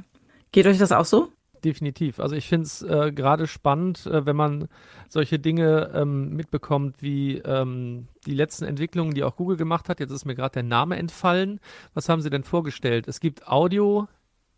Geht 0.52 0.66
euch 0.66 0.80
das 0.80 0.92
auch 0.92 1.06
so? 1.06 1.30
Definitiv. 1.62 2.20
Also 2.20 2.36
ich 2.36 2.48
finde 2.48 2.66
es 2.66 2.82
äh, 2.82 3.12
gerade 3.12 3.48
spannend, 3.48 4.06
äh, 4.06 4.26
wenn 4.26 4.36
man 4.36 4.68
solche 5.10 5.40
Dinge 5.40 5.92
ähm, 5.94 6.36
mitbekommt 6.36 7.02
wie 7.02 7.38
ähm, 7.38 8.08
die 8.26 8.34
letzten 8.34 8.66
Entwicklungen, 8.66 9.14
die 9.14 9.24
auch 9.24 9.36
Google 9.36 9.58
gemacht 9.58 9.90
hat. 9.90 10.00
Jetzt 10.00 10.12
ist 10.12 10.26
mir 10.26 10.36
gerade 10.36 10.54
der 10.54 10.64
Name 10.64 10.98
entfallen. 10.98 11.60
Was 11.94 12.10
haben 12.10 12.22
sie 12.22 12.30
denn 12.30 12.44
vorgestellt? 12.44 13.08
Es 13.08 13.20
gibt 13.20 13.48
Audio 13.48 14.08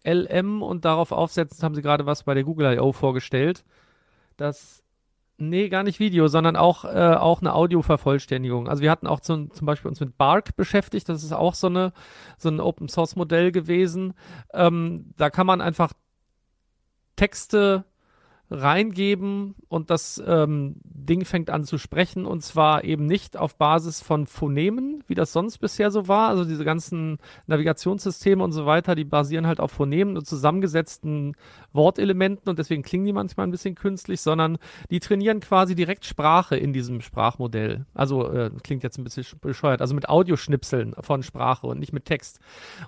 LM 0.05 0.61
und 0.61 0.85
darauf 0.85 1.11
aufsetzend 1.11 1.63
haben 1.63 1.75
sie 1.75 1.81
gerade 1.81 2.05
was 2.05 2.23
bei 2.23 2.33
der 2.33 2.43
Google 2.43 2.73
I.O. 2.73 2.91
vorgestellt. 2.91 3.63
Das 4.37 4.83
Nee, 5.37 5.67
gar 5.69 5.83
nicht 5.83 5.99
Video, 5.99 6.27
sondern 6.27 6.55
auch, 6.55 6.85
äh, 6.85 7.15
auch 7.15 7.41
eine 7.41 7.55
Audio-Vervollständigung. 7.55 8.69
Also 8.69 8.83
wir 8.83 8.91
hatten 8.91 9.07
auch 9.07 9.19
zum, 9.19 9.51
zum 9.51 9.65
Beispiel 9.65 9.89
uns 9.89 9.99
mit 9.99 10.15
Bark 10.17 10.55
beschäftigt. 10.55 11.09
Das 11.09 11.23
ist 11.23 11.33
auch 11.33 11.55
so, 11.55 11.67
eine, 11.67 11.91
so 12.37 12.49
ein 12.49 12.59
Open-Source-Modell 12.59 13.51
gewesen. 13.51 14.13
Ähm, 14.53 15.13
da 15.17 15.31
kann 15.31 15.47
man 15.47 15.59
einfach 15.59 15.91
Texte 17.15 17.83
reingeben 18.49 19.55
und 19.67 19.89
das 19.89 20.21
ähm, 20.25 20.75
Ding 20.83 21.25
fängt 21.25 21.49
an 21.49 21.63
zu 21.63 21.77
sprechen 21.77 22.25
und 22.25 22.43
zwar 22.43 22.83
eben 22.83 23.05
nicht 23.05 23.35
auf 23.35 23.55
Basis 23.55 24.01
von 24.01 24.27
Phonemen, 24.27 25.03
wie 25.07 25.15
das 25.15 25.33
sonst 25.33 25.57
bisher 25.57 25.91
so 25.91 26.07
war. 26.07 26.29
Also 26.29 26.45
diese 26.45 26.63
ganzen 26.63 27.17
Navigationssysteme 27.47 28.43
und 28.43 28.51
so 28.51 28.65
weiter, 28.65 28.95
die 28.95 29.05
basieren 29.05 29.47
halt 29.47 29.59
auf 29.59 29.71
Phonemen 29.71 30.17
und 30.17 30.27
zusammengesetzten 30.27 31.35
Wortelementen 31.71 32.49
und 32.49 32.59
deswegen 32.59 32.83
klingen 32.83 33.05
die 33.05 33.13
manchmal 33.13 33.47
ein 33.47 33.51
bisschen 33.51 33.75
künstlich, 33.75 34.21
sondern 34.21 34.57
die 34.91 34.99
trainieren 34.99 35.39
quasi 35.39 35.73
direkt 35.75 36.05
Sprache 36.05 36.55
in 36.55 36.73
diesem 36.73 37.01
Sprachmodell. 37.01 37.85
Also 37.93 38.31
äh, 38.31 38.51
klingt 38.63 38.83
jetzt 38.83 38.97
ein 38.97 39.03
bisschen 39.03 39.25
bescheuert, 39.41 39.81
also 39.81 39.95
mit 39.95 40.09
Audioschnipseln 40.09 40.93
von 40.99 41.23
Sprache 41.23 41.65
und 41.67 41.79
nicht 41.79 41.93
mit 41.93 42.05
Text. 42.05 42.39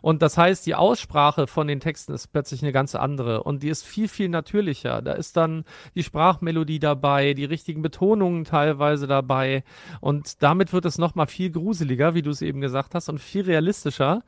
Und 0.02 0.22
das 0.22 0.38
heißt, 0.38 0.66
die 0.66 0.76
Aussprache 0.76 1.48
von 1.48 1.68
den 1.68 1.80
Texten 1.80 2.14
ist 2.14 2.28
plötzlich 2.28 2.62
eine 2.62 2.72
ganz 2.72 2.94
andere 2.94 3.44
und 3.44 3.64
die 3.64 3.70
ist 3.70 3.84
viel, 3.84 4.08
viel 4.08 4.30
natürlicher. 4.30 5.02
Da 5.02 5.14
ist 5.14 5.36
dann 5.46 5.66
die 5.96 6.04
Sprachmelodie 6.04 6.80
dabei, 6.80 7.34
die 7.34 7.46
richtigen 7.46 7.82
Betonungen 7.82 8.44
teilweise 8.44 9.08
dabei. 9.08 9.64
Und 10.02 10.44
damit 10.44 10.74
wird 10.74 10.86
es 10.86 10.98
nochmal 10.98 11.28
viel 11.28 11.52
gruseliger, 11.52 12.14
wie 12.14 12.22
du 12.22 12.32
es 12.32 12.42
eben 12.42 12.62
gesagt 12.62 12.96
hast, 12.96 13.10
und 13.10 13.20
viel 13.20 13.44
realistischer 13.44 14.24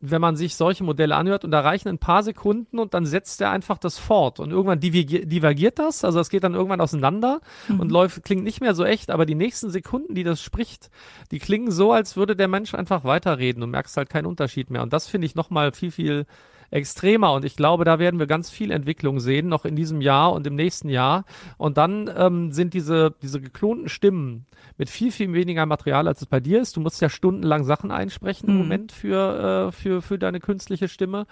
wenn 0.00 0.20
man 0.20 0.36
sich 0.36 0.54
solche 0.54 0.84
Modelle 0.84 1.16
anhört. 1.16 1.44
Und 1.44 1.50
da 1.50 1.60
reichen 1.60 1.88
ein 1.88 1.98
paar 1.98 2.22
Sekunden 2.22 2.78
und 2.78 2.94
dann 2.94 3.06
setzt 3.06 3.40
er 3.40 3.50
einfach 3.50 3.78
das 3.78 3.98
fort. 3.98 4.40
Und 4.40 4.50
irgendwann 4.50 4.80
divergiert 4.80 5.78
das, 5.78 6.04
also 6.04 6.20
es 6.20 6.30
geht 6.30 6.44
dann 6.44 6.54
irgendwann 6.54 6.80
auseinander 6.80 7.40
mhm. 7.68 7.80
und 7.80 7.92
läuft, 7.92 8.24
klingt 8.24 8.44
nicht 8.44 8.60
mehr 8.60 8.74
so 8.74 8.84
echt, 8.84 9.10
aber 9.10 9.26
die 9.26 9.34
nächsten 9.34 9.70
Sekunden, 9.70 10.14
die 10.14 10.24
das 10.24 10.40
spricht, 10.40 10.90
die 11.30 11.38
klingen 11.38 11.70
so, 11.70 11.92
als 11.92 12.16
würde 12.16 12.36
der 12.36 12.48
Mensch 12.48 12.74
einfach 12.74 13.04
weiterreden 13.04 13.62
und 13.62 13.70
merkst 13.70 13.96
halt 13.96 14.10
keinen 14.10 14.26
Unterschied 14.26 14.70
mehr. 14.70 14.82
Und 14.82 14.92
das 14.92 15.08
finde 15.08 15.26
ich 15.26 15.34
nochmal 15.34 15.72
viel, 15.72 15.90
viel 15.90 16.26
extremer. 16.70 17.32
Und 17.32 17.44
ich 17.44 17.56
glaube, 17.56 17.84
da 17.84 17.98
werden 17.98 18.18
wir 18.18 18.26
ganz 18.26 18.50
viel 18.50 18.70
Entwicklung 18.70 19.20
sehen, 19.20 19.48
noch 19.48 19.64
in 19.64 19.76
diesem 19.76 20.00
Jahr 20.00 20.32
und 20.32 20.46
im 20.46 20.54
nächsten 20.54 20.88
Jahr. 20.88 21.24
Und 21.56 21.78
dann 21.78 22.10
ähm, 22.14 22.52
sind 22.52 22.74
diese, 22.74 23.14
diese 23.22 23.40
geklonten 23.40 23.88
Stimmen 23.88 24.46
mit 24.76 24.90
viel, 24.90 25.12
viel 25.12 25.32
weniger 25.32 25.66
Material, 25.66 26.08
als 26.08 26.20
es 26.20 26.26
bei 26.26 26.40
dir 26.40 26.60
ist. 26.60 26.76
Du 26.76 26.80
musst 26.80 27.00
ja 27.00 27.08
stundenlang 27.08 27.64
Sachen 27.64 27.90
einsprechen 27.90 28.48
mhm. 28.48 28.54
im 28.54 28.62
Moment 28.62 28.92
für, 28.92 29.68
äh, 29.68 29.72
für, 29.72 30.02
für 30.02 30.18
deine 30.18 30.40
künstliche 30.40 30.88
Stimme. 30.88 31.26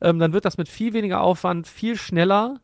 Ähm, 0.00 0.18
dann 0.18 0.32
wird 0.32 0.44
das 0.44 0.58
mit 0.58 0.68
viel 0.68 0.92
weniger 0.92 1.20
Aufwand 1.20 1.66
viel 1.66 1.96
schneller 1.96 2.60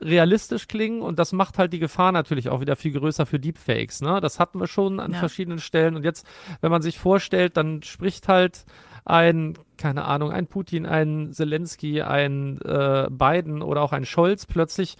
realistisch 0.00 0.68
klingen 0.68 1.02
und 1.02 1.18
das 1.18 1.32
macht 1.32 1.58
halt 1.58 1.72
die 1.72 1.78
Gefahr 1.78 2.12
natürlich 2.12 2.48
auch 2.48 2.60
wieder 2.60 2.76
viel 2.76 2.92
größer 2.92 3.26
für 3.26 3.40
Deepfakes. 3.40 4.00
Ne? 4.00 4.20
Das 4.20 4.38
hatten 4.38 4.60
wir 4.60 4.66
schon 4.66 5.00
an 5.00 5.12
ja. 5.12 5.18
verschiedenen 5.18 5.58
Stellen 5.58 5.96
und 5.96 6.04
jetzt, 6.04 6.26
wenn 6.60 6.70
man 6.70 6.82
sich 6.82 6.98
vorstellt, 6.98 7.56
dann 7.56 7.82
spricht 7.82 8.28
halt 8.28 8.64
ein, 9.08 9.54
keine 9.76 10.04
Ahnung, 10.04 10.30
ein 10.30 10.46
Putin, 10.46 10.86
ein 10.86 11.32
Zelensky, 11.32 12.02
ein 12.02 12.60
äh, 12.62 13.08
Biden 13.10 13.62
oder 13.62 13.82
auch 13.82 13.92
ein 13.92 14.04
Scholz 14.04 14.46
plötzlich 14.46 14.96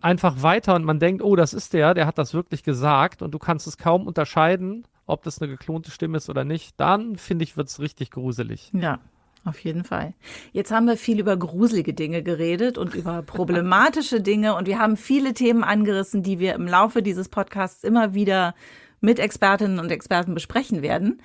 einfach 0.00 0.42
weiter 0.42 0.74
und 0.74 0.84
man 0.84 0.98
denkt, 0.98 1.22
oh, 1.22 1.36
das 1.36 1.54
ist 1.54 1.72
der, 1.72 1.94
der 1.94 2.06
hat 2.06 2.18
das 2.18 2.34
wirklich 2.34 2.62
gesagt 2.62 3.22
und 3.22 3.32
du 3.32 3.38
kannst 3.38 3.66
es 3.66 3.78
kaum 3.78 4.06
unterscheiden, 4.06 4.86
ob 5.06 5.22
das 5.22 5.40
eine 5.40 5.50
geklonte 5.50 5.90
Stimme 5.90 6.18
ist 6.18 6.28
oder 6.28 6.44
nicht. 6.44 6.78
Dann, 6.78 7.16
finde 7.16 7.44
ich, 7.44 7.56
wird 7.56 7.68
es 7.68 7.80
richtig 7.80 8.10
gruselig. 8.10 8.70
Ja. 8.74 8.98
Auf 9.44 9.60
jeden 9.60 9.84
Fall. 9.84 10.14
Jetzt 10.52 10.72
haben 10.72 10.86
wir 10.86 10.96
viel 10.96 11.20
über 11.20 11.36
gruselige 11.36 11.94
Dinge 11.94 12.22
geredet 12.22 12.76
und 12.76 12.94
über 12.94 13.22
problematische 13.26 14.20
Dinge 14.20 14.56
und 14.56 14.66
wir 14.66 14.78
haben 14.78 14.96
viele 14.96 15.32
Themen 15.32 15.64
angerissen, 15.64 16.22
die 16.22 16.38
wir 16.38 16.54
im 16.54 16.66
Laufe 16.66 17.02
dieses 17.02 17.28
Podcasts 17.28 17.84
immer 17.84 18.14
wieder 18.14 18.54
mit 19.00 19.20
Expertinnen 19.20 19.78
und 19.78 19.90
Experten 19.90 20.34
besprechen 20.34 20.82
werden. 20.82 21.22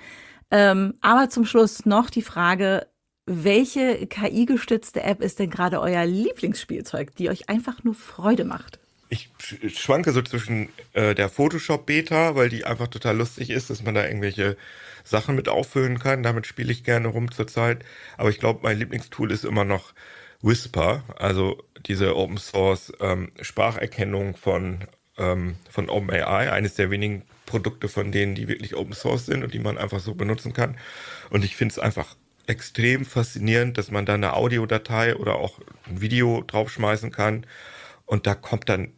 Ähm, 0.54 0.94
aber 1.00 1.30
zum 1.30 1.44
Schluss 1.44 1.84
noch 1.84 2.10
die 2.10 2.22
Frage, 2.22 2.86
welche 3.26 4.06
KI-gestützte 4.06 5.02
App 5.02 5.20
ist 5.20 5.40
denn 5.40 5.50
gerade 5.50 5.80
euer 5.80 6.06
Lieblingsspielzeug, 6.06 7.12
die 7.16 7.28
euch 7.28 7.48
einfach 7.48 7.82
nur 7.82 7.94
Freude 7.94 8.44
macht? 8.44 8.78
Ich 9.08 9.30
schwanke 9.76 10.12
so 10.12 10.22
zwischen 10.22 10.68
äh, 10.92 11.16
der 11.16 11.28
Photoshop-Beta, 11.28 12.36
weil 12.36 12.50
die 12.50 12.64
einfach 12.64 12.86
total 12.86 13.16
lustig 13.16 13.50
ist, 13.50 13.68
dass 13.68 13.82
man 13.82 13.96
da 13.96 14.06
irgendwelche 14.06 14.56
Sachen 15.02 15.34
mit 15.34 15.48
auffüllen 15.48 15.98
kann. 15.98 16.22
Damit 16.22 16.46
spiele 16.46 16.70
ich 16.70 16.84
gerne 16.84 17.08
rum 17.08 17.32
zurzeit. 17.32 17.84
Aber 18.16 18.30
ich 18.30 18.38
glaube, 18.38 18.60
mein 18.62 18.78
Lieblingstool 18.78 19.32
ist 19.32 19.44
immer 19.44 19.64
noch 19.64 19.92
Whisper, 20.40 21.02
also 21.16 21.60
diese 21.84 22.16
Open 22.16 22.38
Source 22.38 22.92
ähm, 23.00 23.32
Spracherkennung 23.40 24.36
von, 24.36 24.84
ähm, 25.18 25.56
von 25.68 25.88
OpenAI, 25.88 26.52
eines 26.52 26.74
der 26.76 26.92
wenigen 26.92 27.24
Produkte 27.54 27.88
von 27.88 28.10
denen, 28.10 28.34
die 28.34 28.48
wirklich 28.48 28.74
Open 28.74 28.94
Source 28.94 29.26
sind 29.26 29.44
und 29.44 29.54
die 29.54 29.60
man 29.60 29.78
einfach 29.78 30.00
so 30.00 30.16
benutzen 30.16 30.52
kann. 30.52 30.76
Und 31.30 31.44
ich 31.44 31.54
finde 31.54 31.70
es 31.70 31.78
einfach 31.78 32.16
extrem 32.48 33.04
faszinierend, 33.04 33.78
dass 33.78 33.92
man 33.92 34.06
da 34.06 34.14
eine 34.14 34.32
Audiodatei 34.32 35.14
oder 35.14 35.36
auch 35.36 35.60
ein 35.86 36.00
Video 36.00 36.42
draufschmeißen 36.44 37.12
kann 37.12 37.46
und 38.06 38.26
da 38.26 38.34
kommt 38.34 38.68
dann 38.68 38.92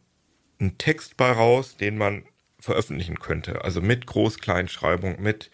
ein 0.58 0.78
Text 0.78 1.18
bei 1.18 1.30
raus, 1.30 1.76
den 1.76 1.98
man 1.98 2.24
veröffentlichen 2.58 3.18
könnte. 3.18 3.62
Also 3.62 3.82
mit 3.82 4.06
Groß-Kleinschreibung, 4.06 5.20
mit 5.20 5.50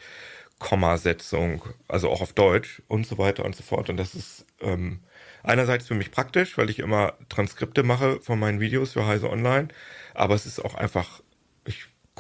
Kommasetzung, 0.61 1.65
also 1.89 2.09
auch 2.09 2.21
auf 2.21 2.35
Deutsch 2.35 2.83
und 2.87 3.05
so 3.05 3.19
weiter 3.19 3.45
und 3.45 3.57
so 3.57 3.65
fort. 3.65 3.91
Und 3.91 3.97
das 3.97 4.15
ist 4.15 4.47
ähm, 4.61 5.01
einerseits 5.43 5.89
für 5.89 5.97
mich 5.97 6.13
praktisch, 6.13 6.57
weil 6.57 6.71
ich 6.71 6.79
immer 6.79 7.15
Transkripte 7.29 7.83
mache 7.83 8.21
von 8.21 8.39
meinen 8.39 8.61
Videos 8.61 8.93
für 8.93 9.09
Heise 9.09 9.29
Online, 9.29 9.67
aber 10.15 10.37
es 10.37 10.47
ist 10.47 10.65
auch 10.65 10.77
einfach 10.77 11.21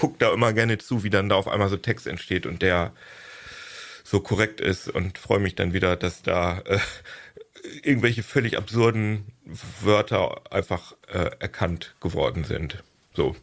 gucke 0.03 0.18
da 0.18 0.32
immer 0.32 0.53
gerne 0.53 0.78
zu, 0.78 1.05
wie 1.05 1.11
dann 1.11 1.28
da 1.28 1.36
auf 1.36 1.46
einmal 1.46 1.68
so 1.68 1.76
Text 1.76 2.09
entsteht 2.09 2.44
und 2.44 2.61
der 2.61 2.92
so 4.03 4.18
korrekt 4.18 4.61
ist 4.61 4.88
und 4.88 5.16
freue 5.16 5.38
mich 5.38 5.55
dann 5.55 5.74
wieder, 5.74 5.94
dass 5.94 6.22
da 6.22 6.59
äh, 6.64 6.80
irgendwelche 7.84 8.24
völlig 8.24 8.59
absurden 8.59 9.26
Wörter 9.80 10.40
einfach 10.53 10.96
äh, 11.07 11.30
erkannt 11.38 11.94
geworden 12.00 12.42
sind. 12.42 12.82
So. 13.14 13.34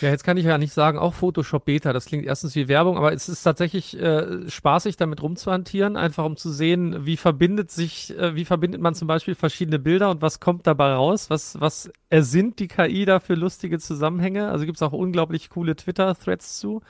Ja, 0.00 0.08
jetzt 0.08 0.24
kann 0.24 0.36
ich 0.36 0.44
ja 0.44 0.58
nicht 0.58 0.72
sagen, 0.72 0.98
auch 0.98 1.14
Photoshop 1.14 1.66
Beta, 1.66 1.92
das 1.92 2.06
klingt 2.06 2.24
erstens 2.24 2.56
wie 2.56 2.68
Werbung, 2.68 2.96
aber 2.96 3.12
es 3.12 3.28
ist 3.28 3.42
tatsächlich 3.42 3.96
äh, 4.00 4.48
spaßig, 4.48 4.96
damit 4.96 5.22
rumzuhantieren, 5.22 5.96
einfach 5.96 6.24
um 6.24 6.36
zu 6.36 6.50
sehen, 6.50 7.06
wie 7.06 7.16
verbindet 7.16 7.70
sich, 7.70 8.16
äh, 8.18 8.34
wie 8.34 8.44
verbindet 8.44 8.80
man 8.80 8.94
zum 8.94 9.06
Beispiel 9.06 9.34
verschiedene 9.34 9.78
Bilder 9.78 10.10
und 10.10 10.22
was 10.22 10.40
kommt 10.40 10.66
dabei 10.66 10.94
raus, 10.94 11.30
was, 11.30 11.60
was 11.60 11.90
ersinnt 12.08 12.58
die 12.58 12.66
KI 12.66 13.04
da 13.04 13.20
für 13.20 13.34
lustige 13.34 13.78
Zusammenhänge. 13.78 14.48
Also 14.48 14.64
gibt 14.64 14.76
es 14.76 14.82
auch 14.82 14.92
unglaublich 14.92 15.48
coole 15.48 15.76
Twitter-Threads 15.76 16.58
zu, 16.58 16.82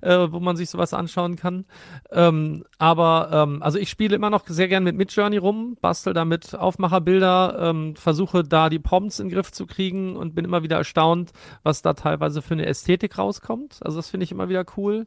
äh, 0.00 0.28
wo 0.30 0.40
man 0.40 0.56
sich 0.56 0.70
sowas 0.70 0.94
anschauen 0.94 1.36
kann. 1.36 1.66
Ähm, 2.10 2.64
aber 2.78 3.30
ähm, 3.32 3.62
also 3.62 3.78
ich 3.78 3.90
spiele 3.90 4.16
immer 4.16 4.30
noch 4.30 4.46
sehr 4.46 4.68
gern 4.68 4.84
mit 4.84 4.96
Midjourney 4.96 5.36
rum, 5.36 5.76
bastel 5.80 6.14
damit 6.14 6.54
Aufmacherbilder, 6.54 7.58
ähm, 7.60 7.96
versuche 7.96 8.44
da 8.44 8.70
die 8.70 8.78
Prompts 8.78 9.20
in 9.20 9.28
den 9.28 9.34
Griff 9.34 9.52
zu 9.52 9.66
kriegen 9.66 10.16
und 10.16 10.34
bin 10.34 10.44
immer 10.44 10.62
wieder 10.62 10.76
erstaunt, 10.76 11.32
was 11.62 11.82
da 11.82 11.94
teilweise 11.94 12.42
für 12.42 12.54
eine 12.54 12.66
Ästhetik 12.66 13.18
rauskommt. 13.18 13.80
Also 13.82 13.98
das 13.98 14.10
finde 14.10 14.24
ich 14.24 14.32
immer 14.32 14.48
wieder 14.48 14.64
cool. 14.76 15.06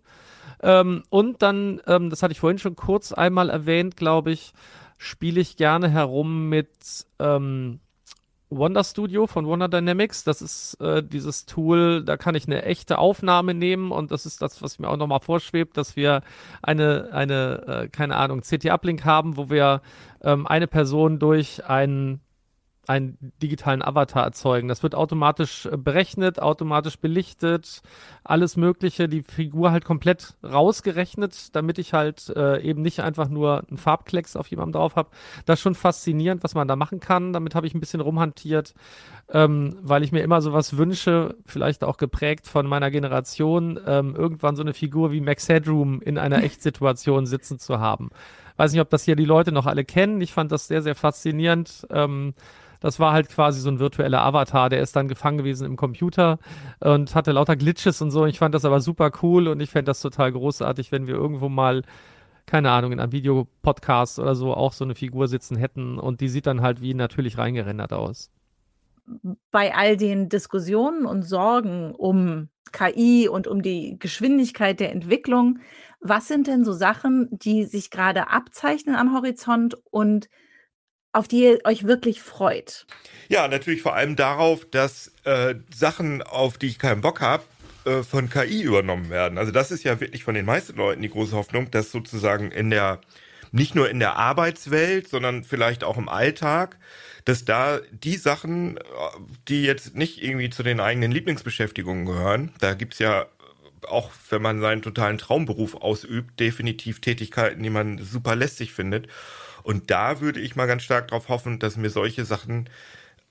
Ähm, 0.61 1.03
und 1.09 1.41
dann, 1.41 1.81
ähm, 1.87 2.09
das 2.09 2.23
hatte 2.23 2.31
ich 2.31 2.39
vorhin 2.39 2.59
schon 2.59 2.75
kurz 2.75 3.11
einmal 3.11 3.49
erwähnt, 3.49 3.97
glaube 3.97 4.31
ich, 4.31 4.53
spiele 4.97 5.41
ich 5.41 5.57
gerne 5.57 5.89
herum 5.89 6.49
mit 6.49 6.69
ähm, 7.19 7.79
Wonder 8.49 8.83
Studio 8.83 9.27
von 9.27 9.45
Wonder 9.45 9.67
Dynamics. 9.67 10.23
Das 10.23 10.41
ist 10.41 10.75
äh, 10.79 11.03
dieses 11.03 11.45
Tool, 11.45 12.03
da 12.03 12.17
kann 12.17 12.35
ich 12.35 12.47
eine 12.47 12.63
echte 12.63 12.97
Aufnahme 12.97 13.53
nehmen 13.53 13.91
und 13.91 14.11
das 14.11 14.25
ist 14.25 14.41
das, 14.41 14.61
was 14.61 14.79
mir 14.79 14.89
auch 14.89 14.97
nochmal 14.97 15.19
vorschwebt, 15.19 15.77
dass 15.77 15.95
wir 15.95 16.21
eine, 16.61 17.09
eine 17.11 17.67
äh, 17.67 17.87
keine 17.89 18.15
Ahnung, 18.15 18.41
CT-Uplink 18.41 19.03
haben, 19.03 19.37
wo 19.37 19.49
wir 19.49 19.81
ähm, 20.21 20.47
eine 20.47 20.67
Person 20.67 21.19
durch 21.19 21.65
einen 21.65 22.21
einen 22.87 23.17
digitalen 23.41 23.81
Avatar 23.81 24.23
erzeugen. 24.23 24.67
Das 24.67 24.83
wird 24.83 24.95
automatisch 24.95 25.65
äh, 25.65 25.77
berechnet, 25.77 26.41
automatisch 26.41 26.97
belichtet, 26.97 27.81
alles 28.23 28.57
Mögliche, 28.57 29.07
die 29.07 29.23
Figur 29.23 29.71
halt 29.71 29.85
komplett 29.85 30.35
rausgerechnet, 30.43 31.55
damit 31.55 31.77
ich 31.77 31.93
halt 31.93 32.29
äh, 32.35 32.61
eben 32.61 32.81
nicht 32.81 33.01
einfach 33.01 33.29
nur 33.29 33.63
einen 33.67 33.77
Farbklecks 33.77 34.35
auf 34.35 34.47
jemandem 34.47 34.73
drauf 34.73 34.95
habe. 34.95 35.09
Das 35.45 35.59
ist 35.59 35.63
schon 35.63 35.75
faszinierend, 35.75 36.43
was 36.43 36.55
man 36.55 36.67
da 36.67 36.75
machen 36.75 36.99
kann. 36.99 37.33
Damit 37.33 37.55
habe 37.55 37.67
ich 37.67 37.73
ein 37.73 37.79
bisschen 37.79 38.01
rumhantiert, 38.01 38.73
ähm, 39.29 39.77
weil 39.81 40.03
ich 40.03 40.11
mir 40.11 40.21
immer 40.21 40.41
sowas 40.41 40.77
wünsche, 40.77 41.35
vielleicht 41.45 41.83
auch 41.83 41.97
geprägt 41.97 42.47
von 42.47 42.67
meiner 42.67 42.91
Generation, 42.91 43.79
ähm, 43.85 44.15
irgendwann 44.15 44.55
so 44.55 44.61
eine 44.61 44.73
Figur 44.73 45.11
wie 45.11 45.21
Max 45.21 45.49
Headroom 45.49 46.01
in 46.01 46.17
einer 46.17 46.43
Echtsituation 46.43 47.25
sitzen 47.25 47.59
zu 47.59 47.79
haben. 47.79 48.09
Weiß 48.57 48.71
nicht, 48.71 48.81
ob 48.81 48.89
das 48.89 49.03
hier 49.03 49.15
die 49.15 49.25
Leute 49.25 49.51
noch 49.51 49.65
alle 49.65 49.83
kennen. 49.83 50.21
Ich 50.21 50.33
fand 50.33 50.51
das 50.51 50.67
sehr, 50.67 50.81
sehr 50.81 50.95
faszinierend. 50.95 51.85
Ähm, 51.89 52.33
das 52.79 52.99
war 52.99 53.13
halt 53.13 53.29
quasi 53.29 53.61
so 53.61 53.69
ein 53.69 53.79
virtueller 53.79 54.21
Avatar, 54.21 54.69
der 54.69 54.81
ist 54.81 54.95
dann 54.95 55.07
gefangen 55.07 55.39
gewesen 55.39 55.65
im 55.65 55.75
Computer 55.75 56.37
und 56.81 57.15
hatte 57.15 57.31
lauter 57.31 57.55
Glitches 57.55 58.01
und 58.01 58.11
so. 58.11 58.25
Ich 58.25 58.39
fand 58.39 58.53
das 58.53 58.65
aber 58.65 58.79
super 58.79 59.11
cool 59.23 59.47
und 59.47 59.59
ich 59.59 59.71
fände 59.71 59.89
das 59.89 60.01
total 60.01 60.31
großartig, 60.31 60.91
wenn 60.91 61.07
wir 61.07 61.15
irgendwo 61.15 61.49
mal 61.49 61.83
keine 62.45 62.71
Ahnung, 62.71 62.91
in 62.91 62.99
einem 62.99 63.11
Videopodcast 63.11 64.19
oder 64.19 64.35
so 64.35 64.53
auch 64.53 64.73
so 64.73 64.83
eine 64.83 64.95
Figur 64.95 65.27
sitzen 65.27 65.57
hätten 65.57 65.97
und 65.97 66.21
die 66.21 66.29
sieht 66.29 66.45
dann 66.45 66.61
halt 66.61 66.81
wie 66.81 66.93
natürlich 66.93 67.37
reingerendert 67.37 67.93
aus. 67.93 68.29
Bei 69.51 69.75
all 69.75 69.97
den 69.97 70.29
Diskussionen 70.29 71.05
und 71.05 71.23
Sorgen 71.23 71.93
um 71.93 72.49
KI 72.71 73.27
und 73.29 73.47
um 73.47 73.61
die 73.61 73.97
Geschwindigkeit 73.99 74.79
der 74.79 74.91
Entwicklung, 74.91 75.59
was 76.07 76.27
sind 76.27 76.47
denn 76.47 76.63
so 76.63 76.73
Sachen, 76.73 77.27
die 77.31 77.65
sich 77.65 77.89
gerade 77.89 78.29
abzeichnen 78.29 78.95
am 78.95 79.13
Horizont 79.13 79.75
und 79.89 80.29
auf 81.13 81.27
die 81.27 81.43
ihr 81.43 81.59
euch 81.63 81.85
wirklich 81.85 82.21
freut? 82.21 82.85
Ja, 83.29 83.47
natürlich 83.47 83.81
vor 83.81 83.95
allem 83.95 84.15
darauf, 84.15 84.65
dass 84.69 85.11
äh, 85.23 85.55
Sachen, 85.73 86.21
auf 86.21 86.57
die 86.57 86.67
ich 86.67 86.79
keinen 86.79 87.01
Bock 87.01 87.21
habe, 87.21 87.43
äh, 87.85 88.03
von 88.03 88.29
KI 88.29 88.61
übernommen 88.61 89.09
werden. 89.09 89.37
Also 89.37 89.51
das 89.51 89.71
ist 89.71 89.83
ja 89.83 89.99
wirklich 89.99 90.23
von 90.23 90.35
den 90.35 90.45
meisten 90.45 90.77
Leuten 90.77 91.01
die 91.01 91.09
große 91.09 91.35
Hoffnung, 91.35 91.71
dass 91.71 91.91
sozusagen 91.91 92.51
in 92.51 92.69
der 92.69 92.99
nicht 93.51 93.73
nur 93.73 93.89
in 93.89 93.99
der 93.99 94.17
Arbeitswelt, 94.17 95.07
sondern 95.07 95.45
vielleicht 95.45 95.85
auch 95.85 95.97
im 95.97 96.09
Alltag, 96.09 96.77
dass 97.23 97.45
da 97.45 97.79
die 97.91 98.17
Sachen, 98.17 98.77
die 99.47 99.63
jetzt 99.63 99.95
nicht 99.95 100.21
irgendwie 100.21 100.49
zu 100.49 100.61
den 100.61 100.81
eigenen 100.81 101.11
Lieblingsbeschäftigungen 101.11 102.05
gehören, 102.05 102.51
da 102.59 102.73
gibt's 102.73 102.99
ja 102.99 103.27
auch 103.87 104.11
wenn 104.29 104.41
man 104.41 104.61
seinen 104.61 104.81
totalen 104.81 105.17
Traumberuf 105.17 105.75
ausübt, 105.75 106.39
definitiv 106.39 107.01
Tätigkeiten, 107.01 107.63
die 107.63 107.69
man 107.69 107.97
super 107.97 108.35
lästig 108.35 108.73
findet. 108.73 109.07
Und 109.63 109.89
da 109.89 110.21
würde 110.21 110.39
ich 110.39 110.55
mal 110.55 110.67
ganz 110.67 110.83
stark 110.83 111.07
darauf 111.07 111.29
hoffen, 111.29 111.59
dass 111.59 111.77
mir 111.77 111.89
solche 111.89 112.25
Sachen 112.25 112.69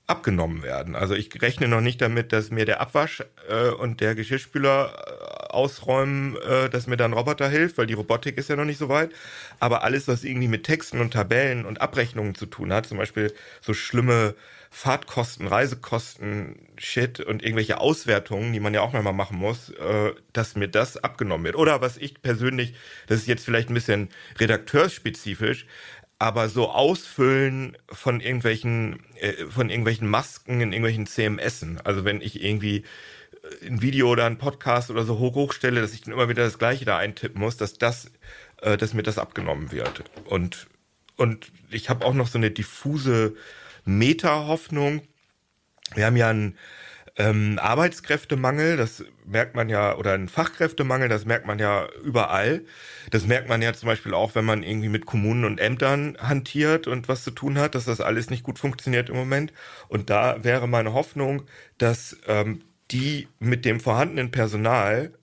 abgenommen 0.07 0.61
werden. 0.61 0.95
Also 0.95 1.15
ich 1.15 1.41
rechne 1.41 1.67
noch 1.67 1.81
nicht 1.81 2.01
damit, 2.01 2.31
dass 2.31 2.51
mir 2.51 2.65
der 2.65 2.79
Abwasch 2.79 3.23
äh, 3.49 3.69
und 3.69 4.01
der 4.01 4.13
Geschirrspüler 4.13 4.93
äh, 4.93 5.53
ausräumen, 5.53 6.37
äh, 6.37 6.69
dass 6.69 6.85
mir 6.85 6.97
dann 6.97 7.13
Roboter 7.13 7.49
hilft, 7.49 7.77
weil 7.77 7.87
die 7.87 7.95
Robotik 7.95 8.37
ist 8.37 8.49
ja 8.49 8.55
noch 8.55 8.65
nicht 8.65 8.77
so 8.77 8.89
weit. 8.89 9.11
Aber 9.59 9.83
alles, 9.83 10.07
was 10.07 10.23
irgendwie 10.23 10.47
mit 10.47 10.63
Texten 10.63 11.01
und 11.01 11.13
Tabellen 11.13 11.65
und 11.65 11.81
Abrechnungen 11.81 12.35
zu 12.35 12.45
tun 12.45 12.71
hat, 12.71 12.85
zum 12.85 12.99
Beispiel 12.99 13.33
so 13.61 13.73
schlimme 13.73 14.35
Fahrtkosten, 14.75 15.47
Reisekosten, 15.47 16.57
Shit 16.77 17.21
und 17.21 17.41
irgendwelche 17.41 17.79
Auswertungen, 17.79 18.51
die 18.51 18.59
man 18.59 18.73
ja 18.73 18.81
auch 18.81 18.91
manchmal 18.91 19.13
machen 19.13 19.37
muss, 19.37 19.69
äh, 19.69 20.11
dass 20.33 20.57
mir 20.57 20.67
das 20.67 20.97
abgenommen 20.97 21.45
wird. 21.45 21.55
Oder 21.55 21.79
was 21.79 21.95
ich 21.95 22.21
persönlich, 22.21 22.73
das 23.07 23.19
ist 23.19 23.27
jetzt 23.27 23.45
vielleicht 23.45 23.69
ein 23.69 23.73
bisschen 23.73 24.09
redakteursspezifisch, 24.37 25.65
aber 26.19 26.49
so 26.49 26.69
Ausfüllen 26.69 27.77
von 27.87 28.19
irgendwelchen, 28.19 28.99
äh, 29.15 29.45
von 29.45 29.69
irgendwelchen 29.69 30.09
Masken 30.09 30.59
in 30.59 30.73
irgendwelchen 30.73 31.07
CMSen. 31.07 31.79
Also 31.79 32.03
wenn 32.03 32.19
ich 32.19 32.43
irgendwie 32.43 32.83
äh, 33.61 33.67
ein 33.67 33.81
Video 33.81 34.09
oder 34.09 34.25
ein 34.25 34.37
Podcast 34.37 34.91
oder 34.91 35.05
so 35.05 35.19
hoch 35.19 35.35
hochstelle, 35.35 35.79
dass 35.79 35.93
ich 35.93 36.01
dann 36.01 36.13
immer 36.13 36.27
wieder 36.27 36.43
das 36.43 36.59
Gleiche 36.59 36.83
da 36.83 36.97
eintippen 36.97 37.39
muss, 37.39 37.55
dass 37.55 37.77
das, 37.77 38.11
äh, 38.61 38.75
dass 38.75 38.93
mir 38.93 39.03
das 39.03 39.19
abgenommen 39.19 39.71
wird. 39.71 40.03
Und, 40.25 40.67
und 41.15 41.53
ich 41.71 41.89
habe 41.89 42.05
auch 42.05 42.13
noch 42.13 42.27
so 42.27 42.37
eine 42.37 42.51
diffuse 42.51 43.35
Meta-Hoffnung. 43.85 45.01
Wir 45.93 46.05
haben 46.05 46.17
ja 46.17 46.29
ein 46.29 46.57
ähm, 47.17 47.59
Arbeitskräftemangel, 47.61 48.75
das 48.75 49.03
merkt 49.25 49.55
man 49.55 49.69
ja, 49.69 49.95
oder 49.95 50.13
ein 50.13 50.27
Fachkräftemangel, 50.27 51.07
das 51.07 51.25
merkt 51.25 51.45
man 51.47 51.59
ja 51.59 51.87
überall. 52.03 52.65
Das 53.09 53.25
merkt 53.25 53.47
man 53.47 53.61
ja 53.61 53.73
zum 53.73 53.87
Beispiel 53.87 54.13
auch, 54.13 54.35
wenn 54.35 54.45
man 54.45 54.63
irgendwie 54.63 54.89
mit 54.89 55.05
Kommunen 55.05 55.45
und 55.45 55.59
Ämtern 55.59 56.17
hantiert 56.19 56.87
und 56.87 57.07
was 57.07 57.23
zu 57.23 57.31
tun 57.31 57.57
hat, 57.57 57.75
dass 57.75 57.85
das 57.85 58.01
alles 58.01 58.29
nicht 58.29 58.43
gut 58.43 58.59
funktioniert 58.59 59.09
im 59.09 59.15
Moment. 59.15 59.53
Und 59.87 60.09
da 60.09 60.43
wäre 60.43 60.67
meine 60.67 60.93
Hoffnung, 60.93 61.43
dass 61.77 62.17
ähm, 62.27 62.63
die 62.91 63.29
mit 63.39 63.65
dem 63.65 63.79
vorhandenen 63.79 64.31
Personal 64.31 65.13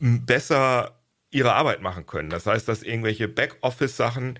besser 0.00 0.98
ihre 1.30 1.54
Arbeit 1.54 1.82
machen 1.82 2.06
können. 2.06 2.30
Das 2.30 2.46
heißt, 2.46 2.68
dass 2.68 2.82
irgendwelche 2.82 3.28
Backoffice-Sachen 3.28 4.38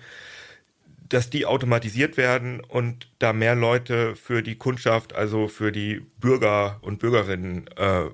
dass 1.13 1.29
die 1.29 1.45
automatisiert 1.45 2.17
werden 2.17 2.59
und 2.59 3.07
da 3.19 3.33
mehr 3.33 3.53
Leute 3.53 4.15
für 4.15 4.41
die 4.41 4.55
Kundschaft, 4.55 5.13
also 5.13 5.47
für 5.47 5.71
die 5.71 5.99
Bürger 6.19 6.79
und 6.81 6.97
Bürgerinnen 6.97 7.67
äh, 7.77 8.05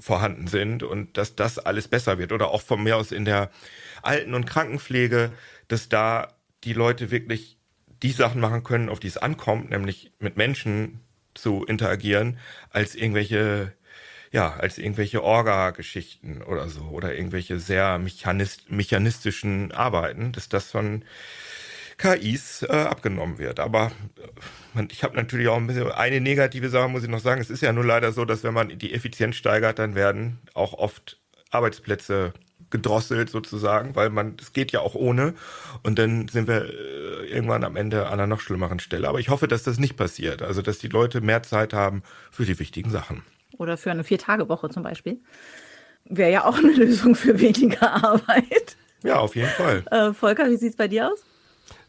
vorhanden 0.00 0.46
sind 0.46 0.82
und 0.82 1.18
dass 1.18 1.36
das 1.36 1.58
alles 1.58 1.86
besser 1.86 2.18
wird. 2.18 2.32
Oder 2.32 2.48
auch 2.48 2.62
von 2.62 2.82
mir 2.82 2.96
aus 2.96 3.12
in 3.12 3.26
der 3.26 3.50
Alten- 4.00 4.32
und 4.32 4.46
Krankenpflege, 4.46 5.32
dass 5.68 5.90
da 5.90 6.32
die 6.64 6.72
Leute 6.72 7.10
wirklich 7.10 7.58
die 8.02 8.12
Sachen 8.12 8.40
machen 8.40 8.64
können, 8.64 8.88
auf 8.88 9.00
die 9.00 9.08
es 9.08 9.18
ankommt, 9.18 9.68
nämlich 9.68 10.12
mit 10.18 10.38
Menschen 10.38 11.00
zu 11.34 11.64
interagieren, 11.64 12.38
als 12.70 12.94
irgendwelche 12.94 13.74
ja, 14.32 14.54
als 14.54 14.76
irgendwelche 14.78 15.22
Orga-Geschichten 15.22 16.42
oder 16.42 16.68
so 16.68 16.82
oder 16.82 17.14
irgendwelche 17.14 17.60
sehr 17.60 17.98
mechanist 17.98 18.70
mechanistischen 18.70 19.72
Arbeiten, 19.72 20.32
dass 20.32 20.48
das 20.48 20.70
von 20.70 21.04
KIs 21.98 22.62
äh, 22.62 22.72
abgenommen 22.72 23.38
wird. 23.38 23.60
Aber 23.60 23.92
äh, 24.76 24.86
ich 24.90 25.02
habe 25.02 25.16
natürlich 25.16 25.48
auch 25.48 25.56
ein 25.56 25.66
bisschen 25.66 25.90
eine 25.90 26.20
negative 26.20 26.68
Sache, 26.68 26.88
muss 26.88 27.02
ich 27.02 27.08
noch 27.08 27.20
sagen. 27.20 27.40
Es 27.40 27.50
ist 27.50 27.62
ja 27.62 27.72
nur 27.72 27.84
leider 27.84 28.12
so, 28.12 28.24
dass 28.24 28.44
wenn 28.44 28.54
man 28.54 28.78
die 28.78 28.92
Effizienz 28.92 29.36
steigert, 29.36 29.78
dann 29.78 29.94
werden 29.94 30.38
auch 30.54 30.74
oft 30.74 31.18
Arbeitsplätze 31.50 32.32
gedrosselt 32.70 33.30
sozusagen, 33.30 33.94
weil 33.94 34.10
man, 34.10 34.36
es 34.40 34.52
geht 34.52 34.72
ja 34.72 34.80
auch 34.80 34.94
ohne. 34.94 35.34
Und 35.82 35.98
dann 35.98 36.28
sind 36.28 36.48
wir 36.48 36.64
äh, 36.64 37.26
irgendwann 37.28 37.64
am 37.64 37.76
Ende 37.76 38.06
an 38.06 38.14
einer 38.14 38.26
noch 38.26 38.40
schlimmeren 38.40 38.80
Stelle. 38.80 39.08
Aber 39.08 39.20
ich 39.20 39.28
hoffe, 39.28 39.48
dass 39.48 39.62
das 39.62 39.78
nicht 39.78 39.96
passiert. 39.96 40.42
Also, 40.42 40.62
dass 40.62 40.78
die 40.78 40.88
Leute 40.88 41.20
mehr 41.20 41.42
Zeit 41.42 41.72
haben 41.72 42.02
für 42.30 42.44
die 42.44 42.58
wichtigen 42.58 42.90
Sachen. 42.90 43.22
Oder 43.58 43.76
für 43.76 43.90
eine 43.90 44.04
Vier-Tage-Woche 44.04 44.68
zum 44.68 44.82
Beispiel. 44.82 45.20
Wäre 46.04 46.30
ja 46.30 46.44
auch 46.44 46.58
eine 46.58 46.72
Lösung 46.76 47.14
für 47.14 47.40
weniger 47.40 48.04
Arbeit. 48.04 48.76
Ja, 49.02 49.18
auf 49.18 49.36
jeden 49.36 49.48
Fall. 49.48 49.84
Äh, 49.90 50.12
Volker, 50.12 50.50
wie 50.50 50.56
sieht 50.56 50.70
es 50.70 50.76
bei 50.76 50.88
dir 50.88 51.12
aus? 51.12 51.24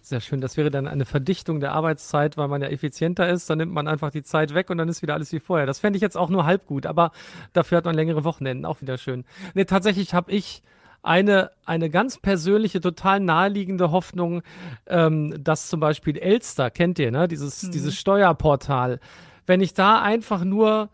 Sehr 0.08 0.22
schön. 0.22 0.40
Das 0.40 0.56
wäre 0.56 0.72
dann 0.72 0.88
eine 0.88 1.04
Verdichtung 1.04 1.60
der 1.60 1.74
Arbeitszeit, 1.74 2.38
weil 2.38 2.48
man 2.48 2.62
ja 2.62 2.70
effizienter 2.70 3.28
ist. 3.28 3.50
Dann 3.50 3.58
nimmt 3.58 3.74
man 3.74 3.90
einfach 3.90 4.10
die 4.10 4.24
Zeit 4.24 4.54
weg 4.54 4.70
und 4.70 4.78
dann 4.78 4.88
ist 4.88 5.02
wieder 5.02 5.16
alles 5.16 5.34
wie 5.34 5.42
vorher. 5.42 5.66
Das 5.66 5.80
fände 5.80 5.98
ich 5.98 6.02
jetzt 6.02 6.16
auch 6.16 6.30
nur 6.30 6.46
halb 6.46 6.66
gut, 6.66 6.86
aber 6.86 7.12
dafür 7.52 7.80
hat 7.80 7.84
man 7.84 7.94
längere 7.94 8.24
Wochenenden. 8.24 8.64
Auch 8.64 8.80
wieder 8.80 8.98
schön. 8.98 9.26
Nee, 9.54 9.66
tatsächlich 9.66 10.14
habe 10.14 10.32
ich 10.32 10.64
eine, 11.04 11.52
eine 11.66 11.90
ganz 11.90 12.20
persönliche, 12.20 12.80
total 12.80 13.20
naheliegende 13.20 13.92
Hoffnung, 13.92 14.44
ähm, 14.86 15.36
dass 15.44 15.68
zum 15.68 15.82
Beispiel 15.82 16.18
Elster, 16.18 16.72
kennt 16.72 17.00
ihr, 17.00 17.12
ne? 17.12 17.28
Dieses, 17.28 17.64
mhm. 17.64 17.72
dieses 17.72 17.98
Steuerportal, 17.98 19.02
wenn 19.46 19.60
ich 19.60 19.74
da 19.74 20.02
einfach 20.02 20.46
nur 20.46 20.88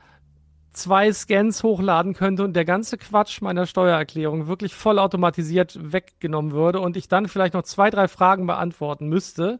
zwei 0.73 1.13
Scans 1.13 1.63
hochladen 1.63 2.13
könnte 2.13 2.43
und 2.43 2.53
der 2.53 2.65
ganze 2.65 2.97
Quatsch 2.97 3.41
meiner 3.41 3.65
Steuererklärung 3.65 4.47
wirklich 4.47 4.73
vollautomatisiert 4.73 5.77
weggenommen 5.93 6.51
würde 6.51 6.79
und 6.79 6.97
ich 6.97 7.07
dann 7.07 7.27
vielleicht 7.27 7.53
noch 7.53 7.63
zwei, 7.63 7.89
drei 7.89 8.07
Fragen 8.07 8.47
beantworten 8.47 9.07
müsste, 9.07 9.59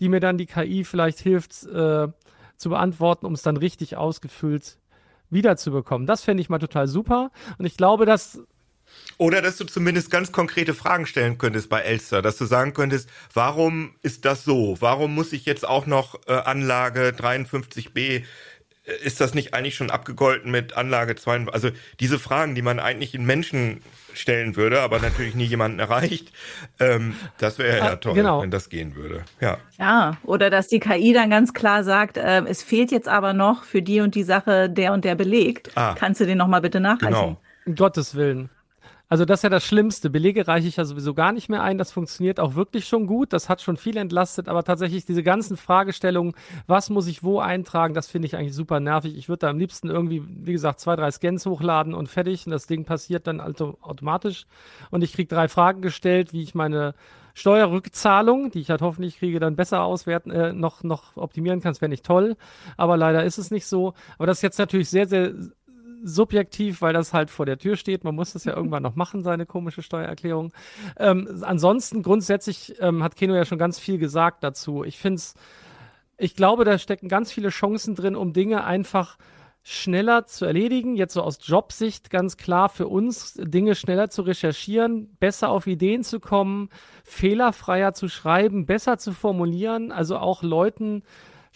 die 0.00 0.08
mir 0.08 0.20
dann 0.20 0.38
die 0.38 0.46
KI 0.46 0.84
vielleicht 0.84 1.20
hilft 1.20 1.64
äh, 1.64 2.08
zu 2.56 2.68
beantworten, 2.68 3.26
um 3.26 3.34
es 3.34 3.42
dann 3.42 3.56
richtig 3.56 3.96
ausgefüllt 3.96 4.78
wiederzubekommen. 5.30 6.06
Das 6.06 6.22
fände 6.22 6.40
ich 6.40 6.48
mal 6.48 6.58
total 6.58 6.88
super. 6.88 7.30
Und 7.58 7.66
ich 7.66 7.76
glaube, 7.76 8.06
dass 8.06 8.40
oder 9.18 9.42
dass 9.42 9.56
du 9.56 9.64
zumindest 9.64 10.10
ganz 10.10 10.32
konkrete 10.32 10.74
Fragen 10.74 11.06
stellen 11.06 11.38
könntest 11.38 11.68
bei 11.68 11.80
Elster, 11.80 12.22
dass 12.22 12.36
du 12.36 12.44
sagen 12.44 12.74
könntest, 12.74 13.08
warum 13.32 13.94
ist 14.02 14.24
das 14.24 14.44
so? 14.44 14.76
Warum 14.80 15.14
muss 15.14 15.32
ich 15.32 15.46
jetzt 15.46 15.66
auch 15.66 15.86
noch 15.86 16.20
äh, 16.26 16.32
Anlage 16.32 17.14
53b 17.16 18.24
ist 19.02 19.20
das 19.20 19.34
nicht 19.34 19.54
eigentlich 19.54 19.74
schon 19.74 19.90
abgegolten 19.90 20.50
mit 20.50 20.76
Anlage 20.76 21.16
2? 21.16 21.46
Also 21.48 21.70
diese 22.00 22.18
Fragen, 22.18 22.54
die 22.54 22.62
man 22.62 22.78
eigentlich 22.78 23.14
in 23.14 23.24
Menschen 23.24 23.80
stellen 24.12 24.56
würde, 24.56 24.80
aber 24.80 24.98
natürlich 24.98 25.34
nie 25.34 25.44
jemanden 25.44 25.78
erreicht. 25.78 26.32
Ähm, 26.78 27.14
das 27.38 27.58
wäre 27.58 27.78
ja 27.78 27.92
ah, 27.92 27.96
toll, 27.96 28.14
genau. 28.14 28.42
wenn 28.42 28.50
das 28.50 28.68
gehen 28.68 28.94
würde. 28.94 29.24
Ja. 29.40 29.58
ja, 29.78 30.16
oder 30.22 30.50
dass 30.50 30.68
die 30.68 30.80
KI 30.80 31.12
dann 31.12 31.30
ganz 31.30 31.54
klar 31.54 31.84
sagt, 31.84 32.16
äh, 32.16 32.42
es 32.42 32.62
fehlt 32.62 32.90
jetzt 32.90 33.08
aber 33.08 33.32
noch 33.32 33.64
für 33.64 33.82
die 33.82 34.00
und 34.00 34.14
die 34.14 34.22
Sache 34.22 34.68
der 34.68 34.92
und 34.92 35.04
der 35.04 35.14
belegt. 35.14 35.70
Ah, 35.74 35.94
Kannst 35.98 36.20
du 36.20 36.26
den 36.26 36.38
nochmal 36.38 36.60
bitte 36.60 36.80
nachreichen? 36.80 37.12
Genau. 37.12 37.40
Um 37.66 37.74
Gottes 37.74 38.14
Willen. 38.14 38.50
Also 39.14 39.24
das 39.24 39.38
ist 39.38 39.42
ja 39.44 39.48
das 39.48 39.62
Schlimmste. 39.62 40.10
Belege 40.10 40.48
reiche 40.48 40.66
ich 40.66 40.74
ja 40.74 40.84
sowieso 40.84 41.14
gar 41.14 41.30
nicht 41.30 41.48
mehr 41.48 41.62
ein. 41.62 41.78
Das 41.78 41.92
funktioniert 41.92 42.40
auch 42.40 42.56
wirklich 42.56 42.88
schon 42.88 43.06
gut. 43.06 43.32
Das 43.32 43.48
hat 43.48 43.62
schon 43.62 43.76
viel 43.76 43.96
entlastet. 43.96 44.48
Aber 44.48 44.64
tatsächlich 44.64 45.04
diese 45.04 45.22
ganzen 45.22 45.56
Fragestellungen, 45.56 46.34
was 46.66 46.90
muss 46.90 47.06
ich 47.06 47.22
wo 47.22 47.38
eintragen, 47.38 47.94
das 47.94 48.08
finde 48.08 48.26
ich 48.26 48.34
eigentlich 48.34 48.56
super 48.56 48.80
nervig. 48.80 49.16
Ich 49.16 49.28
würde 49.28 49.38
da 49.38 49.50
am 49.50 49.58
liebsten 49.60 49.88
irgendwie, 49.88 50.24
wie 50.26 50.50
gesagt, 50.50 50.80
zwei, 50.80 50.96
drei 50.96 51.12
Scans 51.12 51.46
hochladen 51.46 51.94
und 51.94 52.08
fertig. 52.08 52.44
Und 52.46 52.50
das 52.50 52.66
Ding 52.66 52.86
passiert 52.86 53.28
dann 53.28 53.38
also 53.38 53.78
automatisch. 53.82 54.46
Und 54.90 55.04
ich 55.04 55.12
kriege 55.12 55.32
drei 55.32 55.46
Fragen 55.46 55.80
gestellt, 55.80 56.32
wie 56.32 56.42
ich 56.42 56.56
meine 56.56 56.96
Steuerrückzahlung, 57.34 58.50
die 58.50 58.62
ich 58.62 58.70
halt 58.70 58.82
hoffentlich 58.82 59.20
kriege, 59.20 59.38
dann 59.38 59.54
besser 59.54 59.84
auswerten, 59.84 60.32
äh, 60.32 60.52
noch, 60.52 60.82
noch 60.82 61.16
optimieren 61.16 61.60
kann. 61.60 61.70
Das 61.70 61.80
wäre 61.80 61.88
nicht 61.88 62.04
toll. 62.04 62.36
Aber 62.76 62.96
leider 62.96 63.22
ist 63.22 63.38
es 63.38 63.52
nicht 63.52 63.66
so. 63.66 63.94
Aber 64.18 64.26
das 64.26 64.38
ist 64.38 64.42
jetzt 64.42 64.58
natürlich 64.58 64.90
sehr, 64.90 65.06
sehr 65.06 65.34
subjektiv, 66.04 66.82
weil 66.82 66.92
das 66.92 67.12
halt 67.12 67.30
vor 67.30 67.46
der 67.46 67.58
Tür 67.58 67.76
steht. 67.76 68.04
Man 68.04 68.14
muss 68.14 68.34
das 68.34 68.44
ja 68.44 68.54
irgendwann 68.54 68.82
noch 68.82 68.94
machen, 68.94 69.22
seine 69.22 69.46
komische 69.46 69.82
Steuererklärung. 69.82 70.52
Ähm, 70.98 71.42
ansonsten 71.42 72.02
grundsätzlich 72.02 72.74
ähm, 72.80 73.02
hat 73.02 73.16
Keno 73.16 73.34
ja 73.34 73.44
schon 73.44 73.58
ganz 73.58 73.78
viel 73.78 73.98
gesagt 73.98 74.44
dazu. 74.44 74.84
Ich 74.84 74.98
finde 74.98 75.16
es, 75.16 75.34
ich 76.18 76.36
glaube, 76.36 76.64
da 76.64 76.78
stecken 76.78 77.08
ganz 77.08 77.32
viele 77.32 77.48
Chancen 77.48 77.94
drin, 77.94 78.16
um 78.16 78.32
Dinge 78.32 78.64
einfach 78.64 79.16
schneller 79.62 80.26
zu 80.26 80.44
erledigen. 80.44 80.94
Jetzt 80.94 81.14
so 81.14 81.22
aus 81.22 81.38
Jobsicht 81.42 82.10
ganz 82.10 82.36
klar 82.36 82.68
für 82.68 82.86
uns, 82.86 83.34
Dinge 83.42 83.74
schneller 83.74 84.10
zu 84.10 84.22
recherchieren, 84.22 85.16
besser 85.18 85.48
auf 85.48 85.66
Ideen 85.66 86.04
zu 86.04 86.20
kommen, 86.20 86.68
fehlerfreier 87.02 87.94
zu 87.94 88.08
schreiben, 88.08 88.66
besser 88.66 88.98
zu 88.98 89.12
formulieren, 89.12 89.90
also 89.90 90.18
auch 90.18 90.42
Leuten 90.42 91.02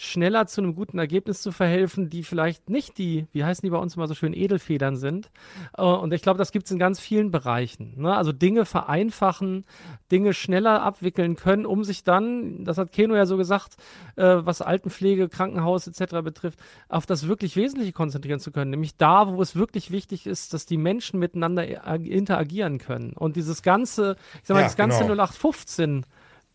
schneller 0.00 0.46
zu 0.46 0.60
einem 0.60 0.76
guten 0.76 0.96
Ergebnis 0.96 1.42
zu 1.42 1.50
verhelfen, 1.50 2.08
die 2.08 2.22
vielleicht 2.22 2.70
nicht 2.70 2.98
die, 2.98 3.26
wie 3.32 3.42
heißen 3.42 3.66
die 3.66 3.70
bei 3.70 3.78
uns 3.78 3.96
immer 3.96 4.06
so 4.06 4.14
schön, 4.14 4.32
Edelfedern 4.32 4.96
sind. 4.96 5.28
Äh, 5.76 5.82
und 5.82 6.14
ich 6.14 6.22
glaube, 6.22 6.38
das 6.38 6.52
gibt 6.52 6.66
es 6.66 6.70
in 6.70 6.78
ganz 6.78 7.00
vielen 7.00 7.32
Bereichen. 7.32 7.94
Ne? 7.96 8.16
Also 8.16 8.30
Dinge 8.30 8.64
vereinfachen, 8.64 9.64
Dinge 10.12 10.34
schneller 10.34 10.82
abwickeln 10.82 11.34
können, 11.34 11.66
um 11.66 11.82
sich 11.82 12.04
dann, 12.04 12.64
das 12.64 12.78
hat 12.78 12.92
Keno 12.92 13.16
ja 13.16 13.26
so 13.26 13.36
gesagt, 13.36 13.76
äh, 14.14 14.36
was 14.38 14.62
Altenpflege, 14.62 15.28
Krankenhaus 15.28 15.88
etc. 15.88 16.22
betrifft, 16.22 16.60
auf 16.88 17.04
das 17.04 17.26
wirklich 17.26 17.56
Wesentliche 17.56 17.92
konzentrieren 17.92 18.38
zu 18.38 18.52
können. 18.52 18.70
Nämlich 18.70 18.96
da, 18.96 19.32
wo 19.32 19.42
es 19.42 19.56
wirklich 19.56 19.90
wichtig 19.90 20.28
ist, 20.28 20.54
dass 20.54 20.64
die 20.64 20.76
Menschen 20.78 21.18
miteinander 21.18 21.66
interagieren 21.96 22.78
können. 22.78 23.14
Und 23.14 23.34
dieses 23.34 23.62
ganze, 23.62 24.14
ich 24.42 24.46
sag 24.46 24.54
mal, 24.54 24.60
ja, 24.60 24.66
das 24.66 24.76
ganze 24.76 25.00
genau. 25.00 25.24
0815 25.24 26.06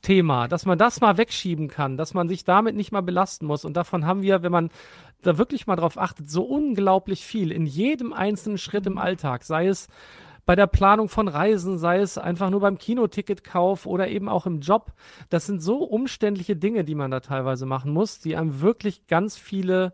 Thema, 0.04 0.48
dass 0.48 0.66
man 0.66 0.78
das 0.78 1.02
mal 1.02 1.18
wegschieben 1.18 1.68
kann, 1.68 1.98
dass 1.98 2.14
man 2.14 2.30
sich 2.30 2.44
damit 2.44 2.76
nicht 2.76 2.92
mal 2.92 3.02
belasten 3.02 3.48
muss. 3.48 3.66
Und 3.66 3.76
davon 3.76 4.06
haben 4.06 4.22
wir, 4.22 4.44
wenn 4.44 4.52
man 4.52 4.70
da 5.24 5.38
wirklich 5.38 5.66
mal 5.66 5.78
drauf 5.78 5.98
achtet, 5.98 6.30
so 6.30 6.44
unglaublich 6.44 7.26
viel 7.26 7.52
in 7.52 7.66
jedem 7.66 8.14
einzelnen 8.14 8.60
Schritt 8.60 8.86
im 8.86 9.00
Alltag, 9.00 9.44
sei 9.44 9.68
es 9.68 9.88
bei 10.46 10.56
der 10.56 10.68
Planung 10.68 11.08
von 11.08 11.30
Reisen, 11.30 11.78
sei 11.78 12.00
es 12.00 12.18
einfach 12.18 12.50
nur 12.50 12.60
beim 12.60 12.78
Kinoticketkauf 12.78 13.86
oder 13.86 14.10
eben 14.10 14.28
auch 14.28 14.46
im 14.46 14.60
Job. 14.60 14.92
Das 15.30 15.46
sind 15.46 15.62
so 15.64 15.78
umständliche 15.78 16.58
Dinge, 16.58 16.84
die 16.84 16.96
man 16.96 17.10
da 17.10 17.22
teilweise 17.22 17.66
machen 17.66 17.94
muss, 17.94 18.20
die 18.20 18.36
einem 18.36 18.60
wirklich 18.60 19.08
ganz 19.08 19.38
viele 19.38 19.94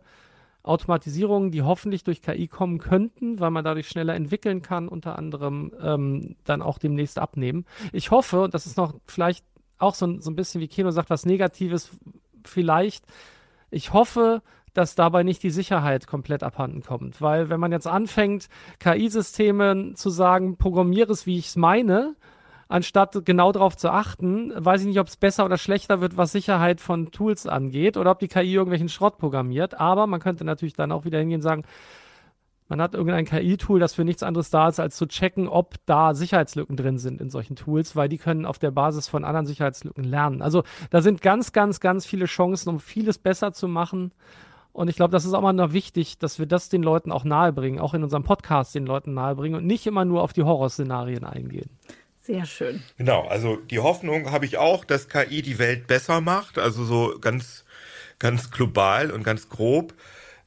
Automatisierungen, 0.62 1.52
die 1.52 1.62
hoffentlich 1.62 2.04
durch 2.04 2.20
KI 2.20 2.48
kommen 2.48 2.78
könnten, 2.78 3.40
weil 3.40 3.50
man 3.50 3.64
dadurch 3.64 3.88
schneller 3.88 4.14
entwickeln 4.14 4.60
kann, 4.60 4.88
unter 4.88 5.16
anderem 5.16 5.72
ähm, 5.80 6.36
dann 6.44 6.62
auch 6.62 6.78
demnächst 6.78 7.18
abnehmen. 7.18 7.64
Ich 7.92 8.10
hoffe, 8.10 8.42
und 8.42 8.52
das 8.52 8.66
ist 8.66 8.76
noch 8.76 8.94
vielleicht 9.06 9.44
auch 9.80 9.94
so, 9.94 10.20
so 10.20 10.30
ein 10.30 10.36
bisschen 10.36 10.60
wie 10.60 10.68
Kino 10.68 10.90
sagt, 10.90 11.10
was 11.10 11.26
Negatives 11.26 11.90
vielleicht. 12.44 13.04
Ich 13.70 13.92
hoffe, 13.92 14.42
dass 14.74 14.94
dabei 14.94 15.22
nicht 15.22 15.42
die 15.42 15.50
Sicherheit 15.50 16.06
komplett 16.06 16.42
abhanden 16.42 16.82
kommt. 16.82 17.20
Weil 17.20 17.48
wenn 17.48 17.60
man 17.60 17.72
jetzt 17.72 17.86
anfängt, 17.86 18.48
KI-Systeme 18.78 19.94
zu 19.94 20.10
sagen, 20.10 20.56
programmiere 20.56 21.12
es, 21.12 21.26
wie 21.26 21.38
ich 21.38 21.48
es 21.48 21.56
meine, 21.56 22.14
anstatt 22.68 23.24
genau 23.24 23.50
darauf 23.50 23.76
zu 23.76 23.90
achten, 23.90 24.52
weiß 24.56 24.82
ich 24.82 24.86
nicht, 24.86 25.00
ob 25.00 25.08
es 25.08 25.16
besser 25.16 25.44
oder 25.44 25.58
schlechter 25.58 26.00
wird, 26.00 26.16
was 26.16 26.32
Sicherheit 26.32 26.80
von 26.80 27.10
Tools 27.10 27.46
angeht 27.46 27.96
oder 27.96 28.12
ob 28.12 28.20
die 28.20 28.28
KI 28.28 28.52
irgendwelchen 28.52 28.88
Schrott 28.88 29.18
programmiert. 29.18 29.80
Aber 29.80 30.06
man 30.06 30.20
könnte 30.20 30.44
natürlich 30.44 30.74
dann 30.74 30.92
auch 30.92 31.04
wieder 31.04 31.18
hingehen 31.18 31.38
und 31.38 31.42
sagen, 31.42 31.64
man 32.70 32.80
hat 32.80 32.94
irgendein 32.94 33.24
KI-Tool, 33.24 33.80
das 33.80 33.94
für 33.94 34.04
nichts 34.04 34.22
anderes 34.22 34.48
da 34.48 34.68
ist, 34.68 34.78
als 34.78 34.96
zu 34.96 35.06
checken, 35.06 35.48
ob 35.48 35.74
da 35.86 36.14
Sicherheitslücken 36.14 36.76
drin 36.76 36.98
sind 36.98 37.20
in 37.20 37.28
solchen 37.28 37.56
Tools, 37.56 37.96
weil 37.96 38.08
die 38.08 38.16
können 38.16 38.46
auf 38.46 38.60
der 38.60 38.70
Basis 38.70 39.08
von 39.08 39.24
anderen 39.24 39.44
Sicherheitslücken 39.44 40.04
lernen. 40.04 40.40
Also 40.40 40.62
da 40.90 41.02
sind 41.02 41.20
ganz, 41.20 41.50
ganz, 41.50 41.80
ganz 41.80 42.06
viele 42.06 42.26
Chancen, 42.26 42.68
um 42.68 42.78
vieles 42.78 43.18
besser 43.18 43.52
zu 43.52 43.66
machen. 43.66 44.12
Und 44.72 44.88
ich 44.88 44.94
glaube, 44.94 45.10
das 45.10 45.24
ist 45.24 45.34
auch 45.34 45.42
mal 45.42 45.52
noch 45.52 45.72
wichtig, 45.72 46.18
dass 46.18 46.38
wir 46.38 46.46
das 46.46 46.68
den 46.68 46.84
Leuten 46.84 47.10
auch 47.10 47.24
nahebringen, 47.24 47.80
auch 47.80 47.92
in 47.92 48.04
unserem 48.04 48.22
Podcast 48.22 48.72
den 48.72 48.86
Leuten 48.86 49.14
nahebringen 49.14 49.58
und 49.58 49.66
nicht 49.66 49.84
immer 49.88 50.04
nur 50.04 50.22
auf 50.22 50.32
die 50.32 50.44
Horrorszenarien 50.44 51.24
eingehen. 51.24 51.70
Sehr 52.20 52.44
schön. 52.44 52.80
Genau, 52.96 53.26
also 53.26 53.56
die 53.56 53.80
Hoffnung 53.80 54.30
habe 54.30 54.44
ich 54.44 54.58
auch, 54.58 54.84
dass 54.84 55.08
KI 55.08 55.42
die 55.42 55.58
Welt 55.58 55.88
besser 55.88 56.20
macht, 56.20 56.56
also 56.56 56.84
so 56.84 57.16
ganz, 57.20 57.64
ganz 58.20 58.52
global 58.52 59.10
und 59.10 59.24
ganz 59.24 59.48
grob. 59.48 59.92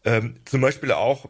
Ähm, 0.05 0.36
zum 0.45 0.61
Beispiel 0.61 0.93
auch 0.93 1.28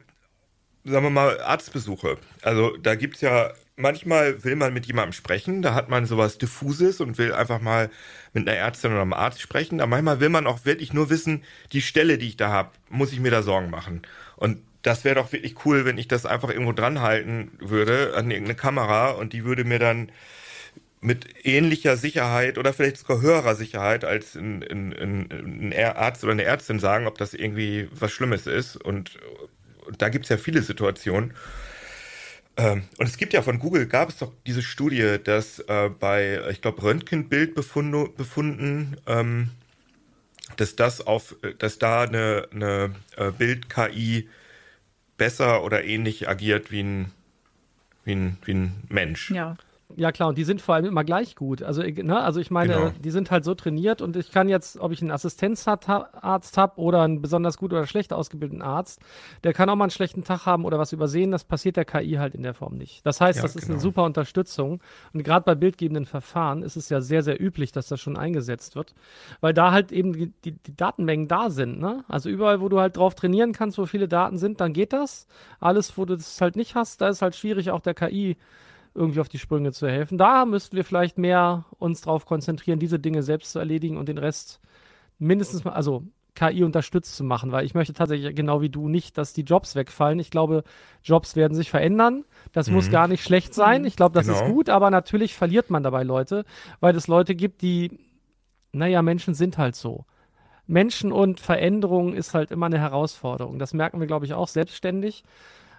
sagen 0.84 1.06
wir 1.06 1.10
mal, 1.10 1.40
Arztbesuche. 1.42 2.18
Also 2.42 2.76
da 2.78 2.96
gibt's 2.96 3.22
ja, 3.22 3.54
manchmal 3.76 4.44
will 4.44 4.56
man 4.56 4.74
mit 4.74 4.86
jemandem 4.86 5.14
sprechen, 5.14 5.62
da 5.62 5.74
hat 5.74 5.90
man 5.90 6.06
sowas 6.06 6.38
Diffuses 6.38 7.00
und 7.02 7.18
will 7.18 7.34
einfach 7.34 7.62
mal 7.62 7.90
mit 8.34 8.48
einer 8.48 8.58
Ärztin 8.58 8.92
oder 8.92 9.02
einem 9.02 9.14
Arzt 9.14 9.42
sprechen. 9.42 9.80
Aber 9.80 9.90
manchmal 9.90 10.20
will 10.20 10.30
man 10.30 10.48
auch 10.48 10.66
wirklich 10.66 10.94
nur 10.94 11.10
wissen, 11.10 11.44
die 11.72 11.82
Stelle, 11.82 12.18
die 12.18 12.28
ich 12.28 12.38
da 12.38 12.50
habe, 12.50 12.72
muss 12.90 13.14
ich 13.14 13.20
mir 13.20 13.32
da 13.32 13.42
Sorgen 13.44 13.70
machen. 13.70 14.02
Und 14.36 14.60
das 14.82 15.06
wäre 15.06 15.16
doch 15.16 15.32
wirklich 15.32 15.66
cool, 15.66 15.86
wenn 15.86 15.98
ich 15.98 16.08
das 16.08 16.26
einfach 16.26 16.50
irgendwo 16.50 16.74
dran 16.74 17.02
halten 17.02 17.52
würde 17.60 18.14
an 18.16 18.30
irgendeine 18.30 18.56
Kamera 18.56 19.12
und 19.12 19.34
die 19.34 19.46
würde 19.46 19.64
mir 19.64 19.80
dann 19.80 20.12
mit 21.00 21.46
ähnlicher 21.46 21.98
Sicherheit 21.98 22.58
oder 22.58 22.74
vielleicht 22.74 22.98
sogar 22.98 23.22
höherer 23.22 23.56
Sicherheit 23.56 24.06
als 24.06 24.36
ein, 24.36 24.64
ein, 24.64 25.72
ein 25.72 25.74
Arzt 25.96 26.24
oder 26.24 26.34
eine 26.34 26.44
Ärztin 26.44 26.80
sagen, 26.80 27.08
ob 27.08 27.18
das 27.18 27.34
irgendwie 27.34 27.90
was 27.92 28.12
Schlimmes 28.12 28.48
ist 28.48 28.78
und 28.78 29.18
da 29.98 30.10
gibt 30.10 30.26
es 30.26 30.30
ja 30.30 30.38
viele 30.38 30.62
Situationen. 30.62 31.34
Ähm, 32.56 32.84
und 32.98 33.08
es 33.08 33.18
gibt 33.18 33.34
ja 33.34 33.42
von 33.42 33.60
Google, 33.60 33.88
gab 33.88 34.10
es 34.10 34.18
doch 34.18 34.32
diese 34.46 34.62
Studie, 34.62 35.18
dass 35.24 35.60
äh, 35.60 35.90
bei, 35.90 36.40
ich 36.52 36.62
glaube, 36.62 36.84
Röntgenbild 36.84 37.56
befunden, 37.56 38.98
ähm, 39.08 39.50
dass 40.58 40.76
das 40.76 41.02
auf, 41.02 41.36
dass 41.58 41.80
da 41.80 42.04
eine, 42.04 42.48
eine 42.52 42.94
äh, 43.18 43.32
Bild-KI 43.32 44.30
besser 45.18 45.64
oder 45.64 45.84
ähnlich 45.84 46.30
agiert 46.30 46.72
wie 46.72 46.84
ein, 46.84 47.12
wie 48.04 48.14
ein, 48.14 48.38
wie 48.46 48.54
ein 48.54 48.84
Mensch. 48.90 49.32
Ja. 49.32 49.56
Ja 49.96 50.12
klar, 50.12 50.30
und 50.30 50.38
die 50.38 50.44
sind 50.44 50.62
vor 50.62 50.76
allem 50.76 50.86
immer 50.86 51.04
gleich 51.04 51.36
gut. 51.36 51.62
Also, 51.62 51.82
ne, 51.82 52.20
also 52.20 52.40
ich 52.40 52.52
meine, 52.52 52.74
genau. 52.74 52.92
die 53.04 53.12
sind 53.12 53.32
halt 53.32 53.44
so 53.44 53.54
trainiert 53.54 54.02
und 54.02 54.16
ich 54.16 54.32
kann 54.32 54.50
jetzt, 54.50 54.80
ob 54.80 54.92
ich 54.92 55.02
einen 55.02 55.12
Assistenzarzt 55.12 55.88
habe 56.58 56.82
oder 56.82 57.02
einen 57.02 57.22
besonders 57.22 57.58
gut 57.58 57.74
oder 57.74 57.86
schlecht 57.86 58.14
ausgebildeten 58.14 58.62
Arzt, 58.62 59.00
der 59.44 59.54
kann 59.54 59.70
auch 59.70 59.76
mal 59.76 59.86
einen 59.86 59.92
schlechten 59.92 60.24
Tag 60.24 60.46
haben 60.46 60.66
oder 60.66 60.80
was 60.80 60.94
übersehen. 60.94 61.32
Das 61.32 61.44
passiert 61.44 61.78
der 61.78 61.86
KI 61.86 62.14
halt 62.14 62.36
in 62.36 62.44
der 62.44 62.54
Form 62.54 62.76
nicht. 62.76 63.06
Das 63.06 63.22
heißt, 63.22 63.38
ja, 63.38 63.44
das 63.44 63.56
ist 63.56 63.64
genau. 63.64 63.74
eine 63.74 63.82
super 63.82 64.04
Unterstützung. 64.04 64.82
Und 65.14 65.24
gerade 65.24 65.44
bei 65.46 65.56
bildgebenden 65.56 66.06
Verfahren 66.06 66.64
ist 66.64 66.76
es 66.76 66.90
ja 66.90 67.02
sehr, 67.02 67.24
sehr 67.24 67.42
üblich, 67.42 67.72
dass 67.72 67.88
das 67.88 68.00
schon 68.00 68.18
eingesetzt 68.18 68.76
wird, 68.76 68.94
weil 69.42 69.54
da 69.54 69.72
halt 69.72 69.92
eben 69.92 70.14
die, 70.14 70.34
die, 70.44 70.52
die 70.52 70.76
Datenmengen 70.76 71.28
da 71.28 71.50
sind. 71.50 71.80
Ne? 71.80 72.04
Also 72.08 72.30
überall, 72.30 72.62
wo 72.62 72.70
du 72.70 72.80
halt 72.80 72.98
drauf 72.98 73.16
trainieren 73.16 73.54
kannst, 73.54 73.78
wo 73.78 73.86
viele 73.86 74.08
Daten 74.08 74.38
sind, 74.38 74.62
dann 74.62 74.74
geht 74.74 74.94
das. 74.94 75.28
Alles, 75.60 75.98
wo 75.98 76.06
du 76.06 76.16
das 76.16 76.42
halt 76.42 76.56
nicht 76.56 76.76
hast, 76.76 77.02
da 77.02 77.10
ist 77.10 77.22
halt 77.22 77.36
schwierig, 77.36 77.72
auch 77.72 77.82
der 77.82 77.94
KI 77.94 78.38
irgendwie 78.96 79.20
auf 79.20 79.30
die 79.30 79.40
Sprünge 79.40 79.72
zu 79.72 79.88
helfen. 79.88 80.18
Da 80.18 80.46
müssten 80.46 80.76
wir 80.76 80.86
vielleicht 80.86 81.18
mehr 81.18 81.66
uns 81.80 82.02
darauf 82.02 82.26
konzentrieren, 82.26 82.80
diese 82.80 83.00
Dinge 83.00 83.24
selbst 83.24 83.52
zu 83.52 83.60
erledigen 83.60 83.98
und 83.98 84.08
den 84.08 84.18
Rest 84.18 84.60
mindestens 85.20 85.64
mal, 85.64 85.74
also 85.74 86.04
KI 86.36 86.64
unterstützt 86.64 87.16
zu 87.16 87.24
machen, 87.24 87.52
weil 87.52 87.66
ich 87.66 87.76
möchte 87.76 87.94
tatsächlich 87.94 88.36
genau 88.36 88.62
wie 88.62 88.70
du 88.70 88.90
nicht, 88.90 89.18
dass 89.18 89.34
die 89.34 89.44
Jobs 89.44 89.76
wegfallen. 89.76 90.20
Ich 90.20 90.32
glaube, 90.32 90.64
Jobs 91.04 91.36
werden 91.36 91.54
sich 91.54 91.70
verändern. 91.70 92.26
Das 92.52 92.70
mhm. 92.70 92.76
muss 92.76 92.90
gar 92.90 93.08
nicht 93.08 93.24
schlecht 93.24 93.54
sein. 93.54 93.86
Ich 93.86 93.96
glaube, 93.96 94.16
das 94.16 94.28
genau. 94.28 94.40
ist 94.40 94.52
gut, 94.52 94.70
aber 94.70 94.90
natürlich 94.90 95.36
verliert 95.36 95.70
man 95.70 95.84
dabei 95.84 96.04
Leute, 96.04 96.44
weil 96.80 96.96
es 96.96 97.08
Leute 97.08 97.36
gibt, 97.36 97.62
die, 97.62 98.00
naja, 98.72 99.02
Menschen 99.02 99.36
sind 99.36 99.58
halt 99.58 99.76
so. 99.76 100.06
Menschen 100.66 101.12
und 101.12 101.40
Veränderung 101.40 102.14
ist 102.14 102.34
halt 102.34 102.50
immer 102.52 102.68
eine 102.68 102.80
Herausforderung. 102.80 103.60
Das 103.60 103.74
merken 103.74 104.00
wir, 104.00 104.08
glaube 104.08 104.26
ich, 104.26 104.34
auch 104.34 104.48
selbstständig. 104.48 105.24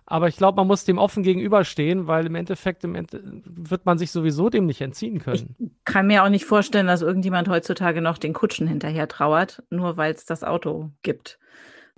Aber 0.07 0.29
ich 0.29 0.37
glaube, 0.37 0.57
man 0.57 0.67
muss 0.67 0.85
dem 0.85 0.99
offen 0.99 1.23
gegenüberstehen, 1.23 2.07
weil 2.07 2.27
im 2.27 2.35
Endeffekt 2.35 2.85
im 2.85 2.95
Ende 2.95 3.23
wird 3.45 3.87
man 3.87 3.97
sich 3.97 4.11
sowieso 4.11 4.51
dem 4.51 4.67
nicht 4.67 4.83
entziehen 4.83 5.19
können. 5.19 5.57
Ich 5.59 5.85
kann 5.85 6.07
mir 6.07 6.25
auch 6.25 6.29
nicht 6.29 6.45
vorstellen, 6.45 6.87
dass 6.87 7.01
irgendjemand 7.01 7.49
heutzutage 7.49 8.03
noch 8.03 8.19
den 8.19 8.35
Kutschen 8.35 8.67
hinterher 8.67 9.09
trauert, 9.09 9.63
nur 9.71 9.97
weil 9.97 10.13
es 10.13 10.27
das 10.27 10.45
Auto 10.45 10.91
gibt 11.03 11.39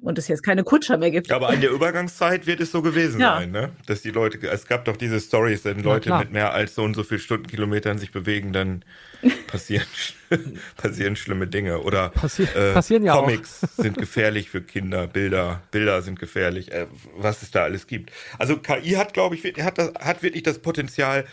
und 0.02 0.18
es 0.18 0.28
jetzt 0.28 0.42
keine 0.42 0.62
Kutscher 0.62 0.98
mehr 0.98 1.10
gibt. 1.10 1.32
Aber 1.32 1.52
in 1.52 1.60
der 1.60 1.70
Übergangszeit 1.70 2.46
wird 2.46 2.60
es 2.60 2.70
so 2.70 2.82
gewesen 2.82 3.20
ja. 3.20 3.36
sein, 3.36 3.50
ne? 3.50 3.70
dass 3.86 4.02
die 4.02 4.10
Leute, 4.10 4.38
es 4.48 4.66
gab 4.66 4.84
doch 4.84 4.96
diese 4.96 5.20
Stories, 5.20 5.64
wenn 5.64 5.82
Leute 5.82 6.14
mit 6.18 6.32
mehr 6.32 6.52
als 6.52 6.74
so 6.74 6.82
und 6.82 6.94
so 6.94 7.02
viel 7.02 7.18
Stundenkilometern 7.18 7.96
sich 7.96 8.12
bewegen, 8.12 8.52
dann 8.52 8.84
passieren, 9.46 9.86
passieren 10.76 11.16
schlimme 11.16 11.46
Dinge. 11.46 11.80
Oder 11.80 12.10
Passi 12.10 12.42
äh, 12.42 12.74
passieren 12.74 13.04
ja 13.04 13.14
Comics 13.14 13.64
auch. 13.64 13.82
sind 13.82 13.96
gefährlich 13.96 14.50
für 14.50 14.60
Kinder, 14.60 15.06
Bilder, 15.06 15.62
Bilder 15.70 16.02
sind 16.02 16.18
gefährlich, 16.18 16.72
äh, 16.72 16.86
was 17.16 17.42
es 17.42 17.50
da 17.50 17.62
alles 17.62 17.86
gibt. 17.86 18.12
Also 18.38 18.58
KI 18.58 18.92
hat, 18.92 19.14
glaube 19.14 19.34
ich, 19.34 19.44
hat, 19.62 19.78
das, 19.78 19.94
hat 19.94 20.22
wirklich 20.22 20.42
das 20.42 20.58
Potenzial, 20.58 21.24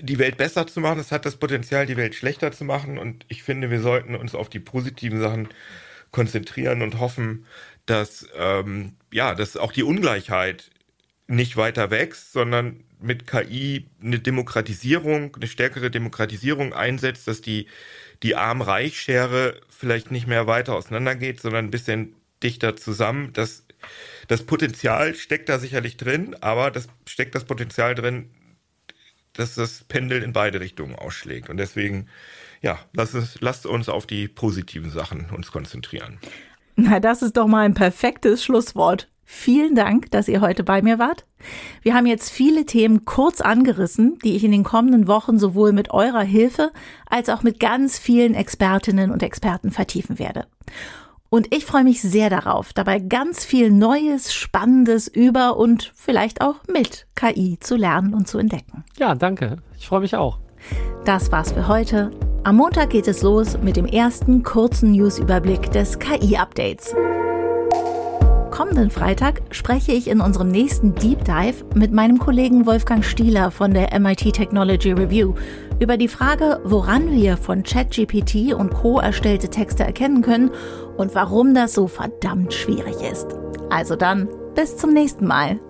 die 0.00 0.20
Welt 0.20 0.36
besser 0.36 0.68
zu 0.68 0.78
machen. 0.78 1.00
Es 1.00 1.10
hat 1.10 1.26
das 1.26 1.36
Potenzial, 1.36 1.84
die 1.86 1.96
Welt 1.96 2.14
schlechter 2.14 2.52
zu 2.52 2.64
machen. 2.64 2.96
Und 2.96 3.26
ich 3.28 3.42
finde, 3.42 3.70
wir 3.70 3.80
sollten 3.80 4.14
uns 4.14 4.36
auf 4.36 4.48
die 4.48 4.60
positiven 4.60 5.20
Sachen 5.20 5.48
konzentrieren 6.10 6.82
und 6.82 7.00
hoffen, 7.00 7.44
dass, 7.90 8.26
ähm, 8.36 8.92
ja, 9.12 9.34
dass 9.34 9.56
auch 9.56 9.72
die 9.72 9.82
Ungleichheit 9.82 10.70
nicht 11.26 11.56
weiter 11.56 11.90
wächst, 11.90 12.32
sondern 12.32 12.84
mit 13.00 13.26
KI 13.26 13.86
eine 14.02 14.18
Demokratisierung, 14.18 15.36
eine 15.36 15.46
stärkere 15.46 15.90
Demokratisierung 15.90 16.72
einsetzt, 16.72 17.28
dass 17.28 17.40
die, 17.40 17.66
die 18.22 18.34
Arm-Reich-Schere 18.34 19.60
vielleicht 19.68 20.10
nicht 20.10 20.26
mehr 20.26 20.46
weiter 20.46 20.74
auseinandergeht, 20.74 21.40
sondern 21.40 21.66
ein 21.66 21.70
bisschen 21.70 22.14
dichter 22.42 22.76
zusammen. 22.76 23.32
Das, 23.32 23.64
das 24.26 24.42
Potenzial 24.42 25.14
steckt 25.14 25.48
da 25.48 25.58
sicherlich 25.58 25.96
drin, 25.96 26.34
aber 26.40 26.70
das 26.70 26.88
steckt 27.06 27.34
das 27.34 27.44
Potenzial 27.44 27.94
drin, 27.94 28.30
dass 29.34 29.54
das 29.54 29.84
Pendel 29.84 30.22
in 30.22 30.32
beide 30.32 30.60
Richtungen 30.60 30.96
ausschlägt. 30.96 31.48
Und 31.48 31.58
deswegen, 31.58 32.08
ja, 32.60 32.80
lasst 32.92 33.14
uns, 33.14 33.40
lasst 33.40 33.66
uns 33.66 33.88
auf 33.88 34.06
die 34.06 34.26
positiven 34.26 34.90
Sachen 34.90 35.30
uns 35.30 35.52
konzentrieren. 35.52 36.18
Na, 36.80 37.00
das 37.00 37.22
ist 37.22 37.36
doch 37.36 37.48
mal 37.48 37.64
ein 37.64 37.74
perfektes 37.74 38.44
Schlusswort. 38.44 39.08
Vielen 39.24 39.74
Dank, 39.74 40.12
dass 40.12 40.28
ihr 40.28 40.40
heute 40.40 40.62
bei 40.62 40.80
mir 40.80 41.00
wart. 41.00 41.26
Wir 41.82 41.94
haben 41.94 42.06
jetzt 42.06 42.30
viele 42.30 42.66
Themen 42.66 43.04
kurz 43.04 43.40
angerissen, 43.40 44.18
die 44.24 44.36
ich 44.36 44.44
in 44.44 44.52
den 44.52 44.62
kommenden 44.62 45.08
Wochen 45.08 45.40
sowohl 45.40 45.72
mit 45.72 45.90
eurer 45.90 46.22
Hilfe 46.22 46.70
als 47.06 47.30
auch 47.30 47.42
mit 47.42 47.58
ganz 47.58 47.98
vielen 47.98 48.34
Expertinnen 48.34 49.10
und 49.10 49.24
Experten 49.24 49.72
vertiefen 49.72 50.20
werde. 50.20 50.46
Und 51.30 51.52
ich 51.52 51.66
freue 51.66 51.82
mich 51.82 52.00
sehr 52.00 52.30
darauf, 52.30 52.72
dabei 52.72 53.00
ganz 53.00 53.44
viel 53.44 53.72
Neues, 53.72 54.32
Spannendes 54.32 55.08
über 55.08 55.56
und 55.56 55.92
vielleicht 55.96 56.40
auch 56.40 56.60
mit 56.72 57.08
KI 57.16 57.58
zu 57.58 57.74
lernen 57.74 58.14
und 58.14 58.28
zu 58.28 58.38
entdecken. 58.38 58.84
Ja, 58.98 59.16
danke. 59.16 59.56
Ich 59.76 59.88
freue 59.88 60.00
mich 60.00 60.14
auch. 60.14 60.38
Das 61.04 61.32
war's 61.32 61.50
für 61.50 61.66
heute. 61.66 62.12
Am 62.44 62.56
Montag 62.56 62.90
geht 62.90 63.08
es 63.08 63.22
los 63.22 63.58
mit 63.62 63.76
dem 63.76 63.84
ersten 63.84 64.42
kurzen 64.42 64.92
News-Überblick 64.92 65.70
des 65.72 65.98
KI-Updates. 65.98 66.94
Kommenden 68.50 68.90
Freitag 68.90 69.42
spreche 69.50 69.92
ich 69.92 70.08
in 70.08 70.20
unserem 70.20 70.48
nächsten 70.48 70.94
Deep 70.94 71.24
Dive 71.24 71.64
mit 71.74 71.92
meinem 71.92 72.18
Kollegen 72.18 72.64
Wolfgang 72.64 73.04
Stieler 73.04 73.50
von 73.50 73.74
der 73.74 73.98
MIT 73.98 74.32
Technology 74.32 74.92
Review 74.92 75.34
über 75.80 75.96
die 75.96 76.08
Frage, 76.08 76.60
woran 76.64 77.10
wir 77.10 77.36
von 77.36 77.62
ChatGPT 77.62 78.54
und 78.54 78.72
Co. 78.72 78.98
erstellte 78.98 79.48
Texte 79.48 79.84
erkennen 79.84 80.22
können 80.22 80.50
und 80.96 81.14
warum 81.14 81.54
das 81.54 81.74
so 81.74 81.86
verdammt 81.86 82.54
schwierig 82.54 82.96
ist. 83.02 83.26
Also 83.70 83.94
dann, 83.94 84.28
bis 84.54 84.76
zum 84.76 84.92
nächsten 84.92 85.26
Mal. 85.26 85.60